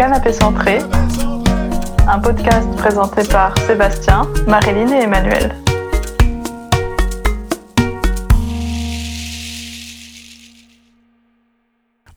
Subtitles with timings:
[0.00, 0.78] Canapé Centré,
[2.08, 5.54] un podcast présenté par Sébastien, Marilyn et Emmanuel.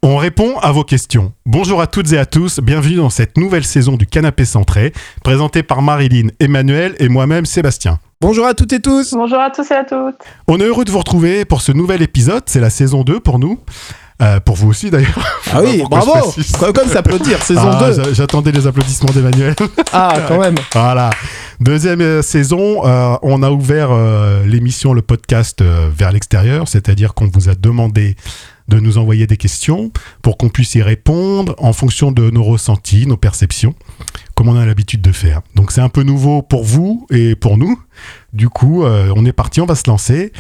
[0.02, 1.34] On répond à vos questions.
[1.46, 5.61] Bonjour à toutes et à tous, bienvenue dans cette nouvelle saison du Canapé Centré, présentée
[5.61, 8.00] par Marilyn, Emmanuel et moi-même Sébastien.
[8.21, 10.23] Bonjour à toutes et tous Bonjour à tous et à toutes.
[10.47, 13.40] On est heureux de vous retrouver pour ce nouvel épisode, c'est la saison 2 pour
[13.40, 13.59] nous.
[14.23, 15.20] Euh, pour vous aussi d'ailleurs.
[15.52, 16.13] Ah oui, bravo
[16.73, 19.54] Comme s'applaudir, saison Ah, 2 j'a- J'attendais les applaudissements d'Emmanuel.
[19.91, 21.09] Ah, quand même Voilà.
[21.59, 23.90] Deuxième euh, saison, euh, on a ouvert
[24.45, 28.16] l'émission, le podcast vers l'extérieur, c'est-à-dire qu'on vous a demandé
[28.70, 29.91] de nous envoyer des questions
[30.22, 33.76] pour qu'on puisse y répondre en fonction de nos ressentis, nos perceptions,
[34.36, 35.42] comme on a l'habitude de faire.
[35.55, 37.78] Donc c'est un peu nouveau pour vous et pour nous.
[38.31, 40.31] Du coup, on est parti, on va se lancer.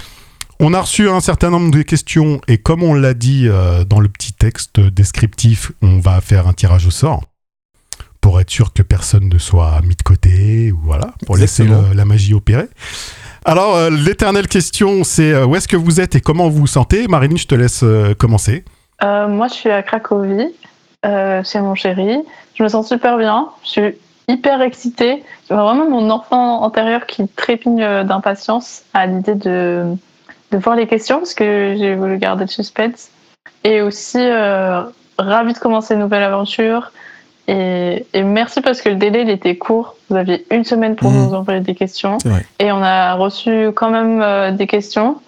[0.59, 3.99] On a reçu un certain nombre de questions et comme on l'a dit euh, dans
[3.99, 7.23] le petit texte descriptif, on va faire un tirage au sort
[8.21, 11.93] pour être sûr que personne ne soit mis de côté, ou voilà, pour laisser le-
[11.93, 12.69] la magie opérer.
[13.43, 16.67] Alors, euh, l'éternelle question, c'est euh, où est-ce que vous êtes et comment vous vous
[16.67, 17.05] sentez?
[17.09, 18.63] Marilyn, je te laisse euh, commencer.
[19.03, 20.47] Euh, moi, je suis à Cracovie,
[21.05, 22.15] euh, chez mon chéri.
[22.55, 23.49] Je me sens super bien.
[23.65, 23.95] Je suis
[24.29, 25.21] hyper excitée.
[25.49, 29.83] J'ai vraiment mon enfant antérieur qui trépigne d'impatience à l'idée de,
[30.57, 33.09] de voir les questions parce que j'ai voulu garder le suspense.
[33.63, 34.81] Et aussi euh,
[35.17, 36.91] ravie de commencer une nouvelle aventure.
[37.47, 39.95] Et, et merci parce que le délai il était court.
[40.09, 41.25] Vous aviez une semaine pour Mhm.
[41.27, 42.17] nous envoyer des questions.
[42.59, 45.19] Et on a reçu quand même euh, des questions.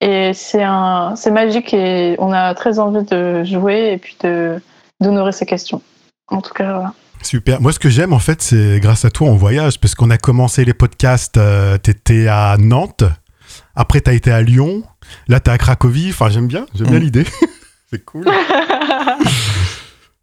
[0.00, 4.60] Et c'est un, c'est magique et on a très envie de jouer et puis de
[5.00, 5.82] d'honorer ces questions.
[6.28, 6.92] En tout cas, voilà.
[7.22, 7.60] Super.
[7.60, 10.18] Moi, ce que j'aime, en fait, c'est grâce à toi, on voyage, parce qu'on a
[10.18, 13.02] commencé les podcasts, euh, t'étais à Nantes,
[13.78, 14.82] après t'as été à Lyon,
[15.28, 17.02] là t'es à Cracovie, enfin j'aime bien, j'aime bien Mm.
[17.02, 17.24] l'idée.
[17.90, 18.26] c'est cool.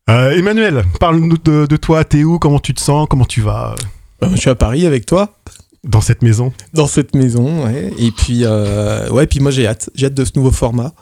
[0.08, 3.73] Euh, Emmanuel, parle-nous de, de toi, t'es où, comment tu te sens, comment tu vas?
[4.23, 5.33] Euh, Je suis à Paris avec toi,
[5.83, 7.92] dans cette maison dans cette maison, ouais.
[7.98, 9.89] Et puis, euh, ouais, puis moi j'ai hâte.
[9.95, 10.94] J'ai hâte de ce nouveau format.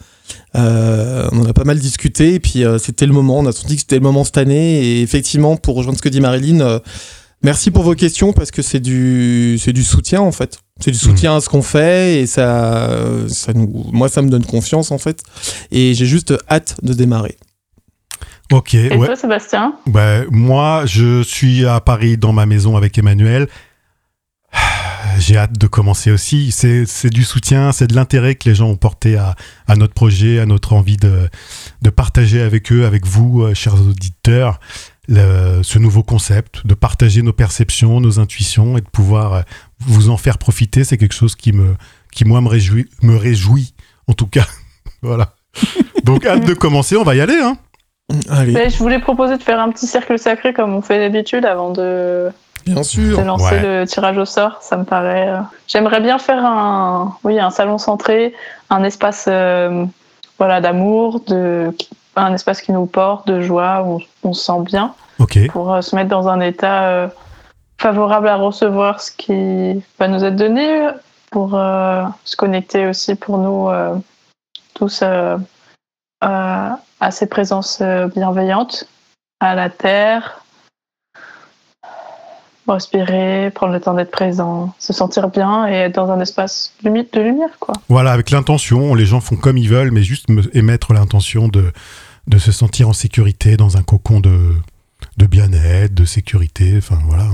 [0.56, 3.40] Euh, on en a pas mal discuté, et puis euh, c'était le moment.
[3.40, 4.82] On a senti que c'était le moment cette année.
[4.86, 6.80] Et effectivement, pour rejoindre ce que dit Marilyn,
[7.44, 10.60] merci pour vos questions, parce que c'est du, c'est du soutien, en fait.
[10.80, 12.90] C'est du soutien à ce qu'on fait, et ça,
[13.28, 15.22] ça nous, moi, ça me donne confiance, en fait.
[15.72, 17.38] Et j'ai juste hâte de démarrer.
[18.52, 19.06] Ok, Et ouais.
[19.08, 19.76] toi, Sébastien?
[19.88, 23.48] Bah, moi, je suis à Paris dans ma maison avec Emmanuel.
[25.20, 26.52] J'ai hâte de commencer aussi.
[26.52, 29.36] C'est c'est du soutien, c'est de l'intérêt que les gens ont porté à,
[29.68, 31.30] à notre projet, à notre envie de,
[31.82, 34.60] de partager avec eux, avec vous, euh, chers auditeurs,
[35.08, 39.42] le- ce nouveau concept, de partager nos perceptions, nos intuitions et de pouvoir euh,
[39.88, 40.84] vous en faire profiter.
[40.84, 41.76] C'est quelque chose qui, me,
[42.12, 43.74] qui moi, me réjouit, me réjouit
[44.08, 44.46] en tout cas.
[45.02, 45.30] voilà.
[46.04, 46.98] Donc, hâte de commencer.
[46.98, 47.58] On va y aller, hein
[48.30, 51.46] Allez, Mais Je voulais proposer de faire un petit cercle sacré comme on fait d'habitude
[51.46, 52.30] avant de,
[52.66, 53.18] bien sûr.
[53.18, 53.80] de lancer Ouais.
[53.82, 54.58] le tirage au sort.
[54.62, 55.30] Ça me paraît.
[55.30, 58.34] euh, J'aimerais bien faire un, oui, un salon centré,
[58.70, 59.86] un espace, euh,
[60.38, 61.74] voilà, d'amour, de,
[62.16, 65.40] un espace qui nous porte, de joie, où on, on se sent bien, Ok.
[65.52, 67.08] pour euh, se mettre dans un état euh,
[67.84, 70.88] favorable à recevoir ce qui va nous être donné,
[71.32, 73.96] pour euh, se connecter aussi pour nous euh,
[74.74, 75.38] tous euh,
[76.22, 77.82] à ces présences
[78.16, 78.88] bienveillantes,
[79.42, 80.46] à la terre,
[82.66, 87.20] respirer, prendre le temps d'être présent, se sentir bien et être dans un espace de
[87.20, 87.76] lumière, quoi.
[87.90, 91.74] Voilà, avec l'intention, les gens font comme ils veulent, mais juste me- émettre l'intention de,
[92.28, 94.56] de se sentir en sécurité dans un cocon de,
[95.18, 96.76] de bien-être, de sécurité.
[96.78, 97.26] Enfin, voilà.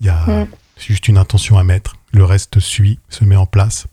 [0.00, 0.46] Il y a Mm.
[0.78, 1.96] juste une intention à mettre.
[2.12, 3.86] Le reste suit, se met en place.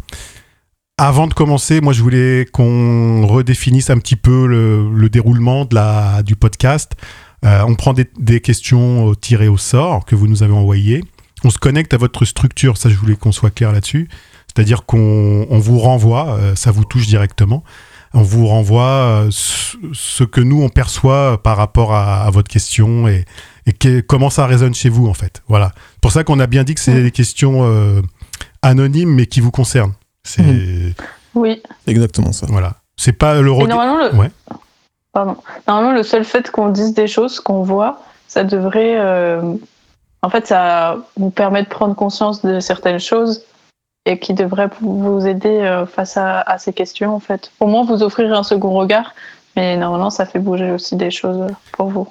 [0.97, 5.75] Avant de commencer, moi, je voulais qu'on redéfinisse un petit peu le, le déroulement de
[5.75, 6.94] la, du podcast.
[7.46, 11.03] Euh, on prend des, des questions euh, tirées au sort que vous nous avez envoyées.
[11.44, 14.08] On se connecte à votre structure, ça je voulais qu'on soit clair là-dessus.
[14.47, 17.63] C'est-à-dire qu'on on vous renvoie, euh, ça vous touche directement,
[18.13, 23.07] on vous renvoie euh, ce, que nous on perçoit par rapport à, à votre question
[23.07, 23.25] et,
[23.65, 25.42] et que- comment ça résonne chez vous en fait.
[25.48, 25.71] Voilà.
[25.94, 28.01] C'est pour ça qu'on a bien dit que c'est des questions euh,
[28.62, 29.94] anonymes mais qui vous concernent.
[30.24, 30.94] C'est Mhm.
[31.36, 31.62] Oui.
[31.88, 32.45] Exactement ça.
[32.50, 32.75] voilà.
[32.95, 33.77] C'est pas le regard.
[33.77, 34.18] normalement, le...
[34.19, 34.31] Ouais.
[35.12, 35.36] Pardon.
[35.68, 38.95] Normalement, le seul fait qu'on dise des choses, qu'on voit, ça devrait.
[39.00, 39.42] euh,
[40.21, 43.42] En fait, ça vous permet de prendre conscience de certaines choses
[44.06, 47.52] et qui devrait vous aider euh, face à, à ces questions, en fait.
[47.60, 49.14] Au moins, vous offrir un second regard,
[49.56, 52.08] mais normalement, ça fait bouger aussi des choses pour vous.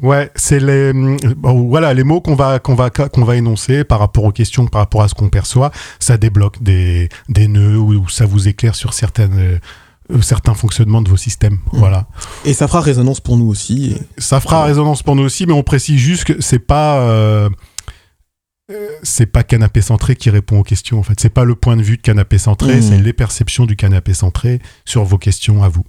[0.00, 3.98] Ouais, c'est les bon, voilà les mots qu'on va qu'on va qu'on va énoncer par
[3.98, 7.94] rapport aux questions, par rapport à ce qu'on perçoit, ça débloque des des nœuds ou,
[7.94, 9.58] ou ça vous éclaire sur certaines
[10.14, 11.58] euh, certains fonctionnements de vos systèmes.
[11.72, 12.06] Voilà.
[12.44, 13.96] Et ça fera résonance pour nous aussi.
[14.16, 17.48] et- Ça fera résonance pour nous aussi, mais on précise juste que c'est pas euh,
[19.02, 20.98] c'est pas canapé centré qui répond aux questions.
[20.98, 22.82] En fait, c'est pas le point de vue de canapé centré, Mhm.
[22.82, 25.84] c'est les perceptions du canapé centré sur vos questions à vous.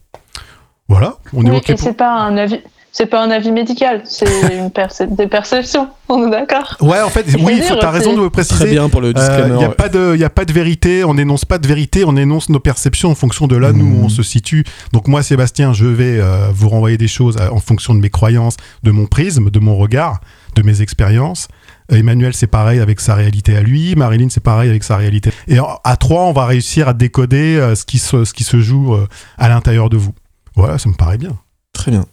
[0.88, 1.80] Voilà, on est Oui, ok pour.
[1.80, 2.62] c'est pas un avis.
[2.92, 5.90] C'est pas un avis médical, c'est une perce- des perceptions.
[6.10, 6.76] On est d'accord?
[6.82, 7.86] Ouais, en fait, Il oui, t'as aussi.
[7.86, 8.72] raison de le Très préciser.
[8.72, 9.58] bien pour le Il disclaimer.
[9.58, 9.76] n'y a, ouais.
[9.76, 12.60] pas de- y a pas de vérité, on n'énonce pas de vérité, on énonce nos
[12.60, 14.00] perceptions en fonction de là, nous, Mhm.
[14.02, 14.64] où on se situe.
[14.92, 18.10] Donc moi, Sébastien, je vais euh, vous renvoyer des choses euh, en fonction de mes
[18.10, 20.20] croyances, de mon prisme, de mon regard,
[20.56, 21.48] de mes expériences.
[21.90, 23.96] Emmanuel, c'est pareil avec sa réalité à lui.
[23.96, 25.32] Marilyn, c'est pareil avec sa réalité.
[25.48, 28.60] Et à trois, on va réussir à décoder euh, ce, qui se, ce qui se
[28.62, 29.08] joue euh,
[29.38, 30.14] à l'intérieur de vous.
[30.56, 31.32] Voilà, ça me paraît bien.
[31.74, 32.06] Très bien.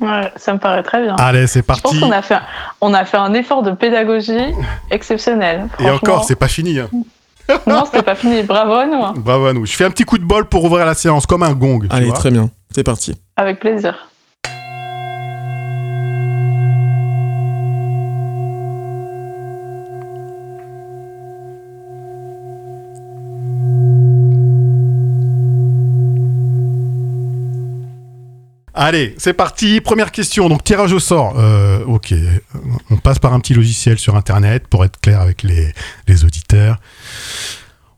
[0.00, 1.14] Ouais, ça me paraît très bien.
[1.16, 2.00] Allez, c'est Je pense parti.
[2.00, 2.42] qu'on a fait, un-
[2.80, 4.52] on a fait un effort de pédagogie
[4.90, 5.68] exceptionnel.
[5.80, 6.78] Et encore, c'est pas fini.
[6.80, 6.88] hein.
[7.66, 8.42] Non, c'était pas fini.
[8.42, 8.94] Bravo à nous.
[9.04, 9.12] hein.
[9.16, 9.66] Bravo à nous.
[9.66, 11.80] Je fais un petit coup de bol pour ouvrir la séance, comme un gong.
[11.80, 12.14] tu Allez, vois.
[12.16, 12.48] très bien.
[12.74, 13.14] C'est parti.
[13.36, 14.08] Avec plaisir.
[28.74, 29.80] Allez, c'est parti.
[29.80, 30.48] Première question.
[30.48, 31.34] Donc, tirage au sort.
[31.38, 32.12] Euh, ok.
[32.90, 35.72] On passe par un petit logiciel sur Internet pour être clair avec les,
[36.08, 36.78] les auditeurs.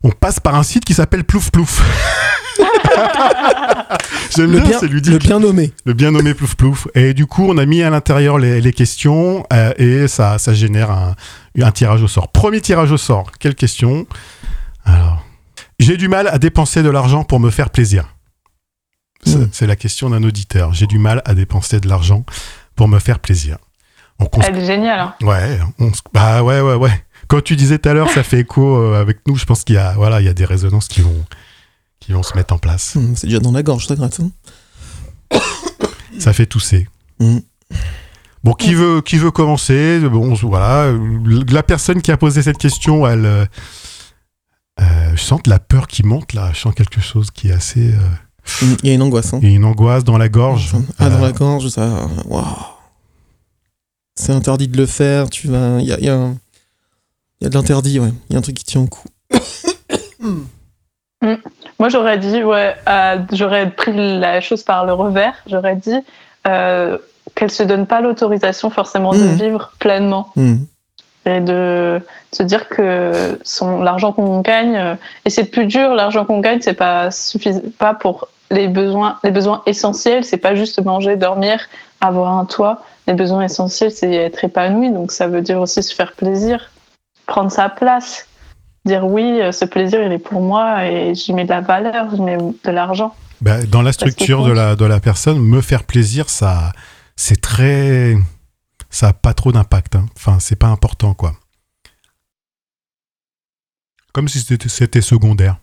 [0.03, 1.83] On passe par un site qui s'appelle Plouf Plouf.
[4.37, 5.73] J'aime Le bien, bien, c'est le bien nommé.
[5.87, 6.89] Le bien nommé Plouf Plouf.
[6.95, 10.53] Et du coup, on a mis à l'intérieur les, les questions euh, et ça, ça
[10.53, 11.15] génère un,
[11.61, 12.29] un tirage au sort.
[12.29, 13.31] Premier tirage au sort.
[13.39, 14.07] Quelle question?
[14.85, 15.25] Alors,
[15.79, 18.05] j'ai du mal à dépenser de l'argent pour me faire plaisir.
[19.25, 19.49] C'est Hmm.
[19.53, 20.73] c'est la question d'un auditeur.
[20.75, 22.25] J'ai du mal à dépenser de l'argent
[22.75, 23.59] pour me faire plaisir.
[24.19, 25.01] On cons- Elle est géniale.
[25.01, 25.15] hein.
[25.23, 27.05] Ouais, on bah ouais, ouais, ouais.
[27.29, 29.37] Quand tu disais tout à l'heure, ça fait écho euh, avec nous.
[29.37, 31.25] Je pense qu'il y a, voilà, il y a des résonances qui vont,
[32.01, 32.95] qui vont se mettre en place.
[32.97, 34.21] Hum, C'est déjà dans la gorge, ça gratte.
[36.19, 36.89] Ça fait tousser.
[37.21, 37.39] Mm.
[38.45, 40.01] Bon, qui veut, qui veut commencer?
[40.09, 40.93] Bon, voilà.
[41.51, 43.27] La personne qui a posé cette question, elle.
[43.27, 43.45] euh,
[44.81, 46.53] euh, je sens de la peur qui monte là.
[46.55, 47.93] Je sens quelque chose qui est assez.
[47.93, 47.99] euh,
[48.83, 49.35] Il y a une angoisse.
[49.35, 49.41] hein.
[49.43, 50.73] Il y a une angoisse dans la gorge.
[50.99, 52.07] Ah, dans Euh, la gorge, ça.
[52.27, 52.45] Waouh.
[54.15, 55.29] C'est interdit de le faire.
[55.31, 55.79] Tu vas.
[55.81, 56.37] Il y a, il y a un-
[57.41, 58.13] il y a de l'interdit, ouais.
[58.29, 59.03] Il y a un truc qui tient au cou.
[61.79, 65.35] Moi, j'aurais dit, ouais, euh, j'aurais pris la chose par le revers.
[65.47, 65.97] J'aurais dit
[66.47, 66.97] euh,
[67.35, 69.35] qu'elle se donne pas l'autorisation forcément de Mhm.
[69.35, 70.65] vivre pleinement Hum.
[71.27, 72.01] et de
[72.33, 74.95] se dire que son l'argent qu'on gagne euh,
[75.25, 75.93] et c'est plus dur.
[75.95, 80.25] L'argent qu'on gagne, c'est pas suffisant, pas pour les besoins, les besoins essentiels.
[80.25, 81.61] C'est pas juste manger, dormir,
[82.01, 82.83] avoir un toit.
[83.07, 84.91] Les besoins essentiels, c'est être épanoui.
[84.91, 86.71] Donc, ça veut dire aussi se faire plaisir,
[87.27, 88.27] prendre sa place
[88.87, 92.09] dire oui, euh, ce plaisir, il est pour moi et j'y mets de la valeur,
[92.15, 93.15] j'y mets de l'argent.
[93.41, 96.73] bah, dans la structure de la, de la personne, me faire plaisir, ça,
[97.17, 98.17] c'est très,
[98.89, 99.97] ça a pas trop d'impact.
[99.97, 100.07] hein.
[100.17, 101.35] Enfin, c'est pas important, quoi.
[104.13, 105.59] Comme si c'était secondaire.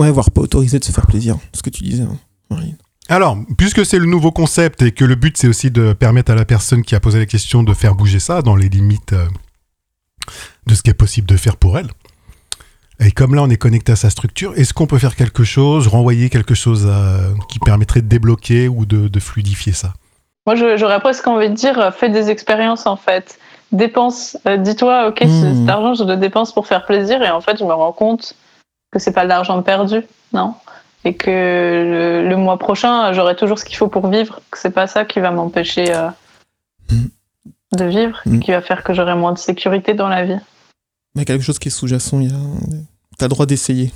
[0.00, 1.36] Ouais, voire pas autorisé de se faire plaisir.
[1.52, 2.16] Ce que tu disais, hein,
[2.50, 2.76] Marine.
[3.08, 6.34] Alors, puisque c'est le nouveau concept et que le but c'est aussi de permettre à
[6.36, 9.26] la personne qui a posé la question de faire bouger ça dans les limites euh,
[10.66, 11.88] de ce qui est possible de faire pour elle.
[13.00, 15.88] Et comme là on est connecté à sa structure, est-ce qu'on peut faire quelque chose,
[15.88, 19.94] renvoyer quelque chose euh, qui permettrait de débloquer ou de, de fluidifier ça?
[20.46, 23.38] Moi, je- j'aurais presque envie de dire, euh, fais des expériences en fait.
[23.72, 27.40] Dépense, euh, dis-toi, ok, c'est- cet argent, je le dépense pour faire plaisir et en
[27.40, 28.34] fait, je me rends compte
[28.90, 30.54] que c'est pas de l'argent perdu, non?
[31.04, 34.70] Et que le, le mois prochain, j'aurai toujours ce qu'il faut pour vivre, que c'est
[34.70, 36.08] pas ça qui va m'empêcher euh,
[36.90, 37.08] Mhm.
[37.78, 38.40] de vivre, Mhm.
[38.40, 40.38] qui va faire que j'aurai moins de sécurité dans la vie.
[41.14, 42.38] Mais quelque chose qui est sous-jacent, il y a...
[43.18, 43.92] t'as le droit d'essayer.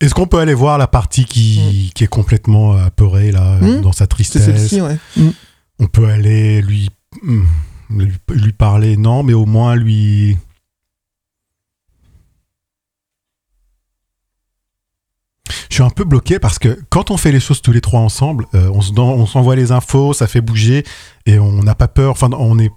[0.00, 4.00] Est-ce qu'on peut aller voir la partie qui, qui est complètement apeurée là, dans sa
[4.04, 4.44] C'est tristesse?
[4.44, 4.98] celle-ci, ouais.
[5.78, 6.90] On peut aller lui,
[7.22, 7.44] hmm,
[7.90, 10.36] lui, lui parler, non, mais au moins lui.
[15.68, 18.00] Je suis un peu bloqué parce que quand on fait les choses tous les trois
[18.00, 20.84] ensemble, euh, on s'envoie les infos, ça fait bouger
[21.26, 22.12] et on n'a pas peur.
[22.12, 22.70] Enfin, on est,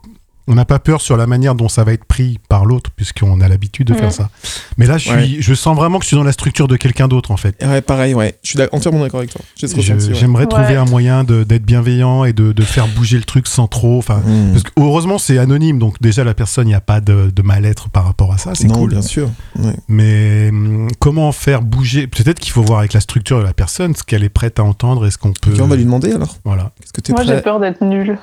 [0.50, 3.40] on n'a pas peur sur la manière dont ça va être pris par l'autre puisqu'on
[3.40, 4.30] a l'habitude de faire ça.
[4.78, 7.08] Mais là, je suis, je sens vraiment que je suis dans la structure de quelqu'un
[7.08, 7.56] d'autre en fait.
[7.62, 8.36] Et Ouais, pareil, ouais.
[8.44, 9.42] Je suis entièrement d'accord avec toi.
[9.62, 10.14] Ouais.
[10.14, 10.76] J'aimerais trouver Ouais.
[10.76, 13.98] un moyen d'être bienveillant et de, de faire bouger le truc sans trop.
[14.00, 14.52] Enfin, Mm.
[14.52, 17.42] parce que heureusement, c'est anonyme, donc déjà la personne, il n'y a pas de, de
[17.42, 18.90] mal-être par rapport à ça, c'est non, cool.
[18.90, 19.30] bien sûr.
[19.58, 19.74] Ouais.
[19.88, 22.08] Mais hum, comment faire bouger?
[22.08, 24.64] Peut-être qu'il faut voir avec la structure de la personne ce qu'elle est prête à
[24.64, 25.54] entendre et ce qu'on peut.
[25.54, 26.36] Ok, on va lui demander alors.
[26.44, 26.72] Voilà.
[26.82, 28.18] Qu'est-ce que t'es Moi, j'ai peur d'être nulle.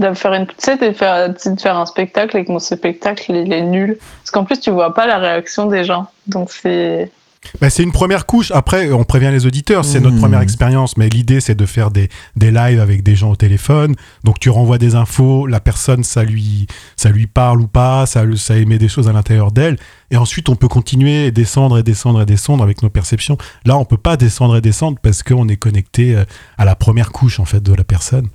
[0.00, 3.32] De faire une, tu sais, de faire, de faire un spectacle et que mon spectacle
[3.32, 3.98] il est nul.
[4.22, 6.06] Parce qu'en plus, tu vois pas la réaction des gens.
[6.26, 7.10] Donc c'est.
[7.58, 8.50] Bah, c'est une première couche.
[8.50, 10.20] Après, on prévient les auditeurs, c'est notre Mmh.
[10.20, 10.98] première expérience.
[10.98, 13.94] Mais l'idée, c'est de faire des, des lives avec des gens au téléphone.
[14.24, 16.66] Donc, tu renvoies des infos, la personne, ça lui,
[16.96, 19.78] ça lui parle ou pas, ça, ça émet des choses à l'intérieur d'elle.
[20.10, 23.38] Et ensuite, on peut continuer et descendre et descendre et descendre avec nos perceptions.
[23.64, 26.24] Là, on peut pas descendre et descendre parce qu'on est connecté euh,
[26.58, 28.28] à la première couche, en fait, de la personne.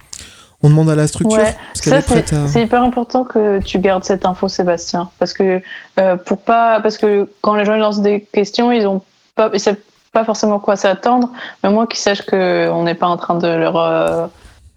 [0.66, 1.38] On demande à la structure.
[1.40, 2.48] Ouais, Ça, c'est à.
[2.48, 5.10] c'est hyper important que tu gardes cette info, Sébastien.
[5.20, 5.62] Parce que,
[6.00, 9.02] euh, pour pas, parce que quand les gens lancent des questions, ils ont
[9.36, 9.76] pas, ils savent
[10.12, 11.30] pas forcément quoi s'attendre.
[11.64, 14.26] Mais moi, qu'ils sachent qu'on n'est pas en train de leur euh,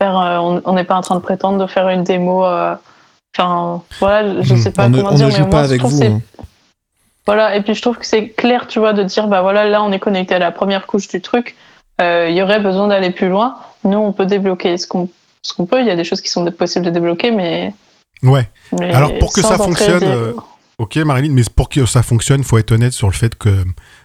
[0.00, 2.45] faire, euh, on on n'est pas en train de prétendre de faire une démo.
[3.37, 4.57] Enfin, voilà, je Hmm.
[4.59, 6.00] sais pas on comment on dire, ne mais joue moi, pas je avec trouve vous.
[6.00, 6.21] que c'est- hein.
[7.26, 9.83] Voilà, et puis je trouve que c'est clair, tu vois, de dire, bah voilà, là,
[9.83, 11.57] on est connecté à la première couche du truc.
[12.00, 13.57] Il y aurait besoin d'aller plus loin.
[13.85, 15.09] Nous, on peut débloquer ce qu'on
[15.42, 15.80] ce qu'on peut.
[15.80, 17.73] Il y a des choses qui sont possibles de débloquer, mais.
[18.23, 18.49] Ouais.
[18.78, 20.33] mais Alors, pour que ça fonctionne, des- euh,
[20.78, 23.64] Ok, Marilyn, mais pour que ça fonctionne, faut être honnête sur le fait que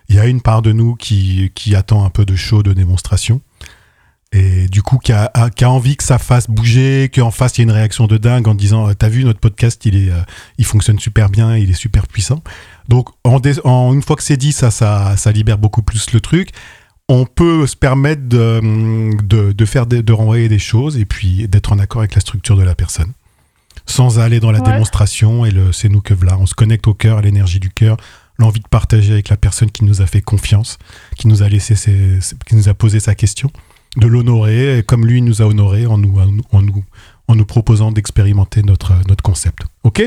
[0.10, 2.74] il y a une part de nous qui, qui attend un peu de show, de
[2.74, 3.42] démonstration.
[4.36, 7.56] Et du coup, qui a, a- qui a envie que ça fasse bouger, qu'en face,
[7.58, 9.96] il y ait une réaction de dingue en disant euh, T'as vu, notre podcast, il,
[10.08, 10.16] est, euh,
[10.58, 12.42] il fonctionne super bien, il est super puissant.
[12.90, 16.50] Donc, en une fois que c'est dit, ça, ça, ça libère beaucoup plus le truc.
[17.10, 21.48] On peut se permettre de, de, de faire des- de renvoyer des choses et puis
[21.48, 23.12] d'être en accord avec la structure de la personne
[23.86, 24.72] sans aller dans la Ouais.
[24.72, 26.38] démonstration et le c'est nous que voilà.
[26.39, 27.98] On se connecte au cœur, à l'énergie du cœur,
[28.38, 30.77] l'envie de partager avec la personne qui nous a fait confiance,
[31.17, 33.51] qui nous a laissé ses- qui nous a posé sa question,
[33.98, 36.83] de l'honorer comme lui nous a honoré en nous, en nous, en nous,
[37.27, 39.63] en nous proposant d'expérimenter notre, notre concept.
[39.83, 40.01] Ok?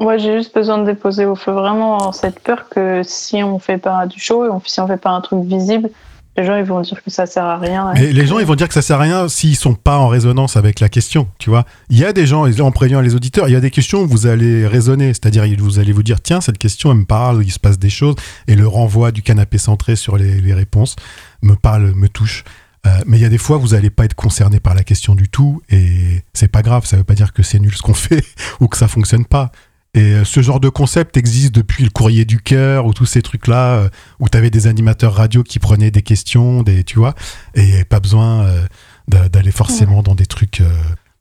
[0.00, 3.76] Moi, j'ai juste besoin de déposer au feu vraiment cette peur que si on fait
[3.76, 5.90] pas du show si on fait pas un truc visible,
[6.38, 7.92] les gens ils vont dire que ça sert à rien.
[7.94, 10.08] Mais les gens, ils vont dire que ça sert à rien s'ils sont pas en
[10.08, 11.66] résonance avec la question, tu vois.
[11.90, 13.70] Il y a des gens, et là, on prévient les auditeurs, il y a des
[13.70, 17.04] questions où vous allez raisonner, c'est-à-dire vous allez vous dire, tiens, cette question, elle me
[17.04, 18.14] parle, il se passe des choses,
[18.46, 20.96] et le renvoi du canapé centré sur les, les réponses
[21.42, 22.44] me parle, me touche.
[22.86, 25.14] Euh, mais il y a des fois, vous n'allez pas être concerné par la question
[25.14, 27.94] du tout, et c'est pas grave, ça veut pas dire que c'est nul ce qu'on
[27.94, 28.24] fait,
[28.60, 29.52] ou que ça fonctionne pas.
[29.94, 33.22] Et euh, ce genre de concept existe depuis le courrier du cœur ou tous ces
[33.22, 33.88] trucs-là euh,
[34.20, 37.14] où tu avais des animateurs radio qui prenaient des questions, des, tu vois,
[37.54, 38.66] et pas besoin euh,
[39.08, 40.62] d'a- d'aller forcément dans des trucs,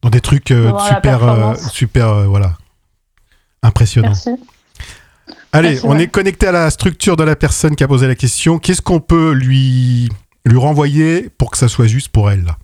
[0.03, 2.57] dans des trucs super, super, voilà,
[3.63, 4.09] impressionnants.
[4.09, 4.29] Merci.
[5.51, 6.03] Allez, Merci, on ouais.
[6.03, 8.59] est connecté à la structure de la personne qui a posé la question.
[8.59, 10.09] Qu'est-ce qu'on peut lui
[10.45, 12.57] lui renvoyer pour que ça soit juste pour elle là?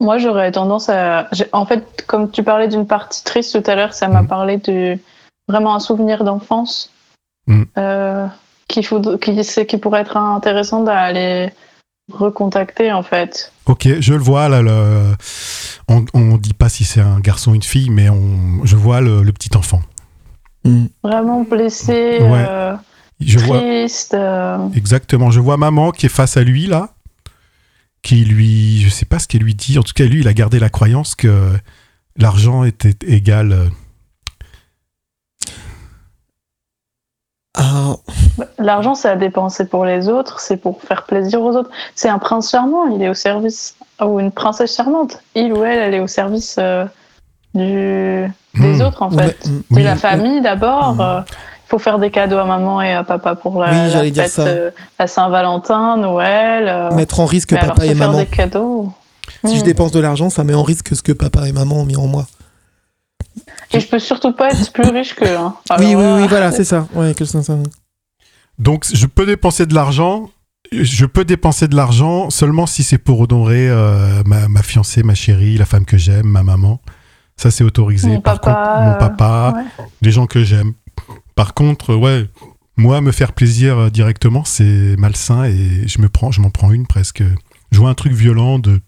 [0.00, 1.28] Moi, j'aurais tendance à.
[1.52, 4.28] En fait, comme tu parlais d'une partie triste tout à l'heure, ça m'a Mhm.
[4.28, 4.96] parlé de
[5.48, 6.92] vraiment un souvenir d'enfance
[7.48, 7.66] Mhm.
[7.78, 8.26] euh,
[8.68, 11.50] qui, pourrait être intéressant d'aller
[12.12, 13.52] recontacter en fait.
[13.66, 14.62] Ok, je le vois là.
[14.62, 15.14] Le...
[15.88, 19.00] On, on dit pas si c'est un garçon ou une fille, mais on, je vois
[19.00, 19.80] le, le petit enfant.
[20.64, 20.86] Mm.
[21.02, 22.44] Vraiment blessé, Ouais.
[22.48, 22.74] euh,
[23.20, 24.14] Je vois triste.
[24.14, 25.30] euh, exactement.
[25.30, 26.90] Je vois maman qui est face à lui là,
[28.02, 29.78] qui lui, je sais pas ce qu'elle lui dit.
[29.78, 31.52] En tout cas, lui, il a gardé la croyance que
[32.16, 33.52] l'argent était égal.
[33.52, 33.68] euh,
[37.56, 37.96] Ah,
[38.58, 41.70] L'argent, c'est à dépenser pour les autres, c'est pour faire plaisir aux autres.
[41.96, 43.74] C'est un prince charmant, il est au service.
[44.00, 45.20] Ou une princesse charmante.
[45.34, 46.84] Il ou elle, elle est au service euh,
[47.54, 47.64] du...
[48.54, 48.80] des Hmm.
[48.82, 49.44] autres, en fait.
[49.48, 49.62] mm.
[49.70, 49.82] C'est Oui.
[49.82, 50.94] la famille d'abord.
[50.94, 51.24] Mm.
[51.68, 53.88] Euh, Il faut faire des cadeaux à maman et à papa pour la, Oui, la
[53.90, 54.42] j'allais dire fête, ça.
[54.46, 56.68] euh, la Saint-Valentin, Noël.
[56.68, 58.18] euh, mettre en risque mais papa et faire maman.
[58.18, 58.92] des cadeaux.
[59.44, 59.64] Si je Mm.
[59.66, 62.06] dépense de l'argent, ça met en risque ce que papa et maman ont mis en
[62.06, 62.26] moi.
[63.72, 65.36] Et je peux surtout pas être plus riche qu'eux.
[65.36, 65.54] hein.
[65.68, 66.86] Alors oui, oui, oui, voilà, c'est ça.
[66.94, 67.56] Ouais, que ça, ça-
[68.58, 70.30] Donc, je peux dépenser de l'argent.
[70.72, 75.14] Je peux dépenser de l'argent seulement si c'est pour honorer euh, ma, ma fiancée, ma
[75.14, 76.80] chérie, la femme que j'aime, ma maman.
[77.36, 78.08] Ça, c'est autorisé.
[78.08, 79.84] Mon Par papa, contre, mon euh, papa, ouais.
[80.02, 80.72] les gens que j'aime.
[81.38, 82.26] Par contre, ouais,
[82.76, 86.72] moi, me faire plaisir euh, directement, c'est malsain et je me prends, je m'en prends
[86.72, 87.22] une presque.
[87.70, 88.80] Je vois un truc violent de.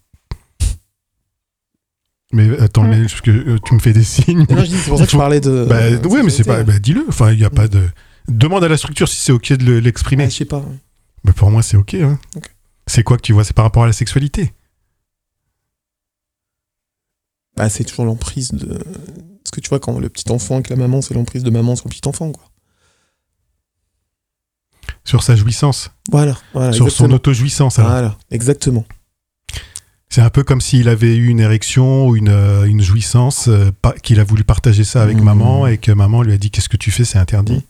[2.32, 2.88] Mais attends, Mm.
[2.90, 4.46] mais parce que euh, tu me fais des signes.
[4.50, 5.64] Non, je dis, c'est pour ça que je parlais de.
[5.68, 6.64] Bah, euh, oui, mais c'est pas.
[6.64, 7.04] Bah, dis-le.
[7.08, 7.82] Enfin, il n'y a pas de.
[8.28, 10.24] Demande à la structure si c'est ok de le- l'exprimer.
[10.24, 10.64] Ah, je sais pas.
[11.24, 11.94] Mais pour moi, c'est ok.
[11.94, 12.18] hein.
[12.36, 12.50] Ok.
[12.88, 14.52] C'est quoi que tu vois C'est par rapport à la sexualité
[17.60, 18.66] Bah, c'est toujours l'emprise de.
[18.74, 21.76] Parce que tu vois, quand le petit enfant avec la maman, c'est l'emprise de maman
[21.76, 22.44] sur le petit enfant, quoi.
[25.04, 26.72] Sur sa jouissance, Voilà, voilà.
[26.72, 27.78] sur son auto-jouissance.
[27.78, 27.90] alors.
[27.90, 28.84] Voilà, exactement.
[30.08, 33.70] C'est un peu comme s'il avait eu une érection ou une, euh, une jouissance, euh,
[33.82, 35.24] pas- qu'il a voulu partager ça avec Mmh.
[35.24, 37.62] maman et que maman lui a dit Qu'est-ce que tu fais C'est interdit.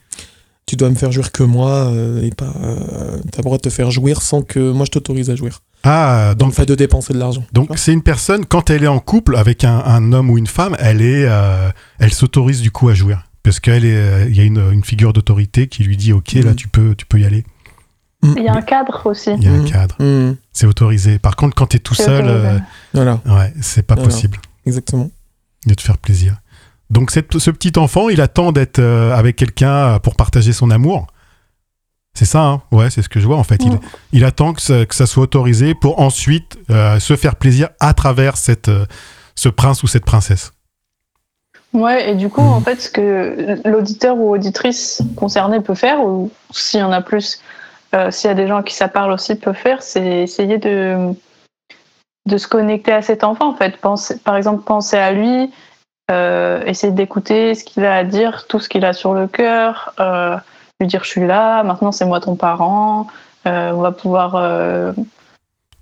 [0.67, 2.53] Tu dois me faire jouir que moi euh, et pas.
[2.63, 5.63] euh, T'as le droit de te faire jouir sans que moi je t'autorise à jouir.
[5.83, 7.43] Ah, dans donc le fait de dépenser de l'argent.
[7.53, 10.47] Donc c'est une personne quand elle est en couple avec un, un homme ou une
[10.47, 14.37] femme, elle est, euh, elle s'autorise du coup à jouir parce qu'elle est, euh, il
[14.37, 16.57] y a une, une figure d'autorité qui lui dit ok là Mhm.
[16.57, 17.45] tu peux, tu peux y aller.
[18.23, 19.31] Il y a un cadre aussi.
[19.39, 19.71] Il y a un Mhm.
[19.71, 19.97] cadre,
[20.53, 21.19] c'est autorisé.
[21.19, 22.59] Par contre quand tu es tout C'est seul, euh,
[22.93, 24.11] Voilà, ouais, c'est pas Voilà.
[24.11, 25.11] possible exactement.
[25.67, 26.37] de te faire plaisir.
[26.91, 31.07] Donc cette- ce petit enfant, il attend d'être euh, avec quelqu'un pour partager son amour.
[32.15, 33.63] C'est ça, hein ouais, c'est ce que je vois en fait.
[33.65, 33.81] Il, Mm.
[34.13, 37.95] il attend que ça, que ça soit autorisé pour ensuite euh, se faire plaisir à
[37.95, 38.85] travers cette, euh,
[39.37, 40.53] ce prince ou cette princesse.
[41.73, 42.49] Ouais, et du coup, Mhm.
[42.49, 47.01] en fait, ce que l'auditeur ou auditrice concernée peut faire, ou s'il y en a
[47.01, 47.41] plus,
[47.95, 50.59] euh, s'il y a des gens à qui ça parle aussi, peut faire, c'est essayer
[50.59, 51.13] de,
[52.27, 53.77] de se connecter à cet enfant, en fait.
[54.25, 55.51] Par exemple, penser à lui,
[56.67, 59.95] essayer d'écouter ce qu'il a à dire, tout ce qu'il a sur le cœur,
[60.81, 63.07] lui dire je suis là, maintenant c'est moi ton parent,
[63.47, 64.93] euh, on va pouvoir euh,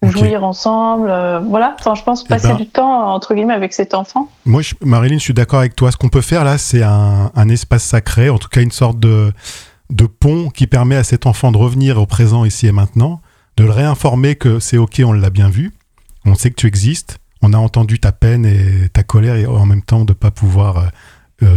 [0.03, 1.75] jouir ensemble, euh, voilà.
[1.79, 4.29] Enfin, je pense Eh passer ben- du temps entre guillemets avec cet enfant.
[4.45, 5.91] Moi, je- Marilyn, je suis d'accord avec toi.
[5.91, 8.99] Ce qu'on peut faire là, c'est un, un espace sacré, en tout cas une sorte
[9.01, 9.33] de,
[9.91, 13.21] de pont qui permet à cet enfant de revenir au présent ici et maintenant,
[13.57, 15.73] de le réinformer que c'est ok, on l'a bien vu,
[16.25, 19.67] on sait que tu existes, on a entendu ta peine et ta colère et en
[19.67, 20.91] même temps de pas pouvoir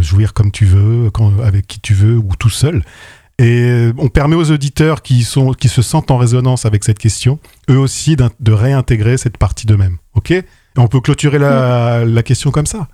[0.00, 2.82] jouir comme tu veux, quand- avec qui tu veux ou tout seul.
[3.42, 6.98] Et euh, on permet aux auditeurs qui, sont, qui se sentent en résonance avec cette
[6.98, 9.98] question, eux aussi de réintégrer cette partie d'eux-mêmes.
[10.14, 10.30] Ok?
[10.30, 10.44] Et
[10.78, 12.86] on peut clôturer la, la question comme ça.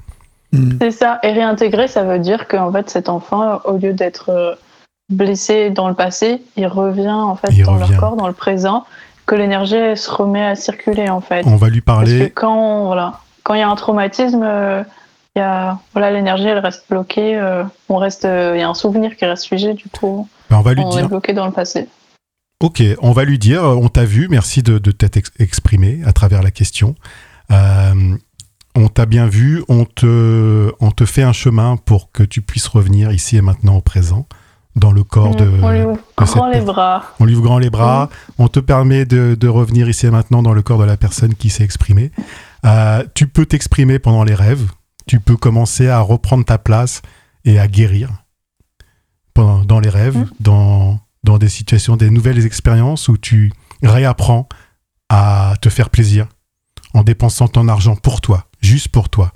[0.53, 0.79] Mhm.
[0.81, 1.19] C'est ça.
[1.23, 4.55] Et réintégrer, ça veut dire qu'en fait, cet enfant, au lieu d'être euh,
[5.11, 7.91] blessé dans le passé, il revient en fait Il dans revient.
[7.93, 8.85] leur corps, dans le présent,
[9.27, 11.45] que l'énergie se remet à circuler en fait.
[11.47, 12.31] On va lui Parce que parler.
[12.35, 14.83] quand voilà, quand il y a un traumatisme, euh,
[15.37, 17.37] il y a voilà l'énergie, elle reste bloquée.
[17.37, 19.75] euh, on reste, euh, il y a un souvenir qui reste figé.
[19.75, 21.09] Du coup, Ben, on va lui on est dire.
[21.09, 21.87] bloqué dans le passé.
[22.61, 23.63] Ok, on va lui dire.
[23.63, 24.29] On t'a vu.
[24.29, 26.95] Merci de, de t'être ex- exprimé à travers la question.
[27.53, 28.17] Euh,
[28.75, 29.63] on t'a bien vu.
[29.69, 33.77] On te, on te fait un chemin pour que tu puisses revenir ici et maintenant
[33.77, 34.27] au présent,
[34.77, 35.49] dans le corps de.
[35.63, 37.05] on lui ouvre grand les bras.
[37.21, 38.09] On lui ouvre grand les bras.
[38.39, 41.35] On te permet de, de revenir ici et maintenant dans le corps de la personne
[41.35, 42.11] qui s'est exprimée.
[42.65, 44.67] Euh, tu peux t'exprimer pendant les rêves.
[45.07, 47.03] Tu peux commencer à reprendre ta place
[47.45, 48.11] et à guérir
[49.65, 50.31] dans les rêves, Mm.
[50.41, 54.49] dans, dans des situations, des nouvelles expériences où tu réapprends
[55.09, 56.27] à te faire plaisir
[56.95, 59.33] en dépensant ton argent pour toi, juste pour toi.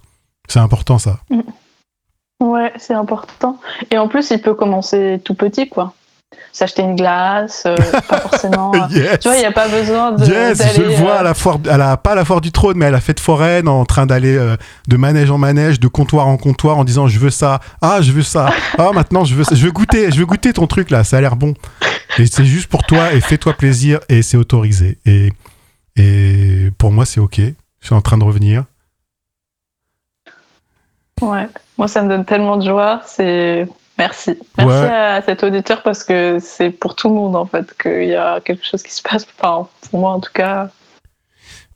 [0.48, 1.20] C'est important ça.
[2.40, 3.58] Ouais, c'est important.
[3.90, 5.94] Et en plus, il peut commencer tout petit, quoi.
[6.52, 7.76] S'acheter une glace, euh,
[8.08, 8.72] pas forcément.
[8.74, 9.20] euh, Yes.
[9.20, 10.24] Tu vois, il n'y a pas besoin de.
[10.24, 12.52] Yes, je le vois euh, à la foire, à la, pas à la foire du
[12.52, 14.56] trône, mais à la fête foraine, en train d'aller euh,
[14.88, 18.12] de manège en manège, de comptoir en comptoir, en disant je veux ça, ah je
[18.12, 20.90] veux ça, ah maintenant je veux ça, je veux goûter, je veux goûter ton truc
[20.90, 21.54] là, ça a l'air bon.
[22.18, 24.98] Et c'est juste pour toi et fais-toi plaisir et c'est autorisé.
[25.06, 25.32] Et,
[25.96, 28.64] et pour moi c'est ok, je suis en train de revenir.
[31.20, 33.00] Ouais, moi ça me donne tellement de joie.
[33.06, 33.66] C'est
[33.98, 34.88] merci, merci Ouais.
[34.88, 38.40] à cet auditeur parce que c'est pour tout le monde en fait qu'il y a
[38.40, 39.26] quelque chose qui se passe.
[39.38, 40.70] Enfin, pour moi en tout cas.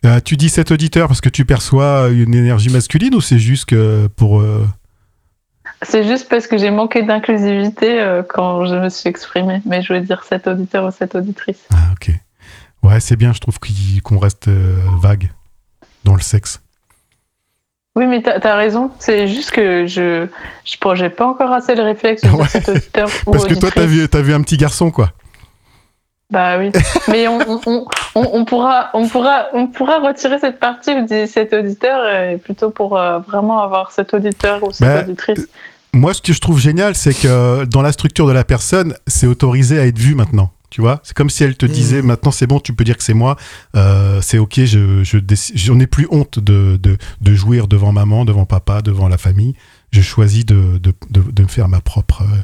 [0.05, 3.65] Euh, tu dis cet auditeur parce que tu perçois une énergie masculine ou c'est juste
[3.65, 4.65] que pour euh,
[5.83, 9.63] C'est juste parce que j'ai manqué d'inclusivité euh, quand je me suis exprimée.
[9.65, 11.65] Mais je voulais dire cet auditeur ou cette auditrice.
[11.73, 12.11] ah ok
[12.83, 13.59] ouais c'est bien je trouve
[14.05, 15.31] qu'on reste vague
[16.05, 16.61] dans le sexe.
[17.97, 18.91] Oui, mais t'as as raison.
[18.99, 20.27] C'est juste que je
[20.65, 22.47] je j'ai pas encore assez le réflexe de Ouais.
[22.47, 25.11] cet auditeur ou Parce que toi t'as vu t'as vu un petit garçon quoi.
[26.31, 26.73] Bah oui,
[27.09, 27.87] mais on, on, on,
[28.33, 32.71] on- pourra, on, pourra, on pourra retirer cette partie où dit cet auditeur, euh, plutôt
[32.71, 35.47] pour euh, vraiment avoir cet auditeur ou cette Bah, auditrice.
[35.95, 39.29] Moi, ce que je trouve génial, c'est que dans la structure de la personne, c'est
[39.29, 40.51] autorisé à être vu maintenant.
[40.71, 41.73] Tu vois, c'est comme si elle te Mhm.
[41.73, 43.37] disait maintenant c'est bon, tu peux dire que c'est moi,
[43.77, 45.19] euh, c'est ok, je, je
[45.55, 49.55] j'en ai plus honte de, de, de jouir devant maman, devant papa, devant la famille.
[49.93, 52.43] Je choisis de, de, de, de me faire ma propre, euh,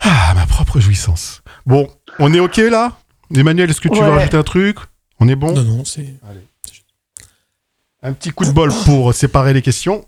[0.00, 1.42] ah, ma propre jouissance.
[1.64, 2.98] Bon, on est ok là?
[3.34, 4.76] Emmanuel, est-ce que tu veux rajouter un truc?
[5.20, 5.52] On est bon?
[5.54, 6.14] Non, non, c'est.
[8.02, 10.04] Un petit coup de bol pour séparer les questions.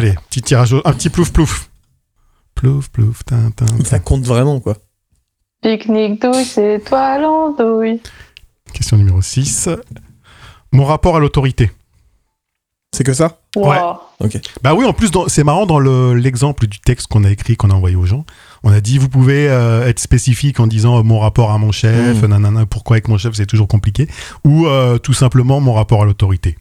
[0.00, 1.68] Allez, petit tirage, au- un petit plouf plouf.
[2.54, 3.84] Plouf plouf, tin, tin, tin.
[3.84, 4.78] Ça compte vraiment, quoi.
[5.62, 8.00] Pique-nique douille, c'est toi l'andouille.
[8.72, 9.68] Question numéro 6.
[10.72, 11.70] Mon rapport à l'autorité.
[12.96, 13.40] C'est que ça?
[13.56, 13.98] Wow.
[14.62, 17.56] Bah oui, en plus, dans- c'est marrant dans le- l'exemple du texte qu'on a écrit,
[17.58, 18.24] qu'on a envoyé aux gens.
[18.62, 21.72] On a dit, vous pouvez euh, être spécifique en disant euh, mon rapport à mon
[21.72, 22.26] chef, Mm.
[22.26, 24.08] nanana, pourquoi avec mon chef c'est toujours compliqué,
[24.46, 26.56] ou euh, tout simplement mon rapport à l'autorité.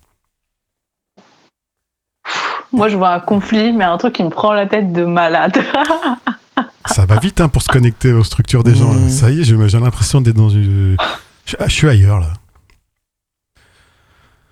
[2.71, 5.57] Moi, je vois un conflit, mais un truc qui me prend la tête de malade.
[6.85, 8.91] Ça va vite hein, pour se connecter aux structures des gens.
[8.93, 8.99] là.
[8.99, 9.09] Mmh.
[9.09, 10.97] Ça y est, j'ai l'impression d'être dans une.
[11.45, 12.27] Je, ah, je suis ailleurs là.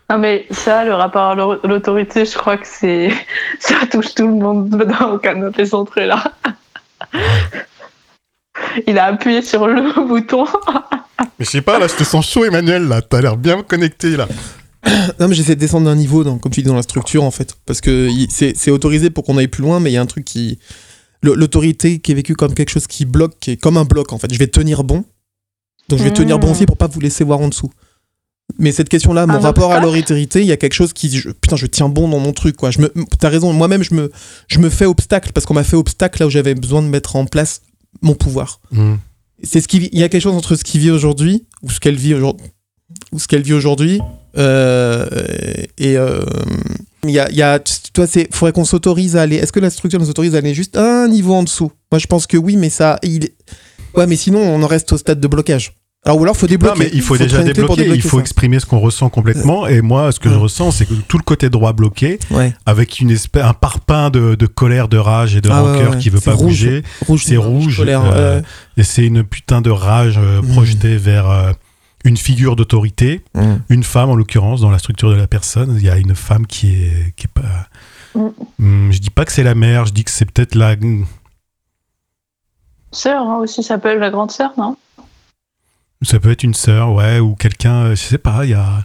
[0.10, 3.10] non, mais ça, le rapport à l'au- l'autorité, je crois que c'est.
[3.60, 6.24] Ça touche tout le monde dans le canapé centré là.
[8.88, 10.46] Il a appuyé sur le bouton.
[11.40, 12.88] Mais je sais pas, là, je te sens chaud, Emmanuel.
[12.88, 14.28] Là, t'as l'air bien connecté là.
[15.19, 17.32] Non, mais j'essaie de descendre d'un niveau, dans, comme tu dis, dans la structure, en
[17.32, 17.56] fait.
[17.65, 20.06] Parce que c'est c'est autorisé pour qu'on aille plus loin, mais il y a un
[20.06, 20.60] truc qui.
[21.23, 24.17] L'autorité qui est vécue comme quelque chose qui bloque, qui est comme un bloc, en
[24.19, 24.32] fait.
[24.32, 25.04] Je vais tenir bon.
[25.89, 26.13] Donc je vais Mmh.
[26.13, 27.71] tenir bon aussi pour pas vous laisser voir en dessous.
[28.60, 31.10] Mais cette question-là, mon Un rapport à l'autorité, il y a quelque chose qui.
[31.10, 32.71] je- putain, je tiens bon dans mon truc, quoi.
[32.71, 34.12] Je me, t'as raison, moi-même, je me,
[34.47, 37.15] je me fais obstacle parce qu'on m'a fait obstacle là où j'avais besoin de mettre
[37.15, 37.62] en place
[38.02, 38.62] mon pouvoir.
[38.71, 38.93] Mmh.
[39.43, 41.80] c'est ce qui il y a quelque chose entre ce qu'il vit aujourd'hui ou ce
[41.80, 42.45] qu'elle vit aujourd'hui
[43.12, 44.00] ou ce qu'elle vit aujourd'hui
[44.38, 46.21] et euh,
[47.04, 47.60] il y a, il y a
[47.93, 50.54] toi c'est faudrait qu'on s'autorise à aller est-ce que la structure nous autorise à aller
[50.54, 51.71] juste un niveau en dessous?
[51.91, 53.30] Moi je pense que oui mais ça il
[53.95, 55.73] ouais mais sinon on en reste au stade de blocage
[56.06, 58.21] alors ou alors faut Non, débloquer mais il faut, déjà débloquer, il faut ça.
[58.21, 59.67] exprimer ce qu'on ressent complètement.
[59.67, 63.02] Et moi, ce que je ressens, c'est que tout le côté droit bloqué, ouais avec
[63.02, 65.97] une espèce, un parpaing de, de colère, de rage et de Ah rancœur ouais.
[65.97, 66.45] qui veut pas rouge.
[66.50, 66.84] bouger.
[67.17, 68.39] c'est rouge, colère, euh,
[68.78, 71.52] Et c'est une putain de rage euh, projetée vers euh,
[72.06, 73.24] une figure d'autorité.
[73.34, 73.56] Mm.
[73.70, 75.76] une femme en l'occurrence, dans la structure de la personne.
[75.78, 77.68] Il y a une femme qui est, qui est pas.
[78.16, 78.28] Mm.
[78.60, 80.76] Hmm, je dis pas que c'est la mère, je dis que c'est peut-être la.
[82.92, 84.78] Sœur, hein, aussi, ça s'appelle la grande sœur, non?
[86.04, 88.84] Ça peut être une sœur, ouais, ou quelqu'un, euh, je sais pas, il y a.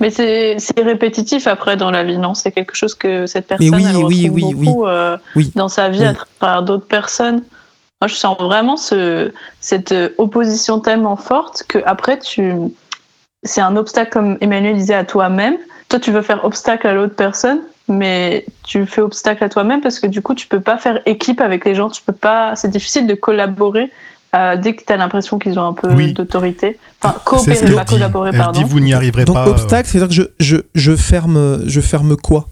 [0.00, 2.34] Mais c'est c'est répétitif après dans la vie, non?
[2.34, 5.52] C'est quelque chose que cette personne oui, elle oui, oui, beaucoup euh, Oui.
[5.54, 6.06] dans sa vie Oui.
[6.06, 7.42] à travers d'autres personnes.
[8.06, 12.52] Moi, je sens vraiment ce, cette euh, opposition tellement forte que après tu,
[13.42, 15.56] c'est un obstacle comme Emmanuel disait à toi-même.
[15.88, 19.98] Toi, tu veux faire obstacle à l'autre personne, mais tu fais obstacle à toi-même parce
[19.98, 21.90] que du coup, tu peux pas faire équipe avec les gens.
[21.90, 22.54] Tu peux pas.
[22.54, 23.90] C'est difficile de collaborer
[24.36, 26.12] euh, dès que tu as l'impression qu'ils ont un peu Oui.
[26.12, 26.78] d'autorité.
[27.02, 28.60] Enfin, coopérer, pas collaborer, Elle pardon.
[28.60, 29.48] dit vous n'y arriverez donc pas.
[29.48, 32.46] euh, obstacle c'est à dire que je, je, je ferme je ferme quoi?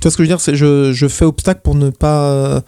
[0.00, 0.40] Tu vois ce que je veux dire?
[0.40, 2.60] C'est je, je fais obstacle pour ne pas euh,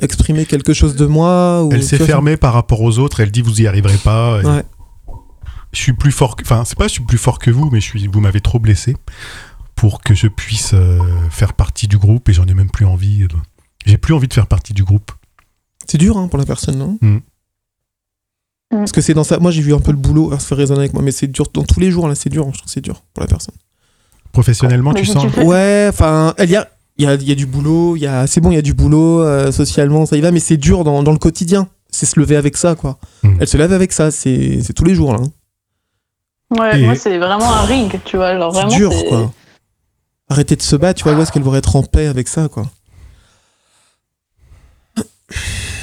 [0.00, 3.20] exprimer quelque chose de moi ou Elle s'est fermée par rapport aux autres.
[3.20, 4.40] Elle dit vous y arriverez pas.
[4.42, 4.64] Et Ouais.
[5.72, 6.36] Je suis plus fort.
[6.36, 6.42] Que...
[6.44, 8.06] Enfin, c'est pas je suis plus fort que vous, mais je suis.
[8.06, 8.96] Vous m'avez trop blessé
[9.74, 10.98] pour que je puisse euh,
[11.30, 13.20] faire partie du groupe et j'en ai même plus envie.
[13.28, 13.28] de-
[13.86, 15.12] J'ai plus envie de faire partie du groupe.
[15.86, 16.98] C'est dur hein, pour la personne, non?
[17.02, 17.08] Mm.
[17.16, 17.20] Mm.
[18.70, 19.38] Parce que c'est dans ça.
[19.38, 21.46] Moi, j'ai vu un peu le boulot, ça fait résonner avec moi, mais c'est dur
[21.52, 22.08] dans tous les jours.
[22.08, 22.44] Là, c'est dur.
[22.52, 23.54] Je trouve que c'est dur pour la personne.
[24.32, 25.24] Professionnellement, tu sens.
[25.38, 27.96] Ouais, enfin, il y a, il y, a, il y a du boulot.
[27.96, 30.30] Il y a, c'est bon, il y a du boulot euh, socialement, ça y va,
[30.32, 31.68] mais c'est dur dans, dans le quotidien.
[31.90, 32.98] C'est se lever avec ça, quoi.
[33.22, 33.38] Mm.
[33.40, 34.10] Elle se lève avec ça.
[34.10, 35.20] C'est, c'est tous les jours là.
[35.22, 35.30] hein.
[36.58, 38.36] Ouais, Et- moi c'est vraiment un ring, tu vois.
[38.36, 39.32] Genre C'est vraiment, dur, c'est- quoi.
[40.30, 42.48] Arrêter de se battre, tu vois, où est-ce qu'elle voudrait être en paix avec ça,
[42.48, 42.66] quoi?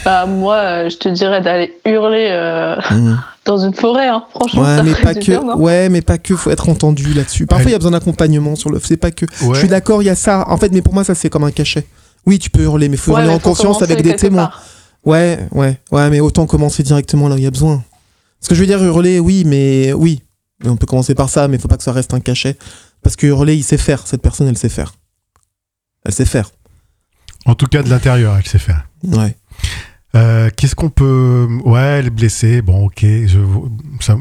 [0.04, 3.17] Bah, moi, euh, je te dirais d'aller hurler euh, Mm.
[3.46, 4.24] Dans une forêt, hein.
[4.32, 4.62] franchement.
[4.64, 5.20] Ouais, ça mais pas que.
[5.20, 6.36] bien, non ouais, mais pas que.
[6.36, 7.46] Faut être entendu là-dessus.
[7.46, 8.80] Parfois, il y a besoin d'accompagnement sur le.
[8.80, 9.26] C'est pas que.
[9.44, 9.54] Ouais.
[9.54, 10.46] Je suis d'accord, il y a ça.
[10.50, 11.86] En fait, mais pour moi, ça c'est comme un cachet.
[12.26, 14.48] Oui, tu peux hurler, mais faut Ouais, hurler mais en faut conscience avec des témoins.
[14.48, 14.64] part.
[15.06, 17.84] Ouais, ouais, ouais, mais autant commencer directement là où il y a besoin.
[18.42, 20.22] Ce que je veux dire, hurler, oui, mais oui.
[20.64, 22.58] Mais on peut commencer par ça, mais faut pas que ça reste un cachet.
[23.04, 24.08] Parce que hurler, il sait faire.
[24.08, 24.96] Cette personne, elle sait faire.
[26.04, 26.50] Elle sait faire.
[27.46, 28.88] En tout cas, de l'intérieur, elle sait faire.
[29.04, 29.36] Ouais.
[30.15, 31.47] Euh, Qu'est-ce qu'on peut.
[31.65, 32.62] Ouais, elle est blessée.
[32.62, 33.01] Bon, ok.
[33.01, 33.39] Je...
[33.99, 34.15] Ça...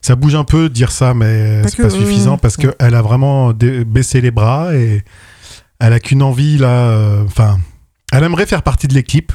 [0.00, 2.68] ça bouge un peu de dire ça, mais c'est pas euh, suffisant parce ouais.
[2.78, 5.02] qu'elle a vraiment dé- baissé les bras et
[5.78, 6.88] elle a qu'une envie là.
[6.90, 7.58] euh, Enfin,
[8.12, 9.32] elle aimerait faire partie de l'équipe,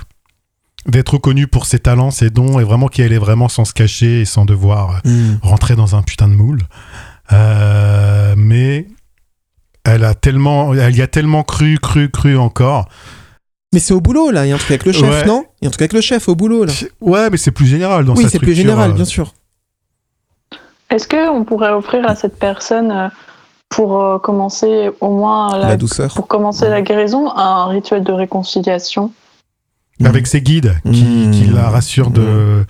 [0.88, 4.22] d'être reconnue pour ses talents, ses dons et vraiment qu'elle est vraiment sans se cacher
[4.22, 5.40] et sans devoir euh, Mm.
[5.44, 6.62] rentrer dans un putain de moule.
[7.32, 8.88] Euh, mais
[9.84, 12.90] elle a tellement, elle y a tellement cru, cru, cru encore.
[13.74, 14.46] Mais c'est au boulot, là.
[14.46, 15.26] Il y a un truc avec le chef, Ouais.
[15.26, 15.46] non?
[15.62, 16.74] Il y a un truc avec le chef au boulot, là.
[17.00, 19.34] Ouais, mais c'est plus général dans Oui, sa c'est plus structure, général, euh, bien sûr.
[20.90, 23.08] Est-ce qu'on pourrait offrir à cette personne, euh,
[23.70, 26.14] pour euh, commencer au moins la, La douceur.
[26.14, 29.14] pour commencer la guérison, un rituel de réconciliation?
[30.04, 31.32] Avec ses guides qui, Mmh.
[31.32, 32.66] qui la rassurent de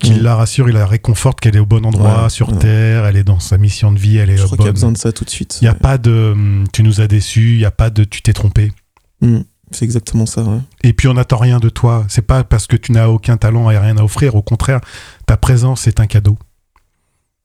[0.00, 0.22] qui Mmh.
[0.22, 2.58] la rassure il la réconforte qu'elle est au bon endroit Ouais, sur ouais.
[2.58, 4.72] terre elle est dans sa mission de vie elle est Je crois qu'il y a
[4.72, 5.58] bonne besoin de ça tout de suite.
[5.62, 8.02] il y a pas de hum, tu nous as déçus il y a pas de
[8.04, 8.72] tu t'es trompé
[9.20, 9.40] Mm.
[9.72, 10.58] C'est exactement ça, ouais.
[10.82, 13.70] et puis on n'attend rien de toi c'est pas parce que tu n'as aucun talent
[13.70, 14.80] et rien à offrir au contraire
[15.26, 16.36] ta présence est un cadeau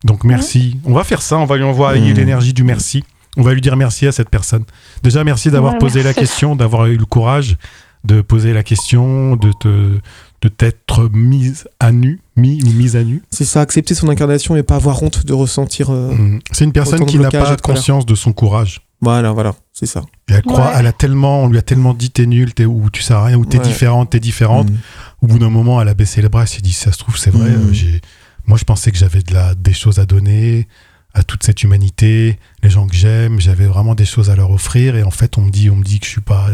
[0.04, 2.18] donc merci on va faire ça on va lui envoyer Mmh.
[2.18, 3.04] l'énergie du merci
[3.38, 4.64] on va lui dire merci à cette personne
[5.04, 7.58] déjà merci d'avoir Ouais, posé la question d'avoir eu le courage
[8.04, 10.00] de poser la question de te
[10.42, 14.56] de t'être mise à nu mis ou mise à nu C'est ça, accepter son incarnation
[14.56, 15.90] et pas avoir honte de ressentir.
[15.90, 16.40] euh, Mm.
[16.52, 18.82] C'est une personne qui n'a pas de conscience de son courage.
[19.06, 20.02] Voilà, voilà, c'est ça.
[20.30, 20.72] Et elle croit, Ouais.
[20.80, 23.38] elle a tellement, on lui a tellement dit t'es nul, t'es ou tu sais rien,
[23.38, 23.64] ou t'es Ouais.
[23.64, 24.70] différente, t'es différente.
[24.70, 24.76] Mm.
[25.22, 27.18] Au bout d'un moment, elle a baissé les bras, elle s'est dit ça se trouve
[27.18, 27.50] c'est vrai.
[27.50, 28.02] Euh, j'ai,
[28.48, 30.68] moi je pensais que j'avais de la, des choses à donner
[31.14, 34.98] à toute cette humanité, les gens que j'aime, j'avais vraiment des choses à leur offrir.
[34.98, 36.48] Et en fait, on me dit, on me dit que je suis pas,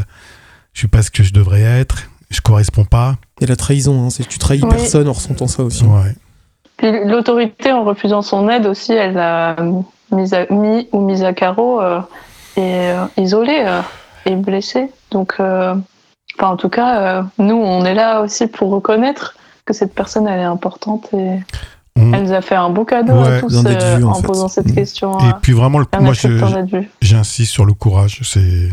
[0.74, 3.16] je suis pas ce que je devrais être, je corresponds pas.
[3.42, 5.84] Et la trahison, hein, c'est tu trahis personne en ressentant ça aussi.
[5.84, 6.16] Ouais.
[6.78, 9.56] Puis l'autorité, en refusant son aide aussi, elle a
[10.12, 12.00] mis, à- mis ou mise à carreau euh,
[12.58, 12.62] et
[12.92, 13.82] euh, isolée euh,
[14.26, 14.90] et blessée.
[15.12, 15.76] Donc, euh,
[16.38, 19.36] enfin, en tout cas, nous, on est là aussi pour reconnaître
[19.66, 21.40] que cette personne, elle est importante et
[21.96, 24.22] elle nous a fait un beau cadeau Ouais, à tous d'être euh, vue, en en,
[24.22, 24.76] posant cette Mm.
[24.76, 25.20] question.
[25.20, 26.14] Et euh, puis vraiment, le, en moi
[27.02, 28.20] j'insiste sur le courage.
[28.24, 28.70] C'est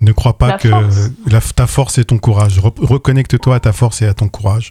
[0.00, 0.96] ne crois pas La que force.
[1.30, 2.58] la- ta force est ton courage.
[2.58, 4.70] Re- Reconnecte-toi à ta force et à ton courage.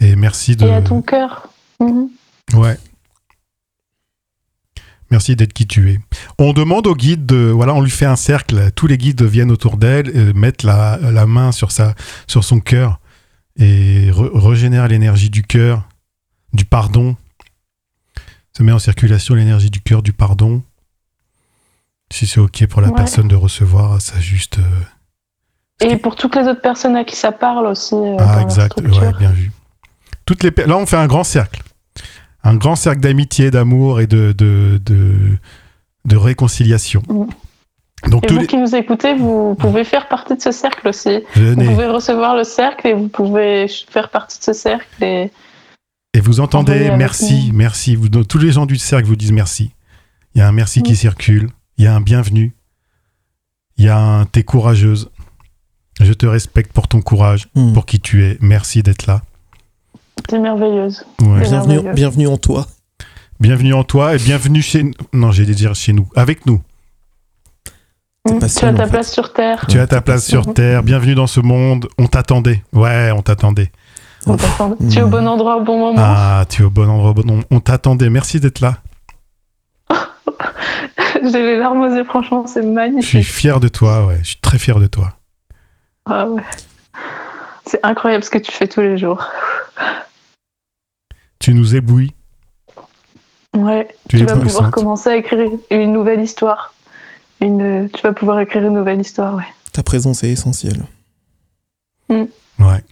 [0.00, 0.66] Et merci de.
[0.66, 1.48] Et à ton cœur.
[1.80, 2.08] Mhm.
[2.54, 2.76] Ouais.
[5.10, 6.00] Merci d'être qui tu es.
[6.38, 8.70] On demande au guide de, voilà, on lui fait un cercle.
[8.72, 11.94] Tous les guides viennent autour d'elle, euh, mettent la, la main sur sa,
[12.26, 13.00] sur son cœur
[13.58, 15.88] et re- régénèrent l'énergie du cœur,
[16.52, 17.16] du pardon.
[18.56, 20.62] Se met en circulation l'énergie du cœur, du pardon.
[22.12, 22.94] Si c'est ok pour la Ouais.
[22.94, 24.58] personne de recevoir ça juste.
[24.58, 27.94] euh, Et pour toutes les autres personnes à qui ça parle aussi.
[27.94, 29.52] euh, Ah, exact, ouais, bien vu.
[30.26, 31.62] Toutes les, là, on fait un grand cercle.
[32.44, 35.38] Un grand cercle d'amitié, d'amour et de, de, de,
[36.04, 37.02] de réconciliation.
[37.08, 37.26] Mm.
[38.10, 38.46] Donc, Et vous les.
[38.46, 41.20] qui nous écoutez, vous pouvez faire partie de ce cercle aussi.
[41.34, 44.86] Vous pouvez recevoir le cercle et vous pouvez faire partie de ce cercle.
[45.02, 45.32] Et...
[46.14, 47.56] Et vous entendez, merci, nous.
[47.56, 47.96] merci.
[47.96, 49.72] Vous, tous les gens du cercle vous disent merci.
[50.34, 50.96] Il y a un merci qui Mm.
[50.96, 51.48] circule.
[51.76, 52.54] Il y a un bienvenue.
[53.78, 55.10] Il y a un t'es courageuse.
[56.00, 57.72] Je te respecte pour ton courage, Mm.
[57.72, 58.38] pour qui tu es.
[58.40, 59.22] Merci d'être là.
[60.28, 61.04] C'est merveilleuse.
[61.22, 61.40] Ouais.
[61.94, 62.66] Bienvenue, en toi.
[63.40, 64.92] Bienvenue en toi et bienvenue chez nous.
[65.12, 66.08] Non, j'ai dire chez nous.
[66.16, 66.60] Avec nous.
[68.24, 68.38] T'es Mm.
[68.40, 68.90] pas Tu seul, as ta fait.
[68.90, 69.64] place sur Terre.
[69.68, 70.54] Tu as ta place sur Mhm.
[70.54, 70.82] Terre.
[70.82, 71.88] Bienvenue dans ce monde.
[71.98, 72.62] On t'attendait.
[72.72, 73.70] Ouais, on t'attendait.
[74.26, 74.36] On.
[74.90, 75.96] Tu es au bon endroit au bon moment.
[76.04, 77.10] Ah, tu es au bon endroit.
[77.10, 78.10] au bon- On, on t'attendait.
[78.10, 78.78] Merci d'être là.
[81.22, 83.24] J'ai les larmes aux yeux, franchement, c'est Je suis magnifique.
[83.24, 84.06] fier de toi.
[84.06, 85.14] Ouais, je suis très fier de toi.
[86.06, 86.42] Ah ouais.
[87.66, 89.24] C'est incroyable ce que tu fais tous les jours.
[91.38, 92.14] Tu nous éblouis.
[93.54, 93.88] Ouais.
[94.08, 96.74] Tu, vas pouvoir commencer à écrire une nouvelle histoire.
[97.40, 97.88] Une...
[97.90, 99.46] Tu vas pouvoir écrire une nouvelle histoire, ouais.
[99.72, 100.84] Ta présence est essentielle.
[102.10, 102.84] Ouais.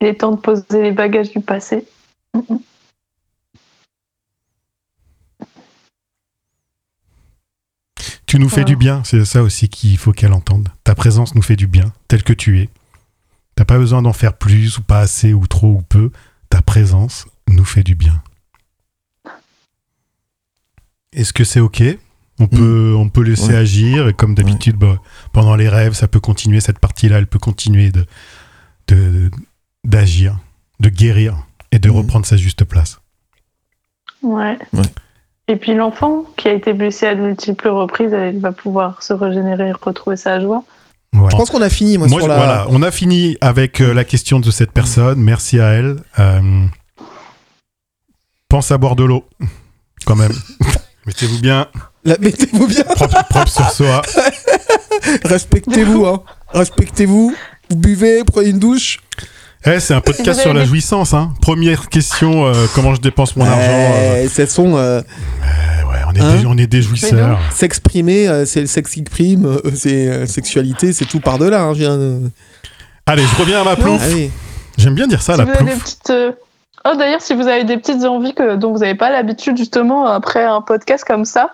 [0.00, 1.86] Il est temps de poser les bagages du passé.
[2.34, 2.58] Mhm.
[8.26, 8.64] Tu nous fais Voilà.
[8.64, 9.04] du bien.
[9.04, 10.70] C'est ça aussi qu'il faut qu'elle entende.
[10.84, 12.70] Ta présence nous fait du bien, tel que tu es.
[13.54, 16.10] T'as pas besoin d'en faire plus ou pas assez ou trop ou peu.
[16.48, 18.22] Ta présence nous fait du bien.
[21.12, 21.82] Est-ce que c'est ok?
[22.40, 23.56] On peut, on peut laisser Ouais.
[23.56, 24.96] agir et comme d'habitude, bah,
[25.32, 28.06] pendant les rêves, ça peut continuer, cette partie-là, elle peut continuer de,
[28.88, 29.30] de-
[29.84, 30.38] d'agir,
[30.80, 31.36] de guérir
[31.70, 31.96] et de Mhm.
[31.96, 33.00] reprendre sa juste place.
[34.22, 34.58] Ouais.
[34.72, 34.82] Ouais.
[35.48, 39.12] Et puis l'enfant qui a été blessé à de multiples reprises, il va pouvoir se
[39.12, 40.64] régénérer et retrouver sa joie.
[41.14, 41.28] Ouais.
[41.30, 42.36] Je pense qu'on a fini, moi, Moi, sur je- la...
[42.36, 45.20] voilà, on a fini avec euh, la question de cette personne.
[45.20, 45.96] Merci à elle.
[46.18, 46.64] Euh,
[48.48, 49.24] pense à boire de l'eau,
[50.06, 50.32] quand même.
[51.06, 51.66] Mettez-vous bien,
[52.04, 54.02] la- Mettez-vous bien, propre, propre sur soi.
[55.24, 56.22] respectez-vous, hein.
[56.54, 57.34] Respectez-vous,
[57.70, 59.00] vous buvez, prenez une douche.
[59.64, 61.14] Eh, c'est un podcast sur la jouissance.
[61.14, 61.32] Hein.
[61.40, 65.96] Première question euh, comment je dépense mon argent euh, Eh, Ce sont euh, eh ouais,
[66.08, 67.38] on est, Hein des, on est des jouisseurs.
[67.52, 71.62] s'exprimer, euh, c'est le sexe exprime, euh, c'est euh, sexualité, c'est tout par-delà.
[71.62, 72.30] Hein, je viens de-
[73.06, 74.02] Allez, je reviens à ma plouf.
[74.78, 75.78] J'aime bien dire ça, Si la plouf.
[75.82, 76.32] petites, euh,
[76.84, 80.06] Oh, d'ailleurs, si vous avez des petites envies que, dont vous n'avez pas l'habitude, justement,
[80.06, 81.50] après un podcast comme ça,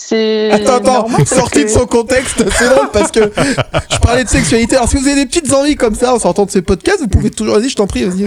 [0.00, 0.50] c'est.
[0.52, 3.20] Attends, attends, sorti de son contexte, c'est drôle parce que
[3.90, 4.76] je parlais de sexualité.
[4.76, 7.08] Alors, si vous avez des petites envies comme ça en sortant de ce podcast, vous
[7.08, 7.56] pouvez toujours.
[7.58, 8.24] Vas-y, je t'en prie, vas-y.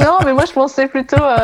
[0.00, 1.36] Non, mais moi, je pensais plutôt euh,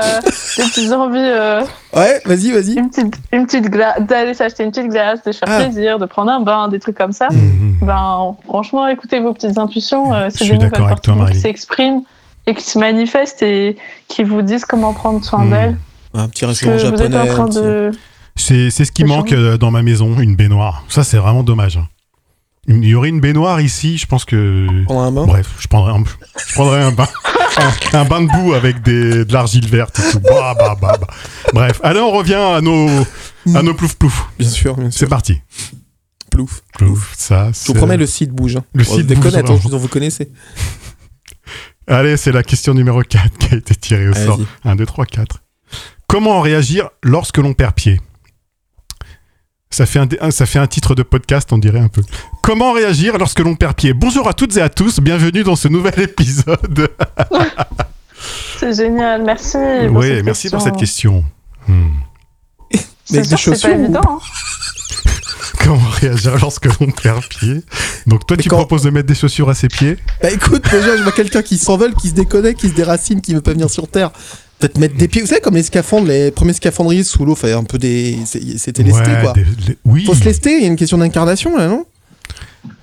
[0.56, 1.18] des petites envies.
[1.18, 1.62] euh,
[1.94, 2.74] Ouais, vas-y, vas-y.
[2.74, 5.62] une petite, une petite glace, d'aller s'acheter une petite glace, de se faire Ah.
[5.64, 7.28] plaisir, de prendre un bain, des trucs comme ça.
[7.30, 7.78] Mhm.
[7.82, 10.12] Ben, franchement, écoutez vos petites intuitions.
[10.12, 11.40] euh, Je c'est suis des nouvelles d'accord avec parties toi, de vous qui Marie.
[11.40, 12.02] s'expriment
[12.46, 13.76] et qui se manifestent et
[14.08, 15.50] qui vous disent comment prendre soin Mhm.
[15.50, 15.76] d'elles.
[16.14, 17.30] Un petit restaurant que vous êtes japonais.
[17.30, 17.90] en train petit- de.
[18.36, 20.84] C'est c'est ce qui manque euh, dans ma maison, une baignoire.
[20.88, 21.76] Ça, c'est vraiment dommage.
[21.78, 21.88] hein.
[22.68, 24.66] Il y aurait une baignoire ici, je pense que.
[24.84, 25.24] Prendre un bain?
[25.26, 26.04] Bref, je prendrais un,
[26.48, 27.06] je prendrais un bain,
[27.92, 30.20] un, un bain de boue avec des, de l'argile verte et tout.
[30.20, 31.06] Bah, bah, bah, bah.
[31.54, 32.88] Bref, allez, on revient à nos,
[33.54, 34.26] à nos plouf plouf.
[34.38, 34.98] Bien sûr, bien sûr.
[34.98, 35.40] C'est parti.
[36.30, 36.62] Plouf.
[36.76, 37.50] Plouf, ça.
[37.52, 38.56] Je vous promets, le site bouge.
[38.56, 38.64] hein.
[38.74, 39.70] Le Bon, site bouge, attends, vraiment.
[39.70, 40.30] je- vous connaissez.
[41.86, 44.34] Allez, c'est la question numéro 4 qui a été tirée au sort.
[44.34, 44.70] Allez-y.
[44.70, 45.40] 1, 2, 3, 4.
[46.08, 48.00] comment réagir lorsque l'on perd pied?
[49.70, 52.02] Ça fait, un, ça fait un titre de podcast, on dirait un peu.
[52.42, 53.92] Comment réagir lorsque l'on perd pied?
[53.92, 56.88] Bonjour à toutes et à tous, bienvenue dans ce nouvel épisode.
[58.58, 59.58] c'est génial, merci.
[59.90, 61.24] oui, merci pour cette question.
[61.68, 61.88] Hmm.
[63.04, 64.00] C'est c'est pas évident.
[64.04, 64.18] Hein.
[65.64, 67.62] Comment réagir lorsque l'on perd pied?
[68.06, 69.96] Donc toi, tu proposes de mettre des chaussures à ses pieds?
[70.22, 73.34] Bah écoute, déjà, je vois quelqu'un qui s'envole, qui se déconnecte, qui se déracine, qui
[73.34, 74.10] veut pas venir sur Terre.
[74.58, 77.64] Peut-être mettre des pieds, vous savez, comme les scaphandres, les premiers scaphandriers sous l'eau, un
[77.64, 78.18] peu des.
[78.24, 79.34] C'était lesté, quoi.
[79.84, 80.04] Oui.
[80.04, 81.84] Faut se lester, il y a une question d'incarnation, là, non?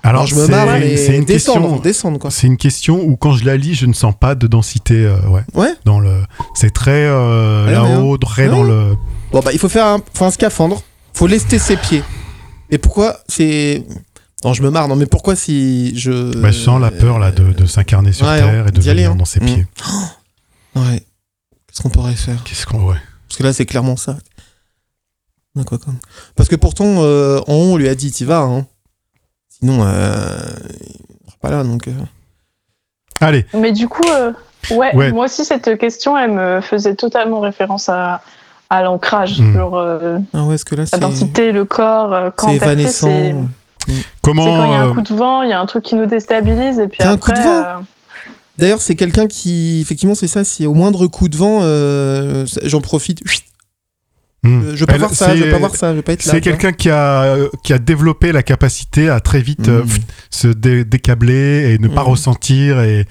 [0.02, 2.30] Alors, je me marre, c'est une descendre, question, quoi.
[2.30, 5.16] C'est une question où quand je la lis, je ne sens pas de densité, euh,
[5.28, 5.42] ouais.
[5.54, 5.72] Ouais.
[5.84, 6.22] Dans le,
[6.54, 8.94] c'est très euh, là-haut, très dans le.
[9.32, 10.82] Bon bah, il faut faire un, faut un scaphandre.
[11.12, 12.02] Faut lester ses pieds.
[12.70, 13.84] Et pourquoi c'est
[14.44, 14.88] non, je me marre.
[14.88, 16.36] Non, mais pourquoi si je.
[16.38, 19.16] Bah, je sens la peur là de, de s'incarner sur terre et de venir hein.
[19.16, 19.66] dans ses pieds.
[20.76, 20.80] Mmh.
[20.80, 21.02] Ouais.
[21.74, 22.96] Qu'est-ce qu'on pourrait faire Qu'est-ce qu'on ouais.
[23.28, 24.16] Parce que là, c'est clairement ça.
[25.66, 25.78] Quoi.
[26.36, 28.42] Parce que pourtant, euh, on lui a dit, t'y vas.
[28.42, 28.64] Hein.
[29.48, 30.38] Sinon, euh,
[30.80, 31.88] il sera pas là, donc.
[31.88, 31.92] Euh.
[33.20, 33.44] Allez.
[33.54, 34.32] Mais du coup, euh,
[34.70, 38.22] ouais, moi aussi, cette question, elle me faisait totalement référence à,
[38.70, 39.40] à l'ancrage.
[39.40, 39.56] Hmm.
[40.32, 43.48] ah ouais, est-ce que là, la densité, le corps, quand c'est évanescent.
[44.22, 45.96] Comment quand il y a un coup de vent, il y a un truc qui
[45.96, 47.12] nous déstabilise et puis après.
[47.12, 47.84] Un coup de vent
[48.58, 50.44] D'ailleurs, c'est quelqu'un qui, effectivement, c'est ça.
[50.44, 53.20] Si au moindre coup de vent, euh, j'en profite.
[54.44, 54.60] Hmm.
[54.62, 56.32] Euh, je veux pas voir ça, je pas voir ça, je veux pas être là.
[56.32, 59.88] C'est quelqu'un qui a qui a développé la capacité à très vite euh, hmm.
[60.30, 62.08] se décabler et ne pas hmm.
[62.08, 63.06] ressentir et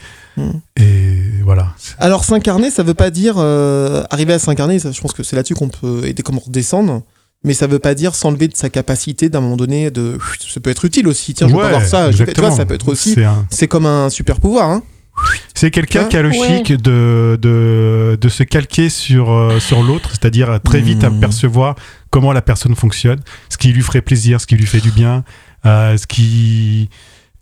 [0.77, 1.73] et voilà.
[1.97, 4.79] Alors s'incarner, ça veut pas dire arriver à s'incarner.
[4.79, 7.01] Je pense que c'est là-dessus qu'on peut aider comment redescendre.
[7.45, 10.17] Mais ça veut pas dire s'enlever de sa capacité d'un moment donné de.
[10.47, 11.33] Ça peut être utile aussi.
[11.33, 12.09] Tiens, je veux pas voir ça.
[12.13, 13.17] tu vois, ça peut être aussi.
[13.49, 14.69] C'est comme un super pouvoir.
[14.69, 14.81] Hein.
[15.53, 20.09] C'est quelqu'un qui a le chic de, de, de, se calquer sur, euh, sur l'autre,
[20.09, 21.17] c'est-à-dire très vite mmh.
[21.17, 21.75] apercevoir
[22.09, 25.23] comment la personne fonctionne, ce qui lui ferait plaisir, ce qui lui fait du bien,
[25.65, 26.89] euh, ce qui.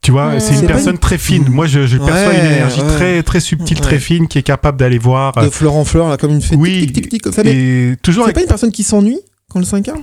[0.01, 1.47] Tu vois, c'est une personne très fine.
[1.49, 4.97] Moi, je, je perçois une énergie très, très subtile, très fine, qui est capable d'aller
[4.97, 5.33] voir.
[5.33, 6.57] De fleur en fleur, là, comme une fête.
[6.59, 8.25] Oui, tic, tic, tic, et toujours.
[8.25, 10.01] C'est pas une personne qui s'ennuie quand elle s'incarne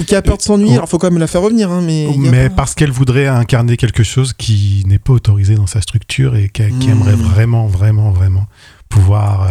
[0.00, 1.70] ou qui a peur de s'ennuyer, alors faut quand même la faire revenir.
[1.70, 5.80] Hein, mais mais parce qu'elle voudrait incarner quelque chose qui n'est pas autorisé dans sa
[5.80, 6.90] structure et qui, hmm.
[6.90, 8.46] aimerait vraiment, vraiment, vraiment
[8.88, 9.42] pouvoir.
[9.42, 9.46] Euh,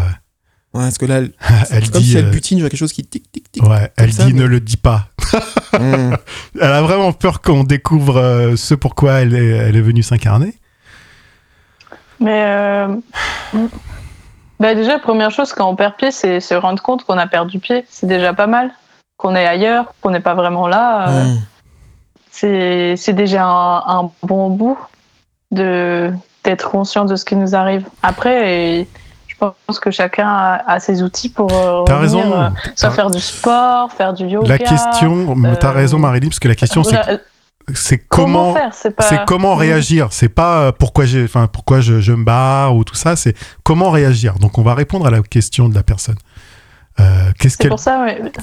[0.77, 1.21] ouais, parce que là,
[1.71, 3.63] elle, comme si elle euh, butine, quelque chose qui tic, tic, tic.
[3.63, 5.09] Ouais, elle dit ne le dis pas.
[5.73, 6.13] Hmm.
[6.61, 10.53] Elle a vraiment peur qu'on découvre euh, ce pourquoi elle est, elle est venue s'incarner.
[12.21, 12.87] Mais
[14.59, 17.59] bah déjà, première chose, quand on perd pied, c'est se rendre compte qu'on a perdu
[17.59, 17.85] pied.
[17.89, 18.71] C'est déjà pas mal
[19.17, 24.77] qu'on est ailleurs, qu'on n'est pas vraiment là, euh, c'est déjà un, bon bout
[25.51, 26.11] de
[26.43, 27.87] d'être conscient de ce qui nous arrive.
[28.03, 28.85] Après,
[29.27, 32.39] je pense que chacun a, ses outils pour euh, raison.
[32.39, 34.47] Euh, soit faire du sport, faire du yoga.
[34.47, 36.99] La question, tu t'as raison Marie-Lise, parce que la question c'est
[37.73, 38.55] c'est comment,
[38.99, 42.93] c'est comment réagir c'est pas pourquoi j'ai enfin pourquoi je, je, me barre ou tout
[42.93, 46.17] ça c'est comment réagir donc on va répondre à la question de la personne
[46.99, 47.73] euh, qu'est-ce qu'elle.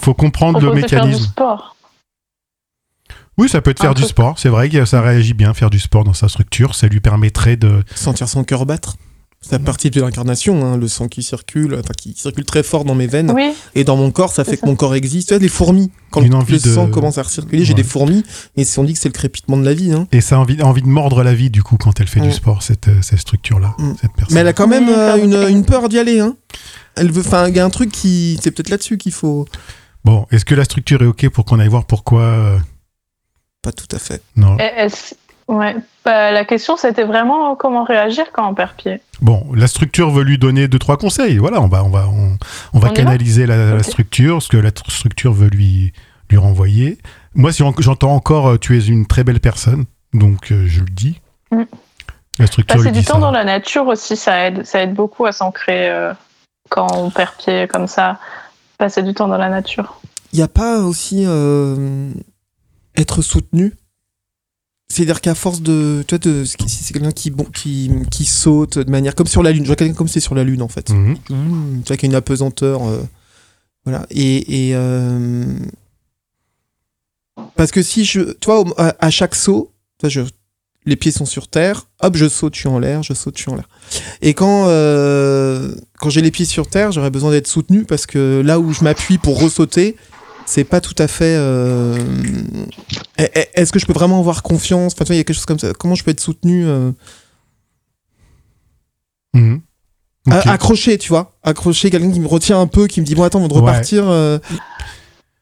[0.00, 0.88] faut comprendre le mécanisme.
[0.88, 1.76] Faire du sport.
[3.38, 4.38] Oui, ça peut être faire du sport.
[4.38, 6.74] C'est vrai que ça réagit bien, faire du sport dans sa structure.
[6.74, 7.82] Ça lui permettrait de.
[7.94, 8.96] Sentir son cœur battre.
[9.42, 12.94] C'est partie de l'incarnation, hein, le sang qui circule, enfin qui circule très fort dans
[12.94, 13.34] mes veines
[13.74, 15.28] et dans mon corps, ça fait que mon corps existe.
[15.28, 18.22] Tu vois, les fourmis, quand le, sang commence à circuler, j'ai des fourmis
[18.56, 19.92] et on dit que c'est le crépitement de la vie.
[19.92, 20.06] Hein.
[20.12, 22.32] Et ça a envie, envie de mordre la vie du coup quand elle fait du
[22.32, 23.92] sport, cette, euh, cette structure-là, mm.
[24.00, 24.34] cette personne.
[24.34, 26.20] Mais elle a quand même euh, une, une, peur d'y aller.
[26.20, 26.36] Hein.
[26.94, 29.46] Elle veut, enfin, il y a un truc qui, c'est peut-être là-dessus qu'il faut.
[30.04, 32.58] Bon, est-ce que la structure est ok pour qu'on aille voir pourquoi euh,
[33.62, 34.22] Pas tout à fait.
[34.36, 34.56] Non.
[35.48, 35.76] Ouais.
[36.04, 39.00] Bah, la question, c'était vraiment comment réagir quand on perd pied.
[39.20, 41.38] Bon, la structure veut lui donner deux trois conseils.
[41.38, 42.08] Voilà, on va on va
[42.72, 45.92] on, va canaliser la, structure, ce que la structure veut lui
[46.30, 46.98] lui renvoyer.
[47.34, 50.90] Moi, si j'entends encore, euh, tu es une très belle personne, donc euh, je le
[50.90, 51.20] dis.
[51.50, 51.62] Mm.
[52.38, 52.76] La structure.
[52.76, 54.64] Passer du temps dans la nature aussi, ça aide.
[54.64, 56.12] Ça aide beaucoup à s'ancrer euh,
[56.70, 58.18] quand on perd pied comme ça.
[58.78, 60.00] Passer du temps dans la nature.
[60.32, 61.26] Il n'y a pas aussi
[62.96, 63.74] être soutenu
[64.92, 66.04] c'est-à-dire qu'à force de.
[66.06, 69.14] Tu vois, c'est quelqu'un qui, bon, qui, qui saute de manière.
[69.14, 69.62] Comme sur la Lune.
[69.62, 70.90] Je vois quelqu'un comme c'est sur la Lune, en fait.
[70.90, 71.16] Mhm.
[71.30, 72.86] Mmh, tu vois, qui a une apesanteur.
[72.86, 73.00] Euh,
[73.86, 74.04] voilà.
[74.10, 74.68] Et.
[74.68, 75.46] et euh,
[77.56, 78.20] parce que si je.
[78.34, 79.72] Tu vois, à, chaque saut,
[80.04, 80.20] je,
[80.84, 83.42] les pieds sont sur terre, hop, je saute, je suis en l'air, je saute, je
[83.42, 83.70] suis en l'air.
[84.20, 88.42] Et quand, euh, quand j'ai les pieds sur terre, j'aurais besoin d'être soutenu parce que
[88.44, 89.96] là où je m'appuie pour ressauter,
[90.46, 91.34] c'est pas tout à fait.
[91.36, 91.96] Euh,
[93.54, 94.94] est-ce que je peux vraiment avoir confiance?
[94.94, 95.72] Enfin, il y a quelque chose comme ça.
[95.72, 96.92] Comment je peux être soutenu euh?
[99.34, 99.60] mhm.
[100.30, 101.36] Accroché, tu vois.
[101.42, 103.60] Accroché, quelqu'un qui me retient un peu, qui me dit bon attends, on va Ouais.
[103.60, 104.04] repartir.
[104.08, 104.38] euh,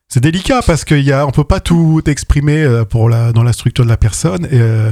[0.08, 3.90] C'est délicat parce qu'on ne peut pas tout exprimer pour la, dans la structure de
[3.90, 4.46] la personne.
[4.46, 4.90] Et, euh,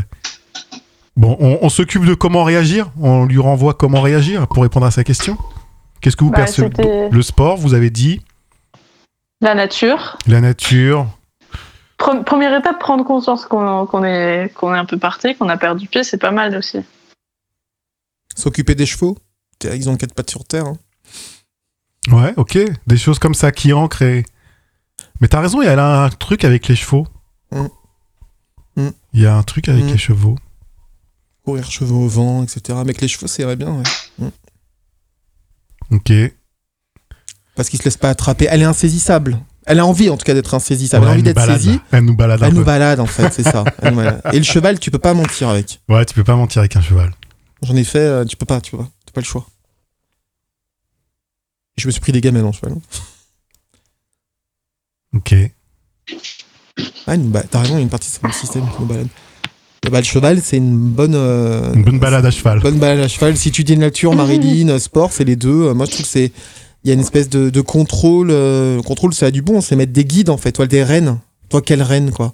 [1.17, 2.91] bon, on, on s'occupe de comment réagir.
[3.01, 5.39] On lui renvoie comment réagir pour répondre à sa question.
[6.01, 7.09] Qu'est-ce que vous Bah, percevez?
[7.11, 8.21] Le sport, vous avez dit.
[9.41, 10.19] La nature.
[10.27, 11.07] La nature.
[11.99, 15.87] Pre- première étape, prendre conscience qu'on est, qu'on est un peu parti, qu'on a perdu
[15.89, 16.79] pied, c'est pas mal aussi.
[18.37, 19.17] S'occuper des chevaux.
[19.65, 20.67] Ils ont quatre pattes sur terre.
[20.67, 20.77] hein.
[22.11, 22.59] Ouais, ok.
[22.87, 24.03] Des choses comme ça qui ancrent.
[24.03, 24.25] Et...
[25.21, 27.07] Mais t'as raison, il y a un truc avec les chevaux.
[27.51, 27.67] Mm.
[28.77, 28.91] Mm.
[29.15, 29.89] Il y a un truc avec Mm.
[29.89, 30.37] les chevaux.
[31.45, 32.61] Courir chevaux au vent, etc.
[32.69, 33.73] Mais avec les chevaux, c'est vrai bien,
[34.21, 34.31] ouais.
[35.91, 36.13] Ok.
[37.59, 38.47] Parce qu'ils se laissent pas attraper.
[38.49, 39.37] Elle est insaisissable.
[39.67, 41.05] Elle a envie, en tout cas, d'être insaisissable.
[41.05, 41.81] Ouais, elle a envie d'être saisie.
[41.91, 43.65] Elle nous balade un Elle nous balade, en fait, c'est ça.
[44.33, 45.81] Et le cheval, tu peux pas mentir avec.
[45.89, 47.13] Ouais, tu peux pas mentir avec un cheval.
[47.65, 48.89] J'en ai fait, euh, tu peux pas, tu vois.
[49.05, 49.45] T'as pas le choix.
[51.77, 52.75] Je me suis pris des gamelles en cheval.
[55.17, 55.35] Ok.
[57.07, 57.17] Ah,
[57.51, 59.09] t'as raison, il y a une partie de mon système qui nous balade.
[59.87, 61.15] Eh ben, le cheval, c'est une bonne.
[61.17, 62.61] euh, Une bonne balade à cheval.
[62.61, 63.37] Bonne balade à cheval.
[63.37, 65.69] Si tu dis nature, Marilyn, euh, sport, c'est les deux.
[65.69, 66.33] Euh, Moi, je trouve que c'est.
[66.89, 68.29] Il y a une espèce de, de contrôle.
[68.31, 69.61] euh, contrôle, ça a du bon.
[69.61, 70.53] C'est mettre des guides, en fait.
[70.53, 71.19] Toi, des rennes.
[71.51, 72.33] Toi, quelle reine, quoi?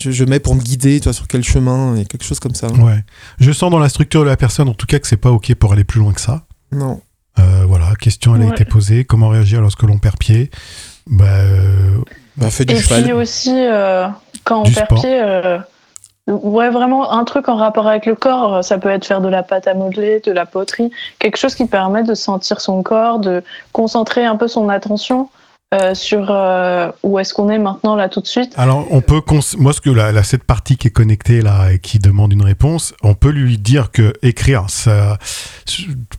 [0.00, 2.68] Je, je mets pour me guider, toi, sur quel chemin, et quelque chose comme ça.
[2.68, 3.04] Ouais.
[3.40, 5.52] Je sens dans la structure de la personne, en tout cas, que c'est pas ok
[5.56, 6.46] pour aller plus loin que ça.
[6.70, 7.00] Non.
[7.40, 9.04] Euh, voilà, question elle a été posée.
[9.04, 10.48] Comment réagir lorsque l'on perd pied?
[11.08, 11.98] Bah, euh,
[12.36, 13.02] Bah, fais du Et cheval.
[13.02, 14.06] puis aussi, euh,
[14.44, 15.00] quand on Du perd sport.
[15.02, 15.58] pied, euh,
[16.30, 19.28] ouais, vraiment un truc en rapport avec le corps, euh, ça peut être faire de
[19.28, 23.18] la pâte à modeler, de la poterie, quelque chose qui permet de sentir son corps,
[23.18, 25.28] de concentrer un peu son attention
[25.72, 28.52] euh, sur euh, où est-ce qu'on est maintenant, là, tout de suite.
[28.56, 29.20] Alors, on peut.
[29.58, 32.42] Moi, ce que la, la- cette partie qui est connectée là et qui demande une
[32.42, 35.16] réponse, on peut lui dire que écrire, ça.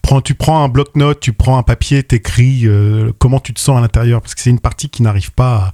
[0.02, 2.66] Prends, tu prends un bloc-notes, tu prends un papier, t'écris
[3.20, 5.72] comment tu te sens à l'intérieur, parce que c'est une partie qui n'arrive pas, à-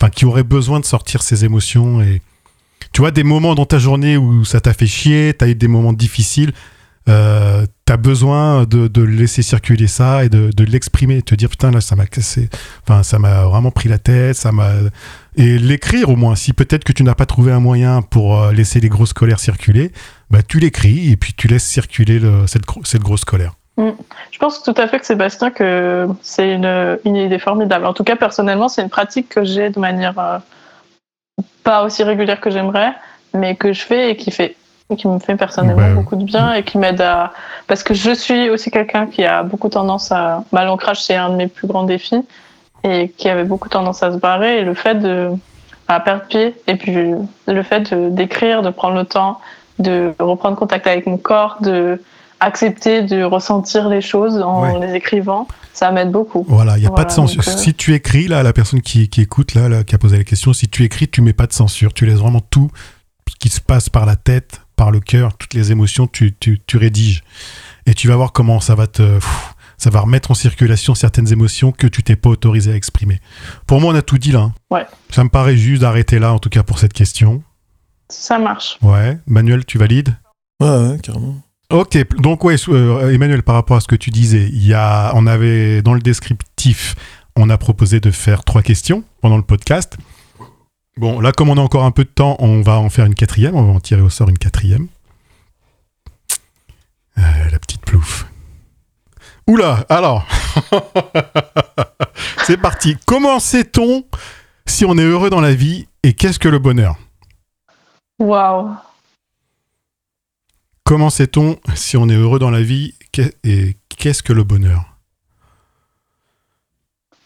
[0.00, 2.22] enfin, qui aurait besoin de sortir ses émotions et.
[2.92, 5.68] Tu vois, des moments dans ta journée où ça t'a fait chier, t'as eu des
[5.68, 6.52] moments difficiles,
[7.08, 11.80] euh, t'as besoin de, laisser circuler ça et de, de l'exprimer, te dire putain là
[11.80, 12.50] ça m'a cassé,
[12.82, 14.72] enfin ça m'a vraiment pris la tête, ça m'a
[15.36, 16.34] et l'écrire au moins.
[16.34, 19.40] Si peut-être que tu n'as pas trouvé un moyen pour euh, laisser les grosses colères
[19.40, 19.92] circuler,
[20.30, 23.54] bah tu l'écris et puis tu laisses circuler le- cette, gro- cette grosse colère.
[23.78, 27.86] Je pense tout à fait que Sébastien, que c'est une, une idée formidable.
[27.86, 30.38] En tout cas, personnellement, c'est une pratique que j'ai de manière euh,
[31.64, 32.92] pas aussi régulière que j'aimerais,
[33.34, 34.56] mais que je fais et qui fait
[34.96, 35.92] qui me fait personnellement Ouais.
[35.94, 37.32] beaucoup de bien et qui m'aide à
[37.66, 41.28] parce que je suis aussi quelqu'un qui a beaucoup tendance à bah, l'ancrage c'est un
[41.28, 42.22] de mes plus grands défis
[42.84, 45.28] et qui avait beaucoup tendance à se barrer et le fait de
[45.88, 46.96] à perdre pied et puis
[47.46, 49.40] le fait de- d'écrire de prendre le temps
[49.78, 52.02] de reprendre contact avec mon corps de
[52.40, 54.86] accepter de ressentir les choses en Ouais.
[54.86, 57.42] les écrivant ça m'aide beaucoup Voilà, il n'y a pas de censure.
[57.44, 59.98] donc, euh, Si tu écris, là, la personne qui, qui écoute, là, là, qui a
[59.98, 61.92] posé la question, si tu écris, tu mets pas de censure.
[61.94, 62.68] Tu laisses vraiment tout
[63.30, 66.60] ce qui se passe par la tête, par le cœur, toutes les émotions, tu, tu,
[66.66, 67.22] tu rédiges.
[67.86, 69.02] Et tu vas voir comment ça va te.
[69.02, 73.20] pff, ça va remettre en circulation certaines émotions que tu t'es pas autorisé à exprimer.
[73.68, 74.40] Pour moi, on a tout dit là.
[74.40, 74.52] hein.
[74.72, 74.84] Ouais.
[75.10, 77.40] Ça me paraît juste d'arrêter là, en tout cas pour cette question.
[78.08, 79.16] ça marche Ouais.
[79.28, 80.16] Manuel, tu valides?
[80.60, 81.36] Ouais, ouais, carrément.
[81.70, 85.12] Ok, donc ouais, euh, Emmanuel, par rapport à ce que tu disais, il y a,
[85.14, 86.94] on avait dans le descriptif,
[87.36, 89.98] on a proposé de faire trois questions pendant le podcast.
[90.96, 93.14] Bon, là, comme on a encore un peu de temps, on va en faire une
[93.14, 94.88] quatrième, on va en tirer au sort une quatrième.
[97.18, 98.26] Euh, la petite plouf.
[99.46, 100.26] Oula, alors,
[102.44, 102.96] c'est parti.
[103.04, 104.06] Comment sait-on
[104.64, 106.96] si on est heureux dans la vie et qu'est-ce que le bonheur?
[108.18, 108.70] Waouh
[110.88, 112.94] Comment sait-on si on est heureux dans la vie
[113.44, 114.84] et qu'est-ce que le bonheur?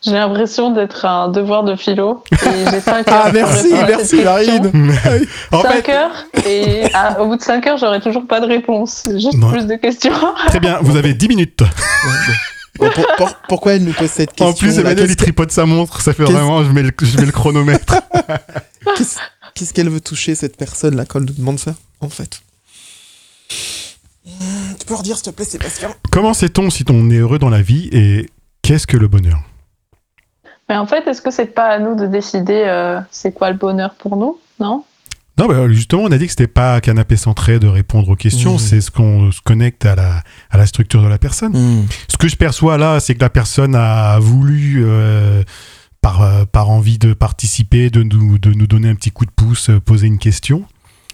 [0.04, 2.36] J'ai l'impression d'être un devoir de philo et
[2.72, 4.24] j'ai 5 heures Ah, merci, merci.
[4.24, 4.72] Marine.
[5.52, 8.46] En 5 fait, heures et à- au bout de 5 heures, j'aurai toujours pas de
[8.46, 9.04] réponse.
[9.12, 10.12] Juste plus de questions.
[10.48, 11.62] très bien, vous avez 10 minutes.
[12.80, 15.66] Bon, pour- pour- pourquoi elle nous pose cette question En plus, Emmanuel, il tripote sa
[15.66, 17.94] montre, ça fait vraiment, je mets le, je mets le chronomètre.
[19.54, 22.40] qu'est-ce- qu'elle veut toucher, cette personne là, quand elle nous demande ça, en fait?
[24.78, 27.62] Tu peux redire, s'il te plaît, Sébastien Comment sait-on si on est heureux dans la
[27.62, 28.28] vie et
[28.62, 29.40] qu'est-ce que le bonheur?
[30.68, 33.57] Mais en fait, est-ce que c'est pas à nous de décider euh, c'est quoi le
[33.59, 34.38] bonheur pour nous?
[34.61, 34.84] Non?
[35.38, 38.53] Non, bah, justement, on a dit que c'était pas canapé centré de répondre aux questions,
[38.53, 38.59] Mhm.
[38.59, 41.86] c'est ce qu'on se connecte à la, à la structure de la personne.
[42.09, 45.42] Ce que je perçois là, c'est que la personne a voulu, euh,
[46.03, 49.30] par, euh, par envie de participer, de nous, de nous donner un petit coup de
[49.30, 50.64] pouce, euh, poser une question.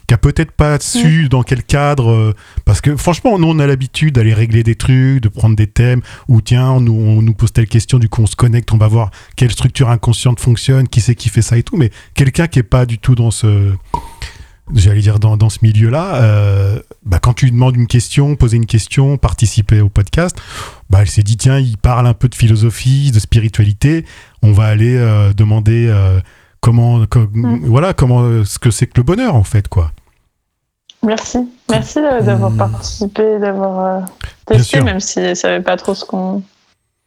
[0.09, 2.09] Qui a peut-être pas su dans quel cadre.
[2.09, 2.33] euh,
[2.65, 6.01] parce que franchement, nous, on a l'habitude d'aller régler des trucs, de prendre des thèmes,
[6.27, 8.77] ou tiens, on nous, on nous pose telle question, du coup, on se connecte, on
[8.77, 11.77] va voir quelle structure inconsciente fonctionne, qui c'est qui fait ça et tout.
[11.77, 13.71] Mais quelqu'un qui est pas du tout dans ce.
[14.73, 18.57] J'allais dire dans, dans ce milieu-là, euh, bah, quand tu lui demandes une question, poser
[18.57, 20.35] une question, participer au podcast,
[20.89, 24.05] bah, elle s'est dit tiens, il parle un peu de philosophie, de spiritualité,
[24.41, 25.91] on va aller euh, demander
[26.61, 27.59] comment, co- Mm.
[27.65, 29.91] voilà, comment, ce que c'est que le bonheur en fait, quoi.
[31.03, 31.39] Merci.
[31.69, 32.57] Merci d'avoir Hmm.
[32.57, 34.05] participé, d'avoir euh,
[34.45, 36.43] testé, même si ne savait pas trop ce qu'on,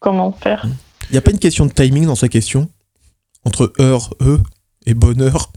[0.01, 0.67] comment faire.
[1.11, 2.69] Il n'y a pas une question de timing dans sa question?
[3.45, 4.41] Entre heure, E
[4.87, 5.53] et bonheur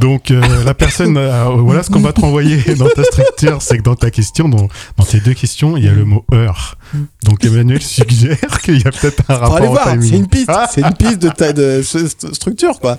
[0.00, 3.78] Donc euh, la personne, euh, voilà ce qu'on va te renvoyer dans ta structure, c'est
[3.78, 6.76] que dans ta question, dans, dans tes deux questions, il y a le mot heure.
[7.24, 10.80] Donc Emmanuel suggère qu'il y a peut-être un rapport aller voir, c'est une piste, c'est
[10.80, 12.98] une piste de, ta, de structure quoi.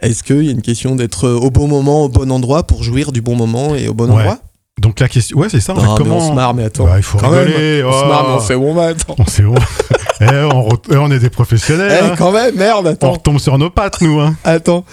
[0.00, 3.12] Est-ce qu'il y a une question d'être au bon moment, au bon endroit pour jouir
[3.12, 4.14] du bon moment et au bon Ouais.
[4.22, 4.38] endroit?
[4.80, 5.74] Donc la question, ouais, c'est ça.
[5.76, 6.86] mais comment on se marre, mais attends.
[6.86, 7.82] Bah, il faut Quand rigoler.
[7.82, 8.08] même, on se oh.
[8.08, 9.14] marre, mais on sait où on va, attends.
[9.18, 9.54] On sait où.
[10.20, 11.98] Eh, on, re- eh, on est des professionnels.
[12.00, 12.14] Eh, hein.
[12.16, 13.10] quand même, merde, On attends.
[13.12, 14.20] retombe sur nos pattes, nous.
[14.20, 14.36] Hein.
[14.44, 14.84] Attends.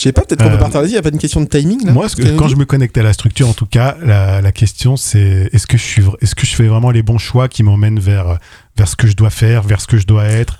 [0.00, 1.42] Je sais pas, peut-être qu'on Euh, peut partir là-dessus, il n'y a pas une question
[1.42, 3.66] de timing là Moi, ce que- quand je me connecte à la structure, en tout
[3.66, 6.90] cas, la, la question c'est est-ce que je suis, vra- est-ce que je fais vraiment
[6.90, 8.38] les bons choix qui m'emmènent vers
[8.78, 10.58] vers ce que je dois faire, vers ce que je dois être?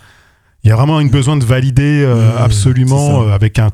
[0.62, 3.70] Il y a vraiment un besoin de valider euh, Mmh, absolument euh, avec un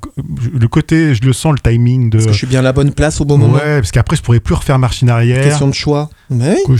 [0.54, 2.72] le côté, je le sens le timing de Est-ce que je suis bien à la
[2.72, 3.54] bonne place au bon moment?
[3.54, 5.42] Ouais, parce qu'après je pourrais plus refaire machine arrière.
[5.42, 6.08] Question de choix.
[6.30, 6.76] Mais oui.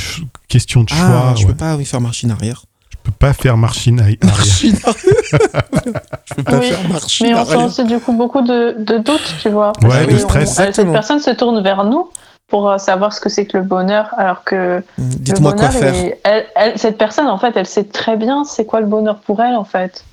[0.46, 0.98] Question de choix.
[1.00, 1.46] Ah, je ouais.
[1.48, 2.64] peux pas oui, faire machine arrière.
[3.06, 4.16] Je peux pas faire machine arrière.
[4.24, 5.14] Machine arrière.
[6.24, 8.98] je peux pas Oui, faire machine Mais on sent aussi du coup beaucoup de, de
[8.98, 9.72] doutes, tu vois.
[9.82, 10.50] Ouais, Parce de stress.
[10.50, 10.92] on- cette Exactement.
[10.92, 12.08] personne se tourne vers nous
[12.48, 15.94] pour euh, savoir ce que c'est que le bonheur, alors que le Dites-moi quoi faire.
[15.94, 18.86] il est- elle- elle- cette personne, en fait, elle sait très bien c'est quoi le
[18.86, 20.04] bonheur pour elle, en fait.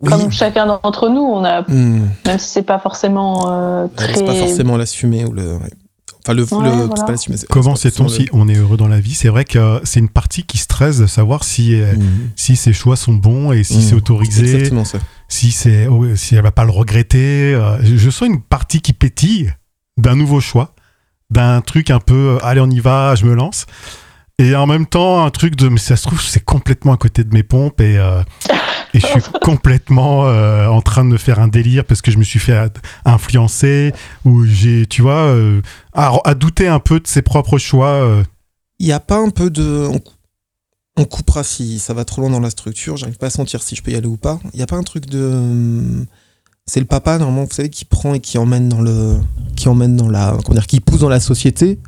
[0.00, 0.10] Oui.
[0.10, 2.08] Comme chacun d'entre nous, on a, Hmm.
[2.26, 4.14] même si c'est pas forcément euh, très.
[4.14, 5.54] C'est pas forcément l'assumer ou le.
[5.54, 5.70] ouais.
[6.24, 6.42] Enfin, le.
[6.42, 6.94] Ouais, le voilà.
[6.96, 7.36] C'est pas l'assumer.
[7.36, 9.14] c'est- Comment c'est sait-on si on est heureux dans la vie?
[9.14, 12.30] C'est vrai que c'est une partie qui stresse de savoir si euh, Hmm.
[12.36, 13.80] si ses choix sont bons et si Hmm.
[13.80, 14.44] c'est autorisé.
[14.54, 14.98] Exactement ça.
[15.28, 18.80] si c'est oh, si elle va pas le regretter euh, je, je sens une partie
[18.80, 19.52] qui pétille
[19.96, 20.74] d'un nouveau choix
[21.30, 23.64] d'un truc un peu euh, allez on y va je me lance
[24.38, 27.22] et en même temps un truc de mais ça se trouve c'est complètement à côté
[27.24, 28.22] de mes pompes et euh,
[28.94, 32.18] et je suis complètement euh, en train de me faire un délire parce que je
[32.18, 32.58] me suis fait
[33.04, 33.92] influencer
[34.24, 35.60] ou j'ai tu vois euh,
[35.92, 38.22] à, à douter un peu de ses propres choix euh.
[38.78, 39.88] Il n'y a pas un peu de.
[39.92, 40.12] On, cou-
[40.96, 43.76] on coupera si ça va trop loin dans la structure, j'arrive pas à sentir si
[43.76, 44.40] je peux y aller ou pas.
[44.52, 45.22] Il n'y a pas un truc de.
[45.24, 46.06] hum,
[46.66, 49.18] C'est le papa, normalement, vous savez, qui prend et qui emmène dans le.
[49.54, 50.36] Qui emmène dans la.
[50.44, 51.78] Comment dire Qui pousse dans la société.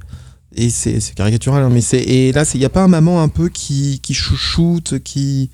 [0.57, 2.03] Et c'est c'est caricatural, hein, mais c'est.
[2.03, 5.51] Et là, il n'y a pas un maman un peu qui, qui chouchoute, qui.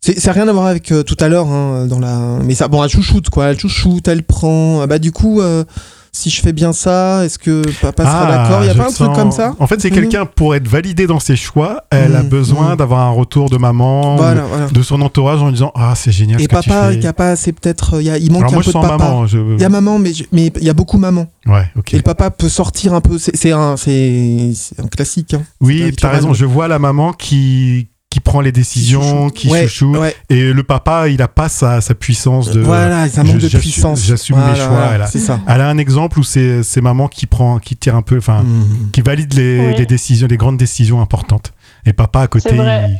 [0.00, 2.54] C'est ça n'a rien à voir avec euh, tout à l'heure hein, dans la mais
[2.54, 5.64] ça bon elle chouchoute quoi elle chouchoute elle prend Ah bah du coup euh,
[6.12, 8.62] si je fais bien ça est-ce que papa sera Ah, d'accord?
[8.62, 9.54] Il y a pas un truc comme ça?
[9.58, 9.94] En fait, c'est Mhm.
[9.94, 12.76] quelqu'un pour être validé dans ses choix, elle a Mhm, besoin mhm.
[12.76, 16.40] d'avoir un retour de maman, voilà voilà de son entourage en disant ah c'est génial
[16.40, 18.58] et ce tu papa il y a pas c'est peut-être il manque Alors un moi
[18.60, 19.26] peu je de sens papa maman.
[19.26, 19.38] Je...
[19.38, 21.94] il y a maman mais je- mais il y a beaucoup maman Ouais, ok.
[21.94, 25.42] et le papa peut sortir un peu c'est un c'est c'est un classique hein.
[25.60, 26.34] Oui, t'as le raison.
[26.34, 27.88] Je vois la maman qui
[28.18, 30.16] qui prend les décisions, qui ouais, chouchoute, ouais.
[30.28, 32.60] et le papa il a pas sa, sa puissance de.
[32.60, 35.60] voilà ça manque de puissance j'assume mes Voilà, choix, voilà, elle a- c'est ça Elle
[35.60, 38.90] a un exemple où c'est c'est maman qui prend, qui tire un peu, enfin, Mhm.
[38.92, 39.74] qui valide les, Oui.
[39.76, 41.52] les décisions, les grandes décisions importantes.
[41.86, 42.54] Et papa à côté.
[42.56, 42.90] Vrai.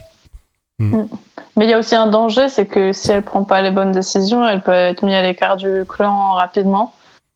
[0.79, 1.09] il-
[1.57, 3.91] Mais il y a aussi un danger, c'est que si elle prend pas les bonnes
[3.91, 6.93] décisions, elle peut être mise à l'écart du clan rapidement.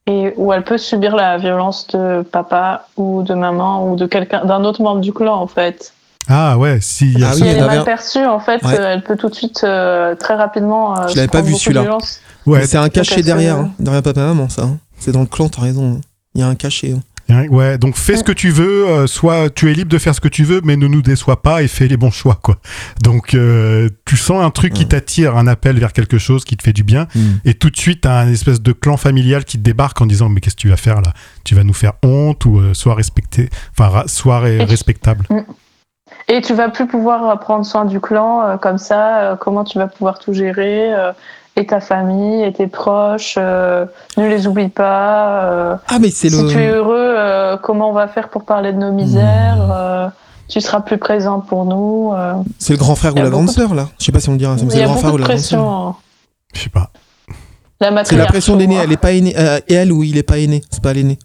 [0.06, 4.44] Et où elle peut subir la violence de papa ou de maman ou de quelqu'un
[4.44, 5.92] d'un autre membre du clan en fait.
[6.28, 7.16] Ah ouais, si.
[7.22, 8.78] Ah si oui, elle il y est mal perçue, en fait, Ouais.
[8.78, 10.96] euh, elle peut tout de suite euh, très rapidement.
[10.98, 11.98] euh, Je l'avais pas vu, celui-là.
[12.46, 14.78] Ouais, c'est un cachet derrière hein, derrière papa et maman ça hein.
[14.98, 16.00] c'est dans le clan t'as raison
[16.34, 17.00] il y a un cachet hein.
[17.50, 20.20] Ouais, donc fais ce que tu veux, euh, soit tu es libre de faire ce
[20.20, 22.58] que tu veux, mais ne nous déçois pas et fais les bons choix, quoi.
[23.02, 26.62] Donc euh, tu sens un truc qui t'attire, un appel vers quelque chose qui te
[26.62, 27.06] fait du bien,
[27.46, 30.28] et tout de suite t'as un espèce de clan familial qui te débarque en disant
[30.28, 31.14] mais qu'est-ce que tu vas faire là?
[31.44, 33.48] Tu vas nous faire honte ou euh, sois respecté,
[33.78, 35.24] enfin sois respectable.
[36.28, 39.18] Et tu vas plus pouvoir euh, prendre soin du clan euh, comme ça.
[39.20, 41.12] euh, comment tu vas pouvoir tout gérer euh,
[41.56, 43.34] et ta famille et tes proches.
[43.38, 43.84] euh,
[44.16, 45.44] ne les oublie pas.
[45.44, 48.44] euh, ah mais c'est si le tu es heureux, euh, comment on va faire pour
[48.44, 50.08] parler de nos misères euh,
[50.48, 52.12] Tu seras plus présent pour nous.
[52.58, 53.88] C'est le grand frère ou la grande sœur, là?
[53.98, 54.56] Je sais pas si on le dira.
[54.58, 55.58] C'est le grand frère ou la grande sœur.
[55.60, 55.86] pression.
[55.88, 55.96] hein.
[56.54, 56.90] Je sais pas.
[57.80, 58.76] La C'est la pression d'aîné.
[58.76, 59.34] Elle est pas aînée.
[59.36, 61.18] euh, et elle ou il est pas aîné C'est pas l'aîné?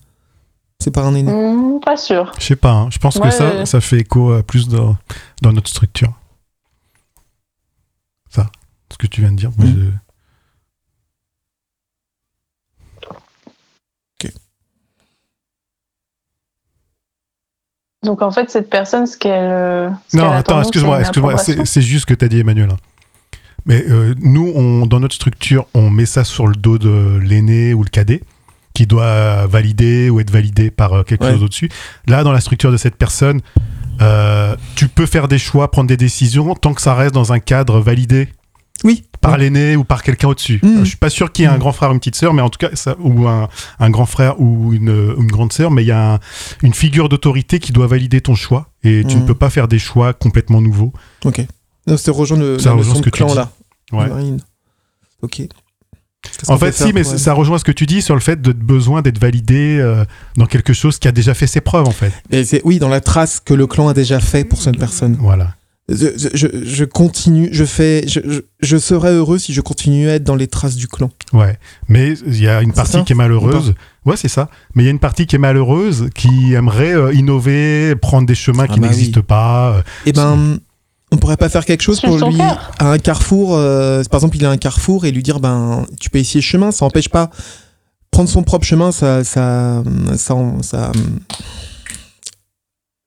[0.79, 1.31] C'est pas un aîné.
[1.31, 2.31] Hmm, pas sûr.
[2.39, 2.71] Je sais pas.
[2.71, 2.89] hein.
[2.91, 3.65] Je pense Ouais, que ça, ouais.
[3.65, 4.95] ça fait écho euh, plus dans,
[5.41, 6.13] dans notre structure.
[8.89, 9.51] ce que tu viens de dire.
[9.57, 9.75] Moi, Mm.
[9.75, 9.91] je-
[18.03, 19.51] Donc en fait, cette personne, ce qu'elle.
[19.51, 22.69] euh, ce Non, attends, excuse-moi, excuse-moi, c'est juste ce que tu as dit, Emmanuel.
[23.65, 27.73] Mais euh, nous, on, dans notre structure, on met ça sur le dos de l'aîné
[27.73, 28.21] ou le cadet
[28.77, 31.31] qui doit valider ou être validé par euh, quelque Ouais.
[31.31, 31.67] chose au-dessus.
[32.05, 33.41] Là, dans la structure de cette personne,
[34.01, 37.39] euh, tu peux faire des choix, prendre des décisions tant que ça reste dans un
[37.39, 38.29] cadre validé
[38.83, 39.05] Oui.
[39.19, 39.37] par Ouais.
[39.39, 40.59] l'aîné ou par quelqu'un au-dessus.
[40.61, 40.67] Mm.
[40.67, 41.59] Euh, Je suis pas sûr qu'il y ait un Mm.
[41.59, 43.49] grand frère ou une petite sœur, mais en tout cas, ça, ou un,
[43.79, 46.19] un grand frère ou une, une grande sœur, mais il y a un-
[46.61, 49.21] une figure d'autorité qui doit valider ton choix et tu Mm.
[49.21, 50.93] ne peux pas faire des choix complètement nouveaux.
[51.25, 51.41] Ok.
[51.87, 53.35] Non, c'était rejoindre le, Ça la rejoint ce que tu clan dis.
[53.35, 53.49] là.
[53.91, 54.07] Ouais.
[54.07, 54.39] Marine.
[55.23, 55.41] Ok.
[56.47, 59.01] En fait, si, mais ça rejoint ce que tu dis sur le fait de besoin
[59.01, 60.03] d'être validé euh,
[60.35, 62.11] dans quelque chose qui a déjà fait ses preuves, en fait.
[62.31, 65.17] Et c'est- oui, dans la trace que le clan a déjà fait pour cette personne.
[65.19, 65.55] Voilà.
[65.89, 70.15] Je, je- je continue, je fais, je, je, je serais heureux si je continuais à
[70.15, 71.09] être dans les traces du clan.
[71.31, 71.57] Ouais.
[71.87, 73.73] Mais il y a une partie ça qui est malheureuse.
[74.05, 74.49] Ouais, c'est ça.
[74.75, 78.35] Mais il y a une partie qui est malheureuse, qui aimerait euh, innover, prendre des
[78.35, 79.75] chemins Ah qui bah n'existent pas.
[79.77, 80.57] euh, Eh ben,
[81.11, 82.71] on pourrait pas faire quelque chose pour lui cœur.
[82.79, 83.55] à un carrefour.
[83.55, 86.45] euh, par exemple, il a un carrefour et lui dire, ben, tu peux essayer ce
[86.47, 86.71] chemin.
[86.71, 87.29] Ça empêche pas
[88.11, 88.91] prendre son propre chemin.
[88.91, 89.83] Ça, ça,
[90.17, 90.91] ça, ça.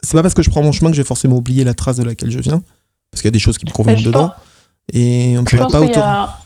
[0.03, 2.03] C'est pas parce que je prends mon chemin que j'ai forcément oublié la trace de
[2.05, 2.63] laquelle je viens,
[3.11, 4.29] parce qu'il y a des choses qui me Mais conviennent je dedans.
[4.29, 4.37] pense-
[4.95, 6.39] Et on Je pourrait pas autour.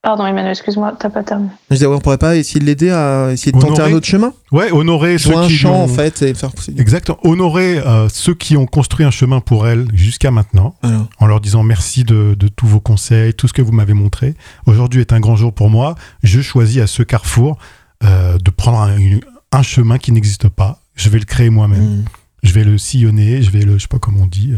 [0.00, 1.50] Pardon, Emmanuel, excuse-moi, t'as pas terminé.
[1.70, 3.92] Je disais, ouais, on pourrait pas essayer de l'aider à essayer de tenter Honorer.
[3.92, 4.32] un autre chemin.
[4.52, 6.72] Ouais, honorer ceux un qui champ ont- en fait et faire pousser.
[6.78, 7.18] Exactement.
[7.24, 10.76] Honorer euh, ceux qui ont construit un chemin pour elle jusqu'à maintenant,
[11.18, 14.34] en leur disant merci de, de tous vos conseils, tout ce que vous m'avez montré.
[14.66, 15.96] Aujourd'hui est un grand jour pour moi.
[16.22, 17.58] Je choisis à ce carrefour
[18.04, 19.20] euh, de prendre un, une-
[19.50, 20.80] un chemin qui n'existe pas.
[20.94, 21.82] Je vais le créer moi-même.
[21.82, 22.04] Mm.
[22.44, 23.42] Je vais le sillonner.
[23.42, 24.52] Je vais le, je sais pas comment on dit.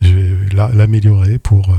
[0.00, 1.68] Je vais la- l'améliorer pour.
[1.68, 1.74] euh,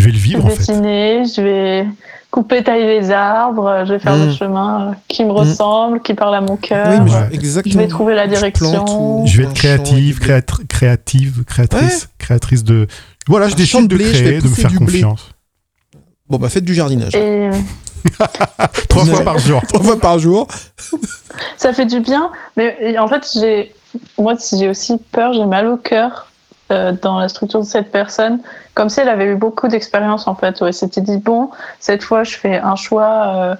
[0.00, 0.58] je vais le Je vivre vais en fait.
[0.58, 1.86] dessiner, je vais
[2.30, 4.26] couper, tailler les arbres, je vais faire Mm.
[4.26, 6.86] le chemin euh, qui me ressemble, qui parle à mon cœur.
[6.88, 7.72] Oui, mais je- exactement.
[7.74, 9.26] Je vais trouver la Je direction.
[9.26, 12.86] Je vais être créative, créatri- créative, créatrice, créatrice de.
[13.28, 14.78] Voilà, je décide de blé, je créer, de me faire blé.
[14.78, 15.30] confiance.
[16.28, 17.14] Bon, bah faites du jardinage.
[17.16, 17.50] Et
[18.88, 19.60] Trois fois par jour.
[19.68, 20.46] Trois fois par jour.
[21.56, 22.30] ça fait du bien.
[22.56, 23.74] Mais en fait, j'ai,
[24.18, 26.29] moi, j'ai aussi peur, j'ai mal au cœur
[26.70, 28.40] euh, dans la structure de cette personne,
[28.74, 30.60] comme si elle avait eu beaucoup d'expérience en fait.
[30.60, 33.54] où elle s'était dit bon, cette fois, je fais un choix euh,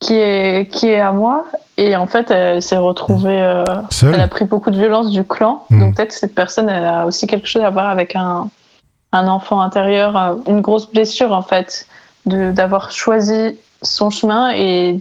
[0.00, 1.44] qui est qui est à moi,
[1.76, 3.40] et en fait, elle s'est retrouvée.
[3.42, 3.64] euh,
[4.02, 5.64] elle a pris beaucoup de violence du clan.
[5.70, 5.80] Mm.
[5.80, 8.48] Donc peut-être cette personne, elle a aussi quelque chose à voir avec un,
[9.12, 11.86] un enfant intérieur, une grosse blessure en fait,
[12.26, 15.00] de d'avoir choisi son chemin et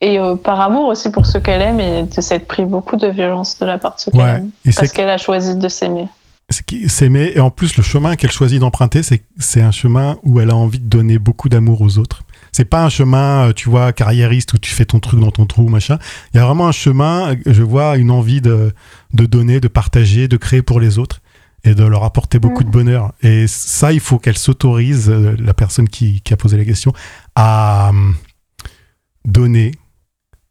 [0.00, 3.06] et euh, par amour aussi pour ceux qu'elle aime et de s'être pris beaucoup de
[3.06, 4.30] violence de la part de qu'elle Ouais.
[4.36, 4.50] aime.
[4.76, 6.08] Parce qu'elle a choisi de s'aimer.
[6.50, 7.32] C'est s'aimer.
[7.34, 10.78] Et en plus, le chemin qu'elle choisit d'emprunter, c'est un chemin où elle a envie
[10.78, 12.22] de donner beaucoup d'amour aux autres.
[12.52, 15.46] C'est pas un chemin, euh, tu vois, carriériste où tu fais ton truc dans ton
[15.46, 15.98] trou, machin.
[16.32, 18.72] Il y a vraiment un chemin, euh, je vois une envie de,
[19.12, 21.20] de donner, de partager, de créer pour les autres
[21.64, 22.66] et de leur apporter beaucoup Mm.
[22.66, 23.12] de bonheur.
[23.22, 26.92] Et ça, il faut qu'elle s'autorise, euh, la personne qui, qui a posé la question,
[27.34, 28.14] à hum,
[29.24, 29.72] donner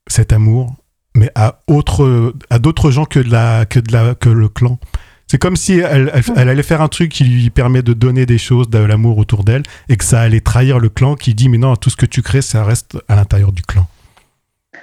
[0.07, 0.75] cet amour,
[1.15, 4.79] mais à, autre, à d'autres gens que, de la, que, de la, que le clan.
[5.27, 8.25] C'est comme si elle, elle, elle allait faire un truc qui lui permet de donner
[8.25, 11.49] des choses, de l'amour autour d'elle, et que ça allait trahir le clan qui dit
[11.49, 13.87] mais non, tout ce que tu crées, ça reste à l'intérieur du clan.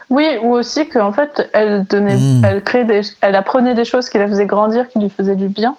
[0.09, 2.45] Oui, ou aussi qu'en fait, elle donnait, Mm.
[2.45, 5.49] elle créait des, elle apprenait des choses qui la faisaient grandir, qui lui faisaient du
[5.49, 5.76] bien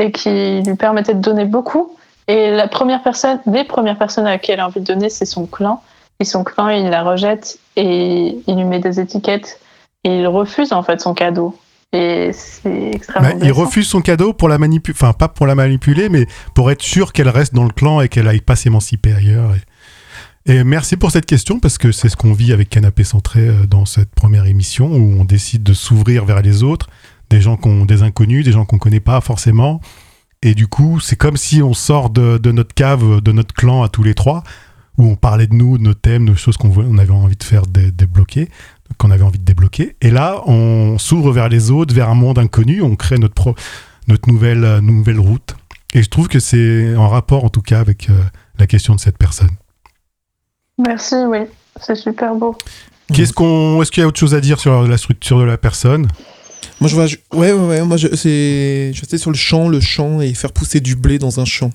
[0.00, 1.94] et qui lui permettaient de donner beaucoup.
[2.26, 5.24] Et la première personne, les premières personnes à qui elle a envie de donner, c'est
[5.26, 5.82] son clan.
[6.18, 9.60] Et son clan, il la rejette et il lui met des étiquettes
[10.02, 11.56] et il refuse en fait son cadeau.
[11.94, 13.28] Et c'est extrêmement.
[13.30, 16.70] Bah, il refuse son cadeau pour la manipuler, enfin pas pour la manipuler, mais pour
[16.70, 19.52] être sûr qu'elle reste dans le clan et qu'elle aille pas s'émanciper ailleurs.
[20.46, 23.48] Et, et merci pour cette question parce que c'est ce qu'on vit avec Canapé Centré
[23.48, 26.88] euh, dans cette première émission où on décide de s'ouvrir vers les autres,
[27.30, 29.80] des gens qu'on, des inconnus, des gens qu'on connaît pas forcément.
[30.42, 33.82] Et du coup, c'est comme si on sort de, de notre cave, de notre clan
[33.82, 34.42] à tous les trois,
[34.98, 37.42] où on parlait de nous, de nos thèmes, de choses qu'on on avait envie de
[37.42, 38.48] faire dé- débloquer,
[38.98, 39.96] qu'on avait envie de débloquer.
[40.00, 43.54] Et là, on s'ouvre vers les autres, vers un monde inconnu, on crée notre, pro-
[44.08, 45.56] notre nouvelle, euh, nouvelle route.
[45.94, 48.14] Et je trouve que c'est en rapport, en tout cas, avec euh,
[48.58, 49.50] la question de cette personne.
[50.78, 51.38] Merci, oui,
[51.80, 52.56] c'est super beau.
[53.12, 55.56] Qu'est-ce qu'on, est-ce qu'il y a autre chose à dire sur la structure de la
[55.58, 56.08] personne?
[56.80, 57.06] Moi, je vois.
[57.06, 57.82] je- Ouais, ouais, ouais.
[57.84, 58.92] Moi, je, c'est.
[58.94, 61.70] Je sais sur le champ, le champ et faire pousser du blé dans un champ.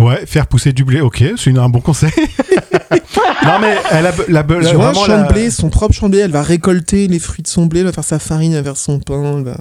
[0.00, 2.10] Ouais, faire pousser du blé, ok, c'est une- un bon conseil.
[3.44, 6.20] non mais elle a la, vois champ la- de blé, son propre champ de blé.
[6.20, 8.70] Elle va récolter les fruits de son blé, elle va faire sa farine, elle va
[8.70, 9.38] faire son pain.
[9.38, 9.56] Elle va...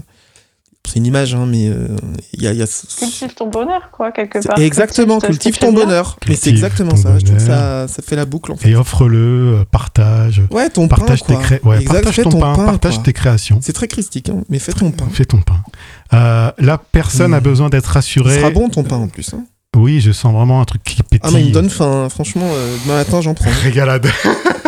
[0.87, 1.87] c'est une image, hein, mais euh,
[2.33, 4.59] il y a, y a ce- Cultive ton bonheur, quoi, quelque c'est- part.
[4.59, 6.17] exactement, Cultive ce ton bonheur.
[6.27, 7.17] Mais c'est exactement ça.
[7.19, 8.69] Je trouve que ça, ça fait la boucle en fait.
[8.69, 10.41] Et offre-le, euh, partage.
[10.51, 11.27] Ouais, ton Partage pain.
[11.27, 11.43] tes quoi.
[11.43, 13.03] cré- ouais, Exact, partage ton pain, partage quoi.
[13.03, 13.59] tes créations.
[13.61, 15.07] C'est très christique, hein, mais fais ton pain.
[15.11, 15.61] Fais ton pain.
[16.13, 17.35] Euh, la personne Mmh.
[17.35, 18.35] a besoin d'être Ce rassurée.
[18.39, 19.33] sera bon ton pain en plus.
[19.33, 19.43] hein.
[19.77, 21.19] Oui, je sens vraiment un truc qui pétille.
[21.23, 22.05] Ah, mais il me donne faim.
[22.05, 22.09] hein.
[22.09, 23.49] Franchement, euh, demain matin, j'en prends.
[23.63, 24.09] Régalade.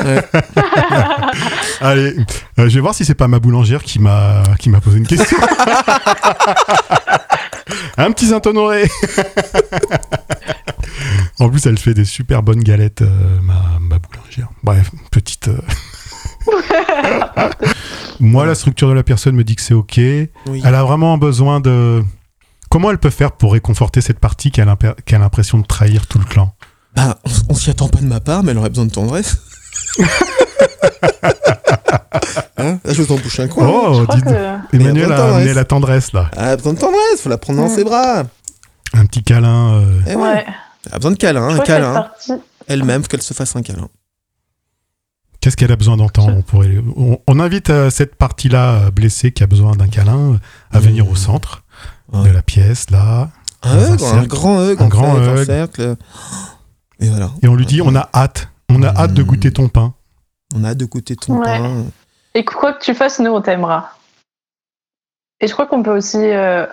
[0.03, 0.19] Ouais.
[1.81, 2.15] Allez,
[2.57, 5.05] euh, je vais voir si c'est pas ma boulangère qui m'a qui m'a posé une
[5.05, 5.37] question.
[7.97, 8.89] un petit Saint-Honoré.
[11.39, 14.47] en plus, elle fait des super bonnes galettes, euh, ma, ma boulangère.
[14.63, 15.49] Bref, petite.
[15.49, 15.61] euh,
[18.19, 19.99] Moi, la structure de la personne me dit que c'est ok.
[20.47, 20.63] Oui.
[20.65, 22.01] Elle a vraiment besoin de.
[22.71, 24.65] Comment elle peut faire pour réconforter cette partie qui a
[25.11, 26.55] l'impression de trahir tout le clan?
[26.95, 27.19] Bah,
[27.49, 29.37] on, s'y attend pas de ma part, mais elle aurait besoin de tendresse.
[32.57, 32.79] hein?
[32.85, 33.67] Là, je vous en bouche un coin.
[33.67, 34.75] Oh, que...
[34.75, 36.31] Emmanuel a amené la tendresse là.
[36.37, 38.23] Elle a besoin de tendresse, faut la prendre dans ses bras.
[38.93, 39.73] Un petit câlin.
[39.81, 40.21] euh, Eh ouais.
[40.21, 40.45] Ouais.
[40.85, 42.09] Elle a besoin de câlin, Je un câlin.
[42.67, 43.89] Elle-même, qu'elle se fasse un câlin.
[45.41, 46.77] Qu'est-ce qu'elle a besoin d'entendre on, pourrait...
[46.95, 50.39] on, on invite euh, cette partie-là euh, blessée qui a besoin d'un câlin
[50.71, 50.83] à Mmh.
[50.83, 51.60] venir au centre
[52.11, 52.29] Ouais.
[52.29, 53.29] de la pièce, là.
[53.63, 55.95] Un un grand hug, Un grand fait, cercle.
[56.99, 57.29] Et voilà.
[57.43, 58.49] Et on lui dit on a hâte.
[58.69, 59.25] On a hâte de Mmh.
[59.25, 59.93] goûter ton pain.
[60.55, 61.45] On a hâte de goûter ton Ouais.
[61.59, 61.83] pain.
[62.33, 63.91] Et quoi que tu fasses, nous, on t'aimera.
[65.41, 66.65] Et je crois qu'on peut aussi euh,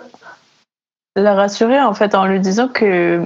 [1.15, 3.25] la rassurer, en fait, en lui disant que,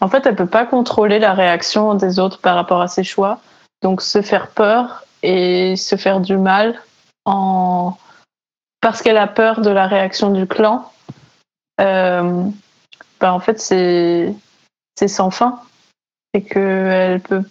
[0.00, 3.40] en fait, elle peut pas contrôler la réaction des autres par rapport à ses choix.
[3.82, 6.80] Donc, se faire peur et se faire du mal
[7.24, 7.96] en...
[8.80, 10.90] parce qu'elle a peur de la réaction du clan,
[11.82, 12.44] euh,
[13.20, 14.32] bah, en fait, c'est
[14.98, 15.60] c'est sans fin.
[16.34, 17.42] Et qu'elle peut,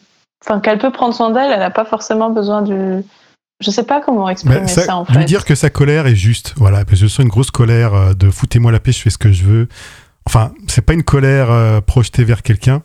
[0.44, 3.04] enfin, qu'elle peut prendre soin d'elle, elle n'a pas forcément besoin du.
[3.64, 5.26] Je sais pas comment exprimer ça, ça- en lui fait.
[5.26, 6.54] dire que sa colère est juste.
[6.58, 9.12] Voilà, parce que je sens une grosse colère euh, de foutez-moi la paix, je fais
[9.12, 9.68] ce que je veux.
[10.26, 12.82] Enfin, c'est pas une colère euh, projetée vers quelqu'un.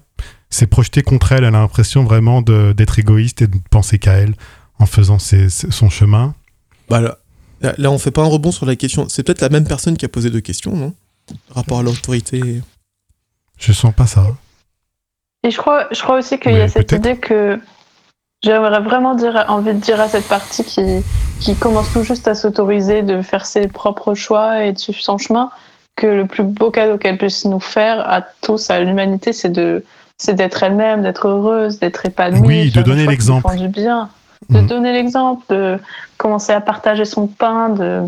[0.51, 1.45] C'est projeté contre elle.
[1.45, 4.35] Elle a l'impression vraiment de- d'être égoïste et de penser qu'à elle
[4.79, 6.35] en faisant ses- son chemin.
[6.91, 7.17] Bah là,
[7.63, 9.09] là, là, on fait pas un rebond sur la question.
[9.09, 10.95] C'est peut-être la même personne qui a posé deux questions, non?
[11.51, 12.61] Rapport à l'autorité.
[13.59, 14.27] Je sens pas ça.
[15.43, 17.59] Et je crois, je crois aussi qu'il y a cette idée que
[18.43, 20.83] j'aimerais vraiment dire, envie de dire à cette partie qui,
[21.41, 25.19] qui commence tout juste à s'autoriser de faire ses propres choix et de suivre son
[25.19, 25.51] chemin,
[25.97, 29.85] que le plus beau cadeau qu'elle puisse nous faire à tous, à l'humanité, c'est de
[30.19, 32.47] c'est d'être elle-même, d'être heureuse, d'être épanouie.
[32.47, 33.55] Oui, de donner l'exemple.
[33.57, 34.09] du bien.
[34.49, 34.67] De Mhm.
[34.67, 35.79] donner l'exemple, de
[36.19, 38.03] commencer à partager son pain, de,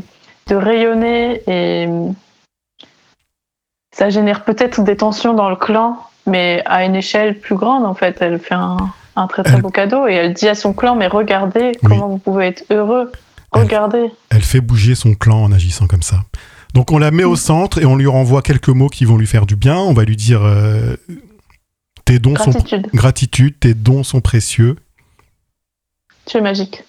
[0.47, 1.87] de rayonner et
[3.99, 7.95] ça génère peut-être des tensions dans le clan, mais à une échelle plus grande en
[7.95, 8.17] fait.
[8.21, 8.77] Elle fait un,
[9.17, 11.89] un très très Elle- beau cadeau et elle dit à son clan mais regardez Oui.
[11.89, 13.11] comment vous pouvez être heureux.
[13.51, 14.11] Regardez.
[14.31, 16.25] Elle fait bouger son clan en agissant comme ça.
[16.75, 19.27] Donc on la met au centre et on lui renvoie quelques mots qui vont lui
[19.27, 19.77] faire du bien.
[19.79, 20.97] On va lui dire euh,
[22.05, 22.89] tes dons sont Gratitude.
[22.93, 24.77] gratitude, tes dons sont précieux,
[26.27, 26.85] Tu es magique.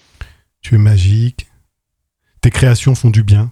[0.62, 1.48] tu es magique,
[2.42, 3.50] tes créations font du bien.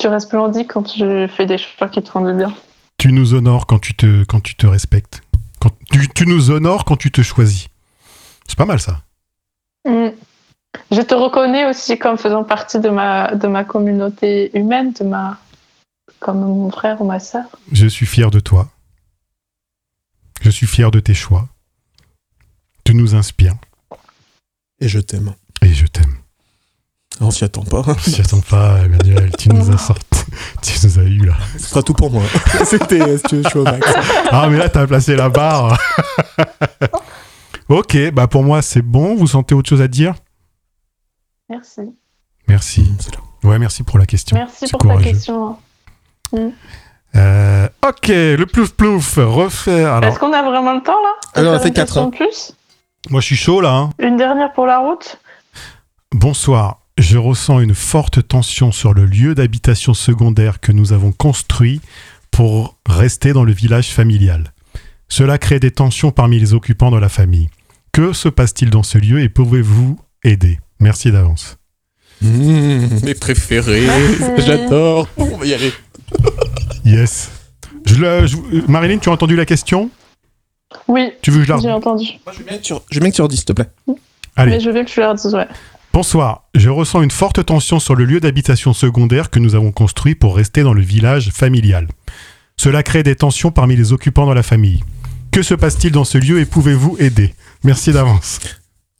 [0.00, 2.54] Tu restes splendide quand tu fais des choix qui te font du bien.
[2.96, 5.22] Tu nous honores quand tu te quand tu te respectes.
[5.60, 7.68] Quand tu, tu nous honores quand tu te choisis.
[8.46, 9.02] C'est pas mal ça.
[9.86, 10.08] Mm.
[10.90, 15.38] Je te reconnais aussi comme faisant partie de ma, de ma communauté humaine, de ma,
[16.18, 17.44] comme mon frère ou ma sœur.
[17.70, 18.68] Je suis fier de toi.
[20.40, 21.46] Je suis fier de tes choix.
[22.84, 23.56] Tu nous inspires
[24.80, 25.34] Et je t'aime.
[25.62, 26.19] et je t'aime.
[27.22, 27.82] On s'y attend pas.
[28.00, 30.24] Si attends pas, Emmanuel, tu nous as sorti,
[30.62, 31.34] tu nous as eu là.
[31.58, 32.22] Ce sera tout pour moi.
[32.64, 33.86] C'était, euh, si tu veux, je suis au max.
[34.30, 35.78] Ah mais là t'as placé la barre.
[37.68, 39.14] ok, bah pour moi c'est bon.
[39.16, 40.14] Vous sentez autre chose à dire?
[41.48, 41.82] Merci.
[42.48, 42.90] Merci.
[43.44, 44.36] Ouais, merci pour la question.
[44.36, 45.10] Merci C'est pour ta courageux.
[45.10, 45.56] question.
[47.16, 49.94] Euh, ok, le plouf plouf, refaire.
[49.94, 51.12] Alors, Est-ce qu'on a vraiment le temps là?
[51.34, 52.06] Alors, on a faire fait une quatre, question hein.
[52.10, 52.52] de plus?
[53.10, 53.72] Moi je suis chaud là.
[53.74, 53.90] hein.
[53.98, 55.18] Une dernière pour la route?
[56.12, 56.79] Bonsoir.
[57.00, 61.80] Je ressens une forte tension sur le lieu d'habitation secondaire que nous avons construit
[62.30, 64.52] pour rester dans le village familial.
[65.08, 67.48] Cela crée des tensions parmi les occupants de la famille.
[67.92, 70.60] Que se passe-t-il dans ce lieu et pouvez-vous aider?
[70.78, 71.56] Merci d'avance.
[72.20, 73.86] Mmh, mes préférés.
[74.38, 75.08] J'adore.
[75.16, 75.72] On va y aller.
[76.84, 77.30] Yes.
[77.86, 78.36] Je le- je-
[78.68, 79.90] Marilyn, tu as entendu la question?
[80.86, 82.04] Oui, Tu veux que je la j'ai entendu.
[82.26, 83.70] Moi, je veux bien que tu, je veux bien que tu redises, s'il te plaît.
[84.36, 84.52] Allez.
[84.52, 85.48] Mais je veux que tu leur dises, ouais.
[85.92, 86.44] Bonsoir.
[86.54, 90.36] Je ressens une forte tension sur le lieu d'habitation secondaire que nous avons construit pour
[90.36, 91.88] rester dans le village familial.
[92.56, 94.84] Cela crée des tensions parmi les occupants de la famille.
[95.32, 97.34] Que se passe-t-il dans ce lieu et pouvez-vous aider?
[97.64, 98.38] Merci d'avance.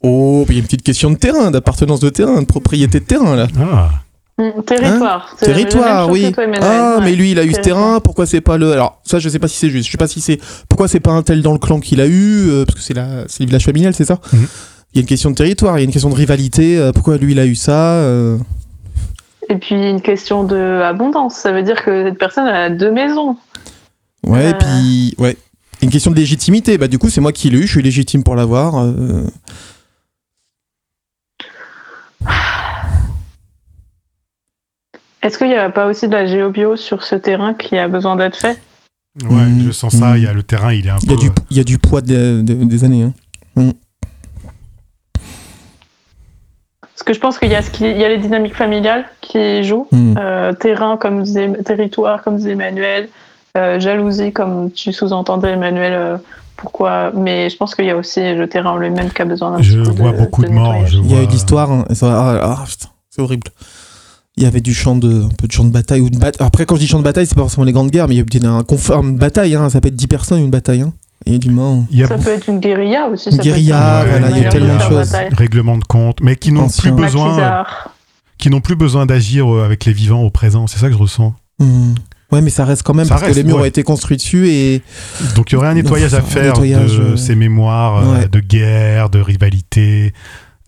[0.02, 3.04] Oh, il y a une petite question de terrain, d'appartenance de terrain, de propriété de
[3.04, 3.46] terrain, là.
[3.58, 3.90] Ah,
[4.38, 5.36] Mm, territoire.
[5.42, 6.32] Même Territoire, oui.
[6.32, 6.44] toi.
[6.62, 7.04] Ah, Ouais.
[7.04, 8.00] mais lui, il a eu ce terrain.
[8.00, 8.72] Pourquoi c'est pas le.
[8.72, 9.84] Alors, ça, je sais pas si c'est juste.
[9.84, 10.40] Je sais pas si c'est.
[10.66, 12.94] Pourquoi c'est pas un tel dans le clan qu'il a eu euh, Parce que c'est
[12.94, 13.24] la...
[13.28, 14.18] c'est le village familial, c'est ça?
[14.32, 14.46] Mhm.
[14.92, 16.76] Il y a une question de territoire, il y a une question de rivalité.
[16.78, 18.38] euh, pourquoi lui, il a eu ça euh,
[19.48, 21.36] Et puis une question de abondance.
[21.36, 23.36] Ça veut dire que cette personne a deux maisons.
[24.26, 24.58] Ouais, et Euh.
[24.58, 25.14] puis.
[25.18, 25.36] Ouais.
[25.82, 26.76] Une question de légitimité.
[26.76, 28.74] Bah, du coup, c'est moi qui l'ai eu, je suis légitime pour l'avoir.
[28.78, 29.24] euh,
[35.22, 38.16] Est-ce qu'il n'y a pas aussi de la géobio sur ce terrain qui a besoin
[38.16, 38.58] d'être fait?
[39.22, 39.64] Ouais, Mm.
[39.66, 40.16] je sens ça.
[40.16, 41.14] Il y a le terrain, il est un Il y, peu.
[41.14, 43.02] a du, il y a du poids de- de- des années.
[43.56, 43.72] hein.
[47.00, 49.06] Parce que je pense qu'il y, a ce qui- il y a les dynamiques familiales
[49.22, 49.86] qui jouent.
[49.90, 50.16] Mm.
[50.18, 53.08] Euh, terrain, comme disait, territoire, comme disait Emmanuel.
[53.56, 55.92] Euh, jalousie, comme tu sous-entendais, Emmanuel.
[55.94, 56.16] euh,
[56.56, 59.52] pourquoi Mais je pense qu'il y a aussi le terrain en lui-même qui a besoin
[59.52, 60.92] d'un Je petit vois beaucoup de morts, nettoyage.
[60.92, 61.70] je Il y a eu vois- de l'histoire.
[61.72, 63.48] hein, ah, ah, putain, c'est horrible.
[64.36, 66.02] Il y avait du champ de, un peu de champ de bataille.
[66.02, 68.08] Ou de Après, quand je dis champ de bataille, c'est pas forcément les grandes guerres,
[68.08, 69.54] mais il y a eu un confort, une bataille.
[69.54, 70.82] Hein, ça peut être 10 personnes, une bataille.
[70.82, 70.92] Hein.
[71.26, 73.28] Il y a du Ça peut être une guérilla aussi.
[73.30, 75.12] Une ça peut être guérilla, un- voilà, il y a tellement de choses.
[75.32, 77.64] règlement de compte, mais qui n'ont plus besoin,
[78.38, 80.66] qui n'ont plus besoin d'agir euh, avec les vivants au présent.
[80.66, 81.34] C'est ça que je ressens.
[81.58, 81.94] Hmm.
[82.32, 83.62] Ouais, mais ça reste quand même Ça parce reste, que les murs ouais.
[83.62, 84.82] ont été construits dessus et
[85.34, 88.26] Donc il y aurait un Donc, nettoyage à faire nettoyage, de euh, ces mémoires euh,
[88.28, 90.14] de guerre, de rivalité,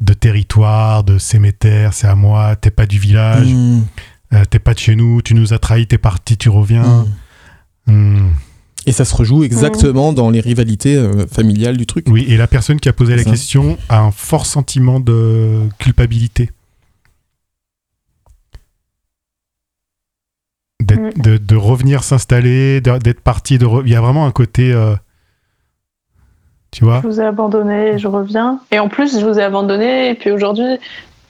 [0.00, 3.82] de territoire, de c'est mes terres, c'est à moi, t'es pas du village, Hmm.
[4.34, 7.06] euh, t'es pas de chez nous, tu nous as trahis, t'es parti, tu reviens.
[7.86, 8.30] Hmm.
[8.86, 12.06] Et ça se rejoue exactement dans les rivalités euh, familiales du truc.
[12.08, 13.30] Oui, et la personne qui a posé la Ça.
[13.30, 16.50] question a un fort sentiment de culpabilité.
[20.82, 21.22] D'être- Mm.
[21.22, 24.94] De, de revenir s'installer, d'être parti, de re- il y a vraiment un côté, euh,
[26.72, 28.60] tu vois, Je vous ai abandonné je reviens.
[28.72, 30.10] Et en plus, je vous ai abandonné.
[30.10, 30.78] Et puis aujourd'hui,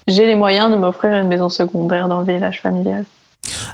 [0.09, 3.05] j'ai les moyens de m'offrir une maison secondaire dans le village familial.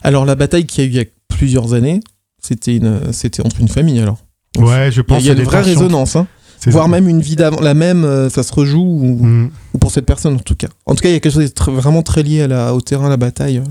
[0.02, 2.00] Alors la bataille qu'il y a eu il y a plusieurs années,
[2.40, 4.18] c'était une, c'était entre une famille alors.
[4.58, 6.26] ouais, je pense il y a une vraie résonance, hein.
[6.66, 6.90] Voire ça.
[6.90, 9.50] même une vie d'avant, la même, euh, ça se rejoue ou, Mm.
[9.74, 10.66] ou pour cette personne en tout cas.
[10.86, 12.74] En tout cas, il y a quelque chose de très- vraiment très lié à la,
[12.74, 13.58] au terrain, à la bataille.
[13.58, 13.64] euh.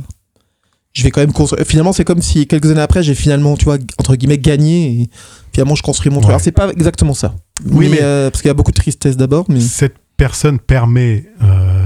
[0.93, 1.63] Je vais quand même construire.
[1.67, 5.09] Finalement, c'est comme si quelques années après, j'ai finalement, tu vois, entre guillemets, gagné et
[5.53, 6.27] finalement, je construis mon truc.
[6.29, 6.31] Ouais.
[6.35, 7.35] Alors, c'est pas exactement ça.
[7.69, 11.25] Oui, mais- euh, parce qu'il y a beaucoup de tristesse d'abord, mais Cette personne permet
[11.43, 11.76] euh,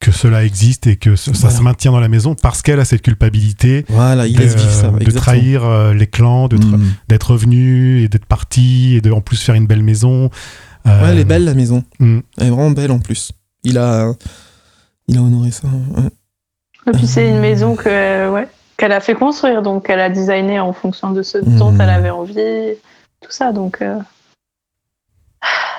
[0.00, 1.56] que cela existe et que ce- ça Voilà.
[1.58, 4.70] se maintient dans la maison parce qu'elle a cette culpabilité voilà, il de, laisse vivre
[4.70, 4.88] ça.
[4.88, 5.20] de exactement.
[5.20, 6.92] trahir euh, les clans, de tra- Mm.
[7.08, 10.30] d'être revenu et d'être parti et de en plus faire une belle maison.
[10.86, 11.84] Euh, Ouais, elle est belle la maison.
[11.98, 12.20] mm.
[12.38, 13.32] Elle est vraiment belle en plus.
[13.62, 14.10] Il a,
[15.06, 15.68] il a honoré ça.
[15.68, 16.08] ouais.
[16.86, 18.48] Et puis c'est une maison que, ouais,
[18.78, 19.60] qu'elle a fait construire.
[19.60, 21.58] Donc elle a designé en fonction de ce Mhm.
[21.58, 22.34] dont elle avait envie.
[23.20, 23.52] Tout ça.
[23.52, 23.98] Donc euh,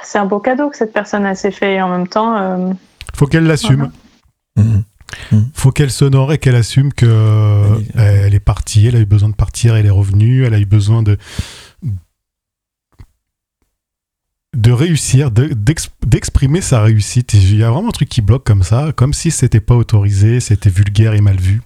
[0.03, 1.73] c'est un beau cadeau que cette personne a s'est fait.
[1.75, 2.71] Et en même temps, euh,
[3.15, 3.91] Faut qu'elle l'assume.
[4.57, 4.83] Mhm.
[5.53, 7.05] Faut qu'elle s'honore et qu'elle assume que
[7.95, 10.53] Elle est- elle est partie, elle a eu besoin de partir, elle est revenue, elle
[10.53, 11.17] a eu besoin de
[14.55, 17.33] de réussir, de- d'ex- d'exprimer sa réussite.
[17.33, 20.41] Il y a vraiment un truc qui bloque comme ça, comme si c'était pas autorisé,
[20.41, 21.61] c'était vulgaire et mal vu.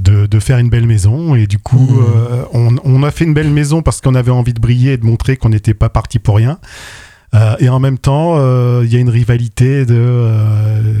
[0.00, 2.04] De, de faire une belle maison et du coup Mhm.
[2.16, 4.96] euh, on, on a fait une belle maison parce qu'on avait envie de briller et
[4.96, 6.58] de montrer qu'on n'était pas parti pour rien
[7.32, 10.94] Euh, et en même temps euh, il y a une rivalité de euh,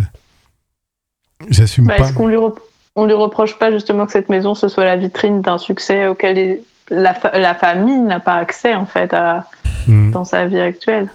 [1.50, 2.58] j'assume bah, pas est-ce qu'on lui, rep-
[2.96, 6.36] on lui reproche pas justement que cette maison ce soit la vitrine d'un succès auquel
[6.36, 9.46] les- la, fa- la famille n'a pas accès en fait à,
[9.86, 10.10] Hmm.
[10.12, 11.08] dans sa vie actuelle?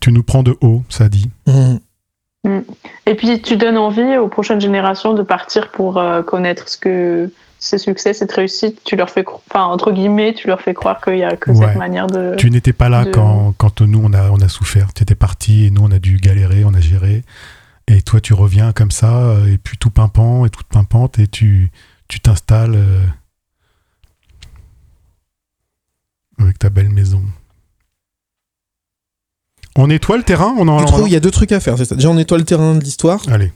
[0.00, 1.28] Tu nous prends de haut, ça dit.
[1.46, 2.64] Mhm.
[3.06, 7.30] Et puis tu donnes envie aux prochaines générations de partir pour euh, connaître ce que
[7.58, 8.80] ces succès, cette réussite.
[8.84, 11.50] Tu leur fais, cro- enfin entre guillemets, tu leur fais croire qu'il y a que
[11.50, 11.66] Ouais.
[11.66, 12.34] cette manière de.
[12.36, 14.92] Tu n'étais pas là de- quand, quand nous, on a, on a souffert.
[14.94, 17.22] Tu étais parti et nous, on a dû galérer, on a géré.
[17.86, 21.26] Et toi, tu reviens comme ça, euh, et puis tout pimpant et toute pimpante, et
[21.28, 21.70] tu
[22.08, 23.04] tu t'installes euh,
[26.38, 27.22] avec ta belle maison.
[29.76, 31.76] On nettoie le terrain On en Je trouve qu'il y a deux trucs à faire.
[31.76, 31.94] c'est ça.
[31.96, 33.52] Déjà, on nettoie le terrain de l'histoire Allez.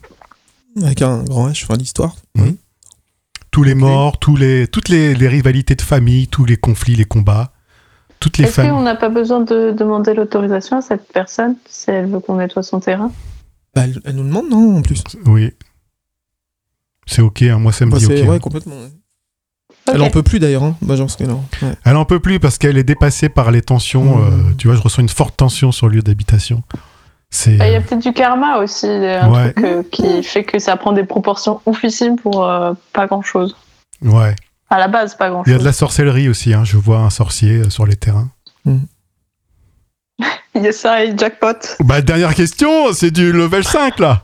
[0.82, 2.16] avec un grand H, enfin l'histoire.
[2.34, 2.56] Mhm.
[3.50, 7.04] Tous les morts, tous les, toutes les, les rivalités de famille, tous les conflits, les
[7.06, 7.52] combats,
[8.20, 8.72] toutes les Est-ce familles.
[8.72, 12.62] qu'on n'a pas besoin de demander l'autorisation à cette personne si elle veut qu'on nettoie
[12.62, 13.10] son terrain?
[13.74, 15.52] Bah, elle, elle nous demande, non, en plus Oui.
[17.06, 18.28] C'est ok, hein, moi ça me Bah, dit c'est- ok.
[18.28, 18.74] Ouais, complètement.
[18.76, 18.86] ouais.
[19.70, 19.94] Ok.
[19.94, 20.76] Elle en peut plus d'ailleurs, hein.
[20.82, 21.42] Bah, parce que non.
[21.62, 21.72] Ouais.
[21.84, 24.18] Elle en peut plus parce qu'elle est dépassée par les tensions.
[24.18, 24.50] Mmh.
[24.50, 26.62] euh, tu vois, je ressens une forte tension sur le lieu d'habitation.
[27.30, 27.56] C'est.
[27.56, 29.52] Bah, Il y a peut-être du karma aussi, un Ouais.
[29.52, 33.56] truc euh, qui fait que ça prend des proportions oufissimes pour euh, pas grand-chose.
[34.02, 34.34] Ouais.
[34.70, 35.58] À la base, pas Il y a grand-chose.
[35.58, 36.52] de la sorcellerie aussi.
[36.52, 36.64] hein.
[36.64, 38.28] Je vois un sorcier euh, sur les terrains.
[38.66, 38.78] Il
[40.54, 41.54] y a ça et jackpot.
[41.80, 44.22] Bah, dernière question, c'est du level 5 là.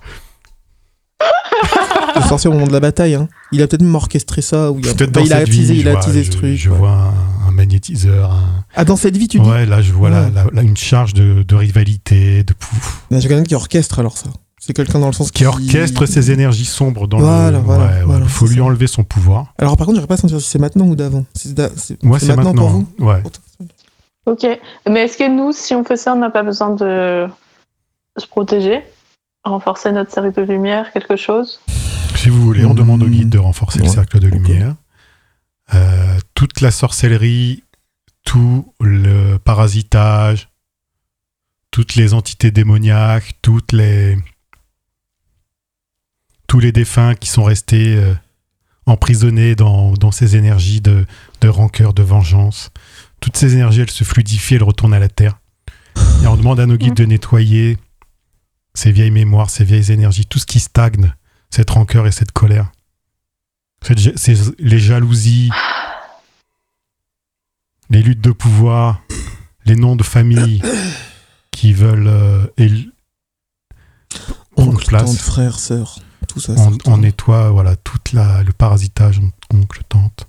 [2.17, 3.15] le sorcier au moment de la bataille.
[3.15, 3.29] Hein.
[3.53, 4.71] Il a peut-être même orchestré ça.
[4.71, 6.33] Ou il a, Peut-être bah, dans il a vie, il a je vois- attisé ce
[6.33, 6.57] je- truc.
[6.57, 6.77] Je ouais.
[6.77, 8.33] vois un, un magnétiseur.
[8.33, 10.31] un- Ah, dans cette vie, tu dis Ouais, là, je vois Ouais.
[10.35, 14.27] la- la- une charge de, de rivalité, de pouf, J'ai quelqu'un qui orchestre alors ça.
[14.59, 17.59] C'est quelqu'un dans le sens qui orchestre ses énergies sombres dans Voilà, le.
[17.59, 18.03] voilà, ouais, ouais.
[18.05, 18.65] voilà, faut c'est lui ça.
[18.65, 19.53] enlever son pouvoir.
[19.59, 21.27] Alors par contre, j'aurais pas senti si c'est maintenant ou d'avant.
[21.35, 22.63] C'est d'a- c'est- Moi, c'est c'est maintenant, maintenant.
[22.71, 23.23] pour vous ouais.
[24.27, 24.47] Ok.
[24.89, 27.27] Mais est-ce que nous, si on fait ça, on n'a pas besoin de
[28.17, 28.83] se protéger?
[29.45, 31.61] Renforcer notre cercle de lumière, quelque chose?
[32.17, 34.75] Si vous voulez, on demande au guide de renforcer le cercle de lumière.
[35.75, 37.63] Euh, toute la sorcellerie,
[38.25, 40.49] tout le parasitage,
[41.71, 44.17] toutes les entités démoniaques, toutes les
[46.47, 48.15] tous les défunts qui sont restés euh,
[48.87, 51.05] emprisonnés dans, dans ces énergies de,
[51.41, 52.71] de rancœur, de vengeance.
[53.25, 55.39] Toutes ces énergies, elles se fluidifient, elles retournent à la terre.
[56.23, 57.79] Et on demande à nos guides de nettoyer
[58.75, 61.15] ces vieilles mémoires, ces vieilles énergies, tout ce qui stagne,
[61.49, 62.71] cette rancœur et cette colère.
[63.83, 65.49] Cette ja- ces- les jalousies,
[67.89, 69.01] les luttes de pouvoir,
[69.65, 70.61] les noms de famille
[71.51, 72.47] qui veulent euh,
[74.59, 75.05] Oncle, place.
[75.07, 75.99] tante, frère, sœur.
[76.29, 76.53] Tout ça.
[76.85, 80.29] on, nettoie voilà toute la, le parasitage on- oncle tante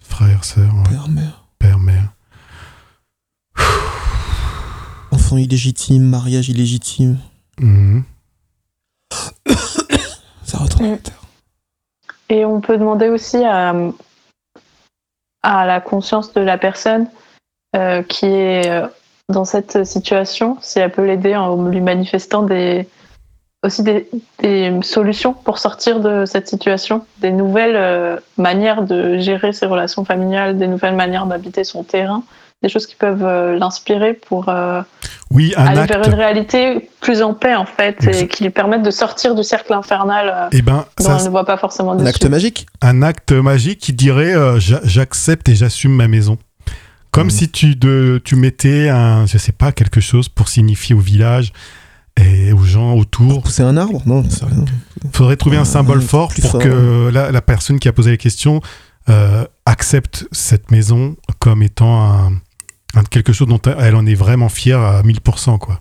[0.00, 1.44] frère sœur Père, mère.
[1.58, 2.12] père mère
[5.10, 7.18] Enfant illégitime, mariage illégitime.
[7.60, 8.04] Mhm.
[10.44, 10.58] Ça.
[12.28, 13.74] Et on peut demander aussi à,
[15.42, 17.06] à la conscience de la personne
[17.76, 18.86] euh, qui est euh,
[19.28, 22.88] dans cette situation, si elle peut l'aider en lui manifestant des,
[23.62, 24.08] aussi des,
[24.40, 30.04] des solutions pour sortir de cette situation, des nouvelles euh, manières de gérer ses relations
[30.04, 32.22] familiales, des nouvelles manières d'habiter son terrain,
[32.62, 34.82] des choses qui peuvent euh, l'inspirer pour euh,
[35.30, 35.92] oui un aller acte.
[35.94, 39.42] vers une réalité plus en paix en fait et qui lui permettent de sortir du
[39.42, 43.02] cercle infernal euh, eh ben dont ça, ne voit pas forcément Un acte magique un
[43.02, 46.38] acte magique qui dirait euh, j'a- j'accepte et j'assume ma maison.
[47.10, 47.30] Comme Mhm.
[47.30, 51.52] si tu de tu mettais un je sais pas quelque chose pour signifier au village
[52.16, 53.42] et aux gens autour.
[53.42, 54.02] Pousser un arbre?
[54.06, 54.64] Non, c'est rien.
[55.12, 58.10] faudrait trouver un symbole ouais, fort pour fort, que la, la personne qui a posé
[58.12, 58.60] la question
[59.08, 62.32] euh, accepte cette maison comme étant un-
[63.10, 65.58] quelque chose dont elle en est vraiment fière à 1000%.
[65.58, 65.78] Quoi.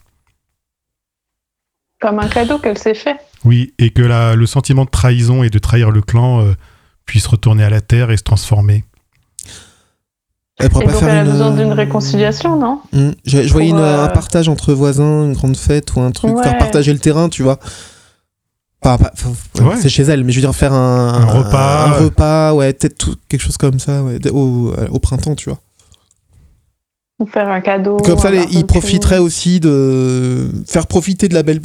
[1.99, 3.17] Comme un cadeau qu'elle s'est fait.
[3.43, 6.53] Oui, et que la- le sentiment de trahison et de trahir le clan euh,
[7.05, 8.85] puisse retourner à la terre et se transformer.
[10.59, 12.81] Elle pourrait Et pas donc faire elle a une, besoin d'une euh, réconciliation, non?
[12.93, 13.11] Hmm.
[13.25, 16.35] Je, je voyais une- euh, un partage entre voisins, une grande fête ou un truc,
[16.35, 16.43] Ouais.
[16.43, 17.59] faire partager le terrain, tu vois.
[18.83, 19.75] Ouais.
[19.79, 21.85] C'est chez elle, mais je veux dire faire un, Un repas.
[21.87, 25.59] un repas, ouais, peut-être tout- quelque chose comme ça, ouais, au, au printemps, tu vois.
[27.21, 27.97] Ou faire un cadeau.
[27.97, 31.61] Comme ça, les- il profiterait aussi de faire profiter de la belle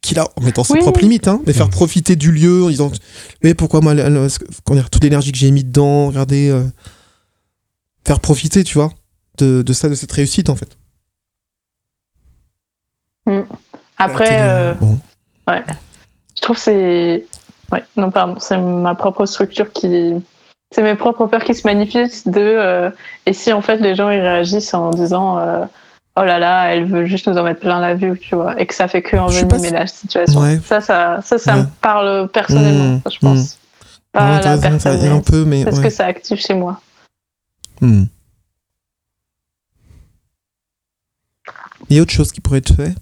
[0.00, 0.78] qu'il a en mettant ses Oui.
[0.80, 2.92] propres limites, hein, mais faire profiter du lieu en disant
[3.42, 4.28] mais pourquoi moi elle- elle-
[4.64, 6.62] comment dire, toute l'énergie que j'ai mis dedans, regardez, euh,
[8.06, 8.92] faire profiter, tu vois,
[9.38, 10.76] de, de ça, de cette réussite en fait.
[13.96, 14.98] Après, Télé- euh, bon.
[15.48, 17.26] je trouve que c'est.
[17.72, 20.14] Ouais, non, pardon, c'est ma propre structure qui.
[20.74, 22.40] C'est mes propres peurs qui se manifestent de.
[22.40, 22.90] euh,
[23.26, 25.64] et si en fait les gens ils réagissent en disant euh,
[26.16, 28.66] Oh là là, elle veut juste nous en mettre plein la vue, tu vois, et
[28.66, 30.40] que ça fait que pas envenimer la situation.
[30.40, 30.58] Ouais.
[30.64, 31.62] Ça, ça, ça, ça Ouais.
[31.62, 33.58] me parle personnellement, Mmh, ça, je pense.
[34.12, 35.00] Pas Non, la personne.
[35.00, 35.82] y est un peu, mais C'est ce ouais.
[35.84, 36.80] que ça active chez moi.
[37.80, 38.04] Hmm.
[41.90, 42.94] Il y a autre chose qui pourrait être fait?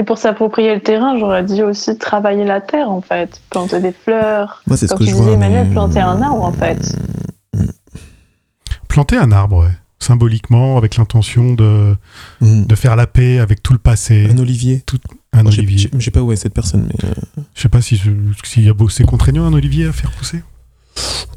[0.00, 3.42] Et pour s'approprier le terrain, j'aurais dit aussi travailler la terre, en fait.
[3.50, 4.62] Planter des fleurs.
[4.66, 5.32] Moi, c'est ce que tu je disais, vois.
[5.34, 6.96] Emmanuel, mais- planter un arbre, en fait.
[8.88, 9.70] Planter un arbre, ouais.
[10.02, 11.94] symboliquement, avec l'intention de,
[12.40, 12.64] Hmm.
[12.64, 14.26] de faire la paix avec tout le passé.
[14.32, 14.82] Un olivier.
[15.34, 15.90] Un Moi, j'ai- olivier.
[15.92, 17.08] j'ai- Je sais pas où est cette personne, mais.
[17.10, 17.12] euh,
[17.54, 18.10] Je sais pas si je-
[18.42, 20.42] s'il y a beau- c'est contraignant un olivier à faire pousser.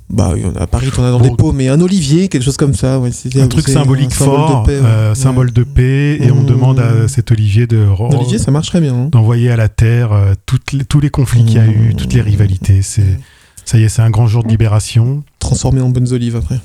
[0.09, 1.27] Bah, il y en a à Paris, t'en as dans Bon.
[1.29, 2.99] des pots, mais un olivier, quelque chose comme ça.
[2.99, 4.85] Ouais, c'est- Un truc symbolique un symbole fort, de paix, ouais.
[4.85, 5.15] euh, Ouais.
[5.15, 6.45] symbole de paix, et on Mmh.
[6.45, 8.93] demande à cet olivier de olivier, ça marcherait bien.
[8.93, 9.09] hein.
[9.11, 11.95] d'envoyer à la terre euh, toutes les- tous les conflits qu'il y a eu, Mmh.
[11.95, 12.81] toutes les rivalités.
[12.83, 13.17] C'est
[13.65, 15.23] ça y est, c'est un grand jour de libération.
[15.39, 16.59] Transformé en bonnes olives après.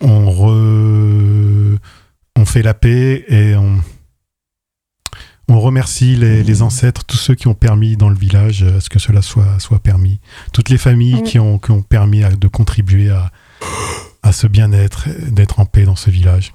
[0.00, 1.76] On re-
[2.36, 3.76] on fait la paix et on
[5.48, 8.80] on remercie les, les ancêtres, tous ceux qui ont permis dans le village euh, à
[8.80, 10.18] ce que cela soit, soit permis.
[10.52, 13.30] Toutes les familles qui, ont, qui ont permis à- de contribuer à,
[14.22, 16.54] à ce bien-être, d'être en paix dans ce village.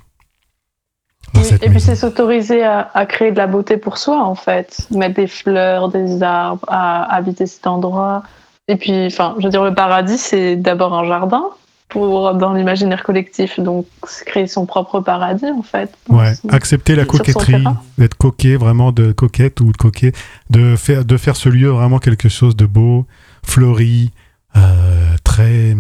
[1.34, 4.24] Dans Oui, cette et puis c'est s'autoriser à, à créer de la beauté pour soi,
[4.24, 4.88] en fait.
[4.90, 8.24] Mettre des fleurs, des arbres, à habiter cet endroit.
[8.68, 11.44] Et puis, enfin, je veux dire, le paradis, c'est d'abord un jardin.
[11.90, 13.88] Pour dans l'imaginaire collectif, donc
[14.26, 15.92] créer son propre paradis en fait.
[16.08, 17.64] Ouais, accepter la coquetterie,
[17.98, 20.12] d'être coquet, vraiment de coquette ou de coquet,
[20.52, 23.08] de faire, de faire ce lieu vraiment quelque chose de beau,
[23.44, 24.12] fleuri,
[24.56, 25.76] euh, très.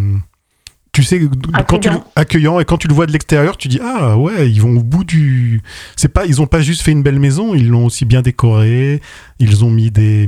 [0.91, 2.03] Tu sais, quand tu Accueillant.
[2.16, 4.84] accueillant et quand tu le vois de l'extérieur, tu dis ah ouais, ils vont au
[4.84, 5.62] bout du.
[5.95, 8.99] C'est pas, ils ont pas juste fait une belle maison, ils l'ont aussi bien décorée.
[9.38, 10.28] Ils ont mis des.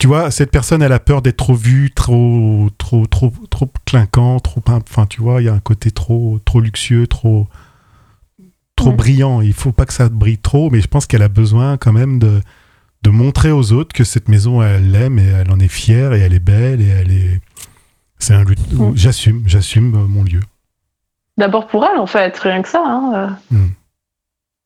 [0.00, 4.40] Tu vois, cette personne, elle a peur d'être trop vue, trop, trop, trop, trop clinquant,
[4.40, 4.62] trop.
[4.66, 7.46] Enfin, tu vois, il y a un côté trop, trop luxueux, trop
[8.76, 8.96] trop Ouais.
[8.96, 9.42] brillant.
[9.42, 12.18] Il faut pas que ça brille trop, mais je pense qu'elle a besoin quand même
[12.18, 12.40] de,
[13.02, 16.20] de montrer aux autres que cette maison, elle l'aime et elle en est fière et
[16.20, 17.40] elle est belle et elle est.
[18.18, 18.54] C'est un lieu.
[18.94, 20.40] J'assume, j'assume euh, mon lieu.
[21.36, 22.82] D'abord pour elle en fait, rien que ça.
[22.86, 23.56] hein, euh.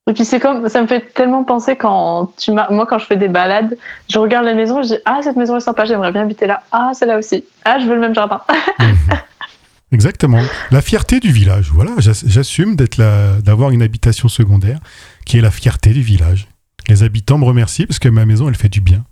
[0.08, 3.06] Et puis c'est comme, ça me fait tellement penser quand tu m'as, moi quand je
[3.06, 3.76] fais des balades,
[4.10, 6.62] je regarde les maisons, je dis ah cette maison est sympa, j'aimerais bien habiter là,
[6.72, 8.40] ah celle-là aussi, ah je veux le même jardin.
[9.92, 10.42] Exactement.
[10.72, 11.70] La fierté du village.
[11.72, 14.80] Voilà, j'ass- j'assume d'être la- d'avoir une habitation secondaire
[15.24, 16.48] qui est la fierté du village.
[16.88, 19.04] Les habitants me remercient parce que ma maison, elle fait du bien.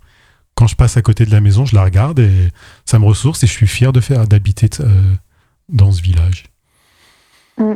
[0.55, 2.49] Quand je passe à côté de la maison, je la regarde et
[2.85, 4.85] ça me ressource et je suis fier de faire d'habiter euh,
[5.69, 6.43] dans ce village.
[7.57, 7.73] Mm.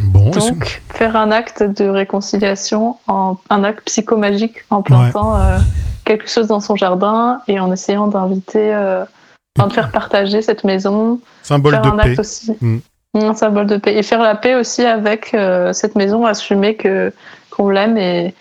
[0.00, 5.58] Bon, Donc faire un acte de réconciliation, en, un acte psychomagique en plantant euh,
[6.04, 9.04] quelque chose dans son jardin et en essayant d'inviter, euh,
[9.58, 12.10] de faire partager cette maison, symbole faire de un paix.
[12.10, 12.78] acte aussi, Mm.
[13.14, 17.12] un symbole de paix et faire la paix aussi avec euh, cette maison, assumer que
[17.50, 18.34] qu'on l'aime et,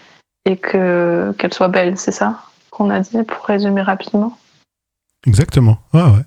[0.45, 4.37] et que qu'elle soit belle, c'est ça qu'on a dit pour résumer rapidement.
[5.25, 5.79] Exactement.
[5.93, 6.21] Ah ouais.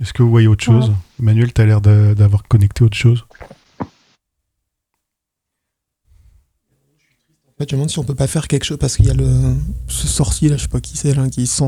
[0.00, 0.92] Est-ce que vous voyez autre chose?
[1.20, 3.24] Emmanuel, tu as l'air d'avoir connecté autre chose?
[7.62, 9.14] Fait, je me demande si on peut pas faire quelque chose parce qu'il y a
[9.14, 9.28] le
[9.88, 11.64] ce sorcier là, je sais pas qui c'est là, qui sent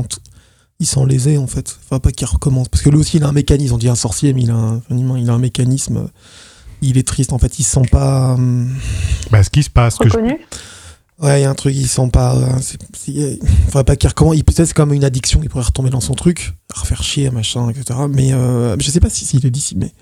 [0.79, 1.77] il sent lésé en fait.
[1.85, 3.73] Enfin pas qu'il recommence parce que lui aussi il a un mécanisme.
[3.75, 6.09] On dit un sorcier, mais il a un, enfin, il a un mécanisme.
[6.81, 7.57] Il est triste en fait.
[7.59, 8.33] Il se sent pas.
[8.33, 8.69] hum,
[9.31, 10.37] Bah, ce qui se passe, que je- Reconnu
[11.19, 11.73] Ouais, il y a un truc.
[11.73, 12.35] Il se sent pas.
[12.35, 12.49] euh,
[13.07, 14.35] Il faudrait pas qu'il recommence.
[14.35, 15.39] Il peut-être c'est comme une addiction.
[15.41, 17.97] Il pourrait retomber dans son truc, refaire chier, machin, etc.
[18.09, 19.93] Mais euh, je sais pas si s'il est d'ici, mais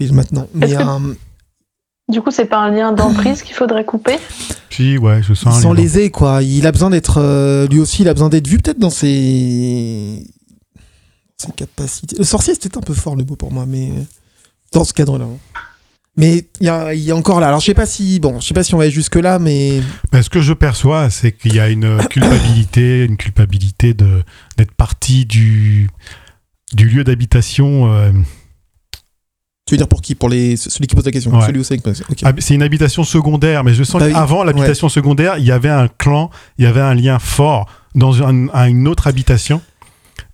[0.00, 0.48] mais maintenant.
[0.54, 1.14] Mais que- euh,
[2.08, 4.16] Du coup, c'est pas un lien d'emprise qu'il faudrait couper
[4.70, 5.62] Si, ouais, je il sens.
[5.64, 5.74] lien.
[5.74, 6.42] lésé quoi.
[6.42, 7.18] Il a besoin d'être.
[7.18, 10.22] euh, lui aussi, il a besoin d'être vu peut-être dans ses
[11.38, 12.16] ses capacités.
[12.18, 13.90] Le sorcier c'était un peu fort le mot pour moi, mais
[14.72, 15.24] dans ce cadre-là.
[15.24, 15.60] hein.
[16.18, 17.48] Mais il y a, il y a encore là.
[17.48, 19.38] Alors je sais pas si bon, je sais pas si on va aller jusque là,
[19.38, 19.80] mais
[20.12, 24.22] Mais ce que je perçois, c'est qu'il y a une culpabilité, une culpabilité de
[24.56, 25.88] d'être parti du
[26.74, 27.92] du lieu d'habitation.
[27.92, 28.12] euh,
[29.66, 30.14] tu veux dire pour qui?
[30.14, 31.32] Pour les celui qui pose la question.
[31.36, 31.44] Ouais.
[31.44, 31.74] Celui où c'est.
[31.84, 32.22] Ok.
[32.22, 35.68] hab- c'est une habitation secondaire, mais je sens Bah qu'avant l'habitation secondaire, il y avait
[35.68, 39.60] un clan, il y avait un lien fort dans un- à une autre habitation.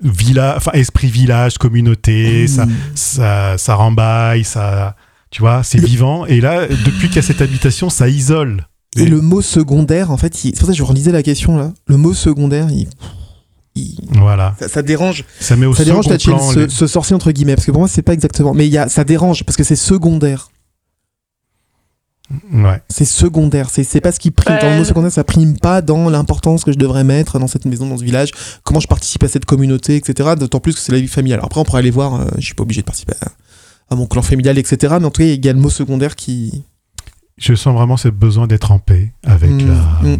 [0.03, 2.73] Villa, enfin esprit village, communauté, ça, Hmm.
[2.95, 4.97] ça, ça rembaille, ça,
[5.31, 6.27] tu vois, c'est vivant.
[6.27, 8.67] Et là, depuis qu'il y a cette habitation, ça isole.
[8.97, 11.57] Et le mot secondaire, en fait, il- c'est pour ça que je relisais la question
[11.57, 11.73] là.
[11.87, 12.87] Le mot secondaire, il,
[13.75, 15.25] il- Voilà, ça, ça dérange.
[15.41, 17.81] ça met au ça second dérange ce, les- ce sorcier entre guillemets, parce que pour
[17.81, 18.55] moi c'est pas exactement.
[18.55, 20.51] Mais il y a, ça dérange parce que c'est secondaire.
[22.51, 22.81] Ouais.
[22.89, 23.69] C'est secondaire.
[23.69, 24.57] C'est, c'est pas ce qui prime.
[24.59, 27.67] Dans le mot secondaire, ça prime pas dans l'importance que je devrais mettre dans cette
[27.67, 28.31] maison, dans ce village.
[28.63, 30.31] Comment je participe à cette communauté, etc.
[30.39, 31.41] D'autant plus que c'est la vie familiale.
[31.41, 32.15] Alors après, on pourrait aller voir.
[32.15, 33.33] euh, je suis pas obligé de participer à,
[33.93, 34.95] à mon clan familial, etc.
[34.99, 36.63] Mais en tout cas, il y a le mot secondaire qui.
[37.37, 40.19] Je sens vraiment ce besoin d'être en paix avec Mm, la, mm.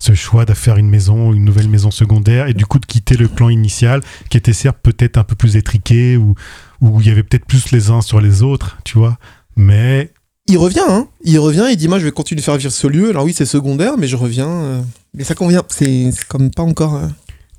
[0.00, 3.16] Ce choix de faire une maison, une nouvelle maison secondaire, et du coup de quitter
[3.16, 6.34] le clan initial, qui était certes peut-être un peu plus étriqué, ou
[6.80, 9.18] où il y avait peut-être plus les uns sur les autres, tu vois.
[9.56, 10.10] Mais
[10.48, 11.06] Il revient, hein.
[11.22, 13.10] Il revient, il dit Moi, je vais continuer de faire vivre ce lieu.
[13.10, 14.48] Alors, oui, c'est secondaire, mais je reviens.
[14.48, 14.82] euh,
[15.14, 15.62] Mais ça convient.
[15.68, 16.96] C'est, comme pas encore.
[16.96, 17.06] euh,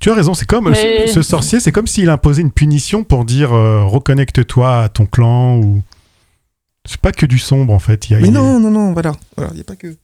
[0.00, 3.04] tu as raison, c'est comme Mais- ce, ce sorcier, c'est comme s'il imposait une punition
[3.04, 5.80] pour dire euh, reconnecte-toi à ton clan, ou.
[6.84, 8.10] C'est pas que du sombre en fait.
[8.10, 9.12] Il y a, Mais non, non, non, voilà.
[9.36, 9.96] Voilà, il n'y a pas que.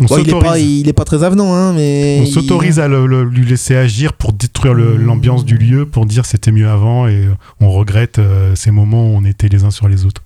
[0.00, 0.80] On Bon, il, est pas, s'autorise.
[0.80, 2.18] il est pas très avenant, hein, mais.
[2.20, 5.04] On il- s'autorise à le- le- lui laisser agir pour détruire le- Mm.
[5.06, 9.04] l'ambiance du lieu, pour dire c'était mieux avant et euh, on regrette euh, ces moments
[9.06, 10.22] où on était les uns sur les autres.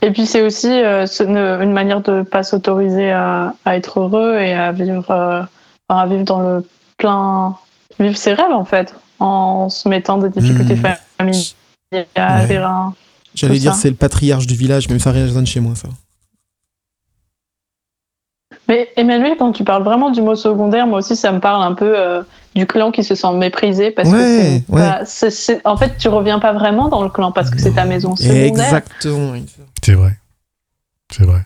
[0.00, 4.52] Et puis c'est aussi euh, une, manière de pas s'autoriser à, à être heureux et
[4.54, 5.42] à vivre, euh,
[5.88, 6.64] à vivre dans le
[6.98, 7.56] plein,
[8.00, 10.92] vivre ses rêves en fait, en se mettant des difficultés Mmh.
[11.18, 12.92] familiales.
[13.34, 15.88] J'allais dire c'est le patriarche du village, mais ça résonne chez moi, ça.
[18.68, 21.74] Mais Emmanuel, quand tu parles vraiment du mot secondaire, moi aussi ça me parle un
[21.74, 22.22] peu euh,
[22.54, 26.88] du clan qui se sent méprisé parce que Ouais, en fait tu reviens pas vraiment
[26.88, 28.44] dans le clan parce que c'est ta maison secondaire.
[28.46, 29.34] Exactement.
[29.82, 30.12] C'est vrai.
[31.12, 31.40] C'est vrai.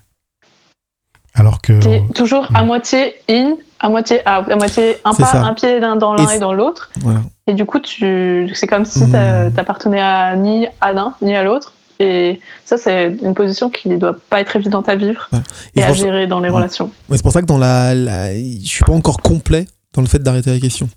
[1.34, 1.80] Alors que.
[1.82, 5.42] T'es toujours à moitié in à moitié, à, à moitié un pas, ça.
[5.44, 6.90] un pied dans dans l'un Et et, dans l'autre.
[7.00, 7.20] Voilà.
[7.46, 9.12] Et du coup, tu, c'est comme si Hmm.
[9.12, 11.74] t'a- t'appartenais à ni à l'un ni à l'autre.
[11.98, 15.28] Et ça, c'est une position qui ne doit pas être évidente à vivre
[15.74, 16.56] Et et, à gérer dans les Ouais.
[16.56, 16.90] relations.
[17.08, 20.08] Ouais, c'est pour ça que dans la, la- je suis pas encore complet dans le
[20.08, 20.88] fait d'arrêter la question.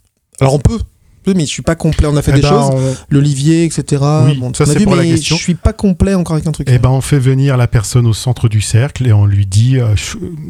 [0.42, 0.80] Alors on peut,
[1.28, 2.08] mais je suis pas complet.
[2.08, 4.04] On a fait Eh des ben, choses, on- l'Olivier, etc.
[4.26, 5.36] Oui, Bon, ça, on a c'est vu, pour la mais question.
[5.38, 6.68] Je suis pas complet encore avec un truc.
[6.70, 9.78] Eh ben, on fait venir la personne au centre du cercle et on lui dit
[9.80, 9.94] euh,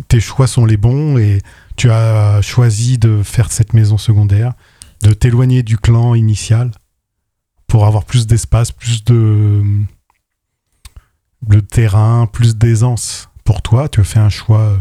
[0.07, 1.39] tes choix sont les bons et
[1.75, 4.53] tu as choisi de faire cette maison secondaire,
[5.03, 6.71] de t'éloigner du clan initial
[7.67, 9.61] pour avoir plus d'espace, plus de,
[11.47, 13.89] de terrain, plus d'aisance pour toi.
[13.89, 14.61] Tu as fait un choix.
[14.61, 14.77] euh,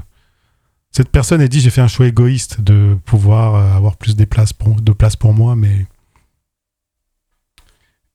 [0.91, 4.25] Cette personne a dit j'ai fait un choix égoïste de pouvoir euh, avoir plus de
[4.25, 5.87] place pour moi, mais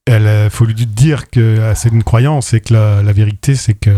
[0.05, 3.97] elle euh, faut lui dire que c'est une croyance et que la, vérité c'est que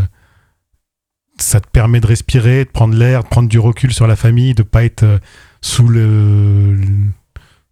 [1.38, 4.54] ça te permet de respirer, de prendre l'air, de prendre du recul sur la famille,
[4.54, 5.20] de pas être
[5.62, 6.88] sous le, le-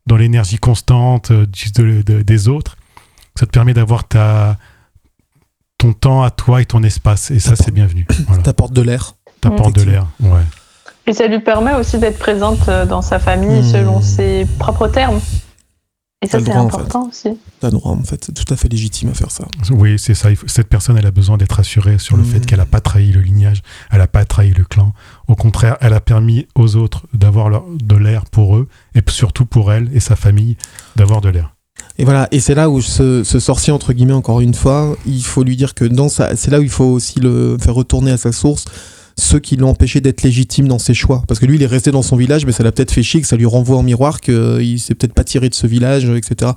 [0.05, 2.75] dans l'énergie constante des autres.
[3.35, 4.57] Ça te permet d'avoir ta
[5.83, 8.07] ton temps à toi et ton espace et ça c'est bienvenu.
[8.27, 8.41] Voilà.
[8.43, 9.15] T'apportes de l'air.
[9.41, 10.07] T'apportes de l'air.
[10.21, 10.39] Ouais.
[11.07, 13.71] Et ça lui permet aussi d'être présente euh, dans sa famille Hmm.
[13.71, 15.19] selon ses propres termes.
[16.21, 17.37] Et ça, c'est en important aussi.
[17.59, 18.23] T'as le droit, en fait.
[18.23, 19.43] C'est tout à fait légitime à faire ça.
[19.71, 20.29] Oui, c'est ça.
[20.47, 22.29] Cette personne, elle a besoin d'être assurée sur le Mhm.
[22.29, 23.61] fait qu'elle n'a pas trahi le lignage,
[23.91, 24.93] elle n'a pas trahi le clan.
[25.27, 29.73] Au contraire, elle a permis aux autres d'avoir de l'air pour eux, et surtout pour
[29.73, 30.55] elle et sa famille
[30.95, 31.53] d'avoir de l'air.
[31.99, 35.23] Et voilà, et c'est là où ce, ce sorcier, entre guillemets, encore une fois, il
[35.23, 38.11] faut lui dire que dans sa, c'est là où il faut aussi le faire retourner
[38.11, 38.65] à sa source,
[39.15, 41.23] ceux qui l'ont empêché d'être légitime dans ses choix.
[41.27, 43.21] Parce que lui, il est resté dans son village, mais ça l'a peut-être fait chier,
[43.21, 46.15] que ça lui renvoie en miroir qu'il s'est peut-être pas tiré de ce village, euh,
[46.17, 46.51] etc.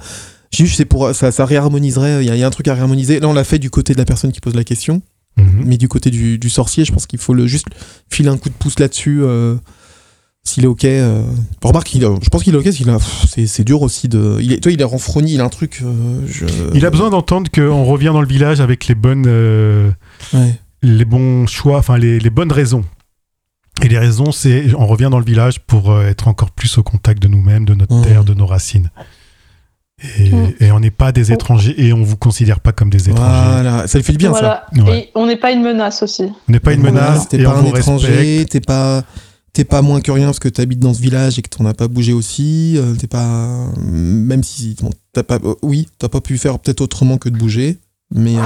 [0.54, 3.20] Juste, c'est pour, ça, ça réharmoniserait, il y, y a un truc à réharmoniser.
[3.20, 5.02] Là, on l'a fait du côté de la personne qui pose la question,
[5.38, 5.64] Mhm.
[5.66, 7.66] mais du côté du, du sorcier, je pense qu'il faut le, juste
[8.10, 9.18] filer un coup de pouce là-dessus.
[9.22, 9.56] euh,
[10.46, 11.22] s'il est ok, euh.
[11.62, 12.64] remarque, il, a- je pense qu'il est ok.
[12.64, 14.38] parce qu'il a- pff, c'est, dur aussi de.
[14.40, 15.80] Il est, toi, il est renfrogné, il a un truc.
[15.84, 19.90] euh, je- Il a besoin d'entendre qu'on revient dans le village avec les bonnes, euh,
[20.32, 20.54] Ouais.
[20.82, 22.84] les bons choix, enfin les, les bonnes raisons.
[23.82, 27.20] Et les raisons, c'est on revient dans le village pour être encore plus au contact
[27.22, 28.90] de nous-mêmes, de notre terre, de nos racines.
[30.18, 30.30] Et,
[30.66, 33.50] et on n'est pas des étrangers et on vous considère pas comme des étrangers.
[33.62, 34.66] Voilà, ça lui fait du bien voilà.
[34.76, 34.98] Ouais.
[34.98, 36.24] Et on n'est pas une menace aussi.
[36.48, 39.04] On n'est pas une menace T'es pas on un étranger, t'es pas,
[39.56, 41.72] t'es pas moins que rien parce que t'habites dans ce village et que t'en as
[41.72, 42.74] pas bougé aussi.
[42.76, 46.82] euh, t'es pas, même si bon, t'as pas, euh, oui, t'as pas pu faire peut-être
[46.82, 47.78] autrement que de bouger,
[48.14, 48.42] mais euh,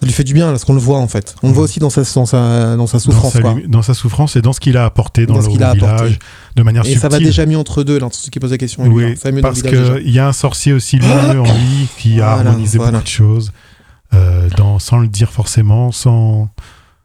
[0.00, 1.34] ça lui fait du bien parce qu'on le voit en fait.
[1.42, 3.24] On le voit aussi dans sa, dans sa, dans sa souffrance.
[3.34, 3.56] dans, sa, quoi.
[3.68, 6.18] dans sa souffrance et dans ce qu'il a apporté dans, le village apporté.
[6.56, 7.00] de manière Et subtile.
[7.02, 8.86] ça va déjà mieux entre deux là, entre ceux qui posent la question.
[8.86, 9.14] et lui, Oui, hein.
[9.20, 9.62] Ça va mieux dans le parce
[10.00, 12.92] qu'il y a un sorcier aussi lumineux en lui qui a Voilà, harmonisé voilà.
[12.92, 13.52] beaucoup de choses,
[14.14, 16.48] euh, dans, sans le dire forcément, sans,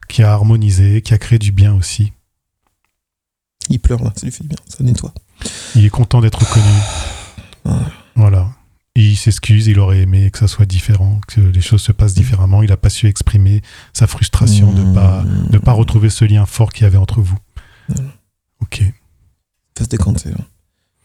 [0.08, 2.14] qui a harmonisé, qui a créé du bien aussi.
[3.70, 5.14] Il pleure là, ça lui fait du bien, ça nettoie.
[5.76, 7.76] Il est content d'être reconnu.
[8.16, 8.48] Voilà.
[8.96, 12.64] Il s'excuse, il aurait aimé que ça soit différent, que les choses se passent différemment.
[12.64, 13.62] Il n'a pas su exprimer
[13.94, 14.94] sa frustration de Mmh.
[14.94, 17.38] pas de pas retrouver ce lien fort qu'il y avait entre vous.
[17.88, 18.10] Voilà.
[18.62, 18.84] Ok.
[19.78, 20.30] Ça se décanter.
[20.32, 20.38] là.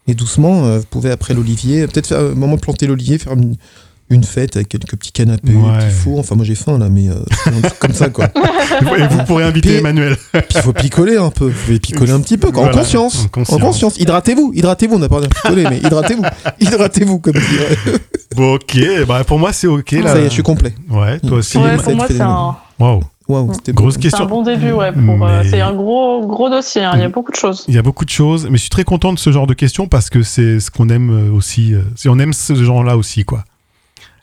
[0.06, 3.34] Et doucement, euh, vous pouvez après l'olivier, peut-être faire un moment de planter l'olivier, faire
[3.34, 3.56] une,
[4.10, 5.78] une fête avec quelques petits canapés, Ouais.
[5.78, 6.18] petits fours.
[6.18, 7.14] Enfin, moi j'ai faim là, mais euh,
[7.46, 8.26] un truc comme ça quoi.
[8.98, 10.16] Et vous pourrez inviter Puis- Emmanuel.
[10.32, 11.46] Puis il faut picoler un peu.
[11.46, 12.64] Vous pouvez picoler un petit peu, quoi.
[12.64, 13.24] Voilà, en conscience.
[13.24, 13.60] en conscience.
[13.60, 13.98] En conscience.
[13.98, 14.96] Hydratez-vous, hydratez-vous.
[14.96, 16.22] On n'a pas de picoler, mais hydratez-vous.
[16.60, 18.00] Hydratez-vous, comme dire.
[18.36, 18.78] Bon, ok.
[19.08, 19.92] Bah, pour moi, c'est ok.
[19.92, 20.12] Là.
[20.12, 20.74] Ça y est, je suis complet.
[20.90, 21.56] Ouais, toi aussi.
[21.58, 23.00] Ouais, pour moi, c'est un, Waouh.
[23.26, 23.52] Beau.
[23.72, 24.26] Grosse c'est un question.
[24.26, 24.72] bon début.
[24.72, 26.82] Ouais, pour, euh, c'est un gros, gros dossier.
[26.84, 26.92] hein.
[26.96, 27.64] Il y a beaucoup de choses.
[27.68, 29.54] Il y a beaucoup de choses, mais je suis très content de ce genre de
[29.54, 31.72] questions parce que c'est ce qu'on aime euh, aussi.
[31.72, 33.44] euh, si on aime ce genre-là aussi, quoi.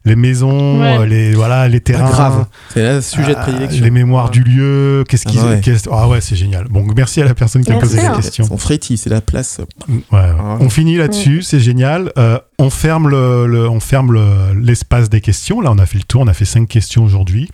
[0.03, 0.97] Les maisons, Ouais.
[0.97, 2.09] euh, les voilà, les terrains.
[2.09, 2.45] grave.
[2.73, 3.83] C'est un sujet de ah, prédilection.
[3.83, 5.03] les mémoires du lieu.
[5.07, 5.39] Qu'est-ce Ah qu'ils.
[5.41, 5.61] ouais.
[5.61, 6.65] qu'est-ce- Ah ouais, c'est génial.
[6.69, 8.15] Bon, merci à la personne qui a posé la hein.
[8.15, 8.45] question.
[8.45, 9.59] Son frétis, c'est la place.
[9.87, 10.19] Ouais, ouais.
[10.39, 10.57] Ah.
[10.59, 12.11] On finit là-dessus, c'est génial.
[12.17, 15.61] Euh, on ferme le, le- on ferme le- l'espace des questions.
[15.61, 16.21] Là, on a fait le tour.
[16.21, 17.49] On a fait cinq questions aujourd'hui.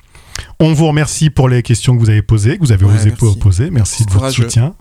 [0.61, 3.09] On vous remercie pour les questions que vous avez posées, que vous avez Ouais, osé
[3.19, 3.39] merci.
[3.39, 3.69] poser.
[3.71, 4.73] Merci de votre soutien.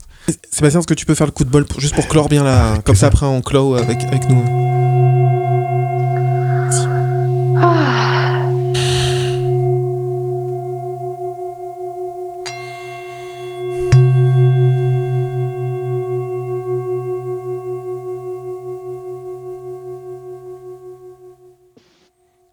[0.51, 2.43] Sébastien, est-ce que tu peux faire le coup de bol pour- juste pour clore bien
[2.45, 4.43] là Comme ça, après, on clôt avec, avec nous?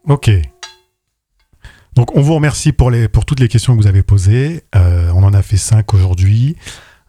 [0.08, 0.30] Ok.
[1.94, 4.64] Donc, on vous remercie pour, les, pour toutes les questions que vous avez posées.
[4.74, 6.56] Euh, on en a fait cinq aujourd'hui,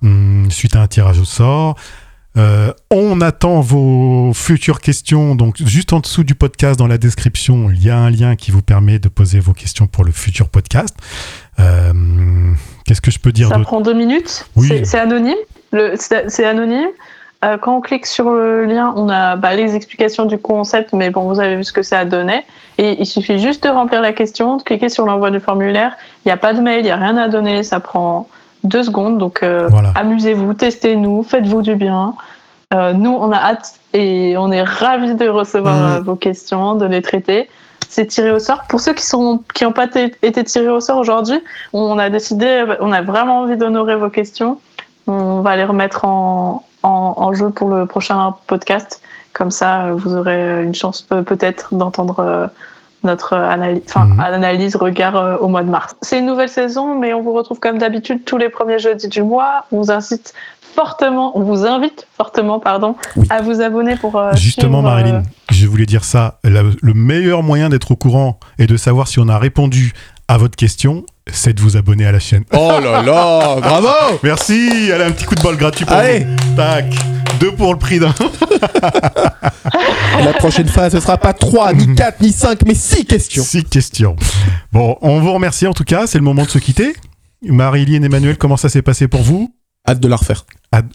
[0.03, 1.75] hum, suite à un tirage au sort.
[2.37, 5.35] Euh, on attend vos futures questions.
[5.35, 8.51] Donc, juste en dessous du podcast, dans la description, il y a un lien qui
[8.51, 10.95] vous permet de poser vos questions pour le futur podcast.
[11.59, 11.93] Euh,
[12.85, 14.47] Qu'est-ce que je peux dire Ça prend deux minutes?
[14.55, 14.67] Oui.
[14.85, 15.33] C'est- anonyme?
[15.97, 16.89] C'est anonyme?
[17.45, 21.11] Euh, quand on clique sur le lien, on a bah, les explications du concept, mais
[21.11, 22.43] bon, vous avez vu ce que ça donnait.
[22.77, 25.95] Et il suffit juste de remplir la question, de cliquer sur l'envoi du formulaire.
[26.25, 27.63] Il n'y a pas de mail, il n'y a rien à donner.
[27.63, 28.27] Ça prend
[28.63, 29.17] deux secondes.
[29.17, 29.91] Donc, euh, Voilà.
[29.95, 32.15] amusez-vous, testez-nous, faites-vous du bien.
[32.73, 36.85] Euh, nous, on a hâte et on est ravis de recevoir euh, vos questions, de
[36.85, 37.47] les traiter.
[37.87, 38.63] C'est tiré au sort.
[38.67, 41.39] Pour ceux qui sont qui n'ont pas été tirés au sort aujourd'hui,
[41.71, 44.59] on a décidé, on a vraiment envie d'honorer vos questions.
[45.07, 49.01] On va les remettre en, en, en jeu pour le prochain podcast.
[49.33, 52.47] Comme ça, euh, vous aurez une chance peut- peut-être d'entendre euh,
[53.03, 54.19] notre analyse, enfin, Mhm.
[54.19, 55.95] analyse, regard euh, au mois de mars.
[56.01, 59.21] C'est une nouvelle saison, mais on vous retrouve comme d'habitude tous les premiers jeudis du
[59.23, 59.65] mois.
[59.71, 60.33] On vous incite
[60.75, 63.27] fortement, on vous invite fortement, pardon, Oui.
[63.29, 66.39] à vous abonner pour euh, Justement, suivre, euh, Marilyn, je voulais dire ça.
[66.43, 69.93] La- le meilleur moyen d'être au courant et de savoir si on a répondu
[70.27, 72.43] à votre question, c'est de vous abonner à la chaîne.
[72.53, 73.87] Oh là là, bravo
[74.23, 76.25] Merci Allez, un petit coup de bol gratuit pour Allez.
[76.25, 76.55] vous.
[76.55, 76.85] Tac
[77.39, 78.13] Deux pour le prix d'un.
[80.23, 83.43] La prochaine fois, ce sera pas 3, ni 4, ni 5, mais 6 questions.
[83.43, 84.15] Six questions.
[84.71, 86.07] Bon, on vous remercie en tout cas.
[86.07, 86.95] C'est le moment de se quitter.
[87.43, 89.53] Marilyn, Emmanuel, comment ça s'est passé pour vous?
[89.87, 90.45] Hâte de la refaire.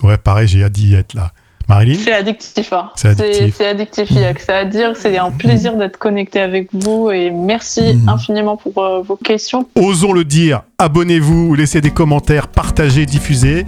[0.03, 1.33] Ouais, pareil, j'ai hâte d'y être là.
[1.71, 2.73] Marilyn C'est addictif.
[2.73, 2.91] hein.
[2.97, 3.55] C'est addictif.
[3.57, 4.93] C'est addictif, il y a que ça à dire.
[4.97, 8.09] C'est un plaisir d'être connecté avec vous et merci Mhm.
[8.09, 9.67] infiniment pour euh, vos questions.
[9.77, 13.65] Osons le dire, abonnez-vous, laissez des commentaires, partagez, diffusez.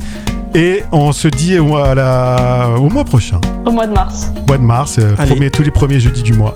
[0.54, 4.30] Et on se dit au mois, à la- au mois prochain, Au mois de mars.
[4.48, 6.54] mois de mars, euh, premier- tous les premiers jeudis du mois.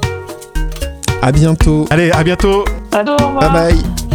[1.23, 1.87] À bientôt.
[1.91, 3.53] Allez, à bientôt À au revoir.
[3.53, 4.06] Bye bye.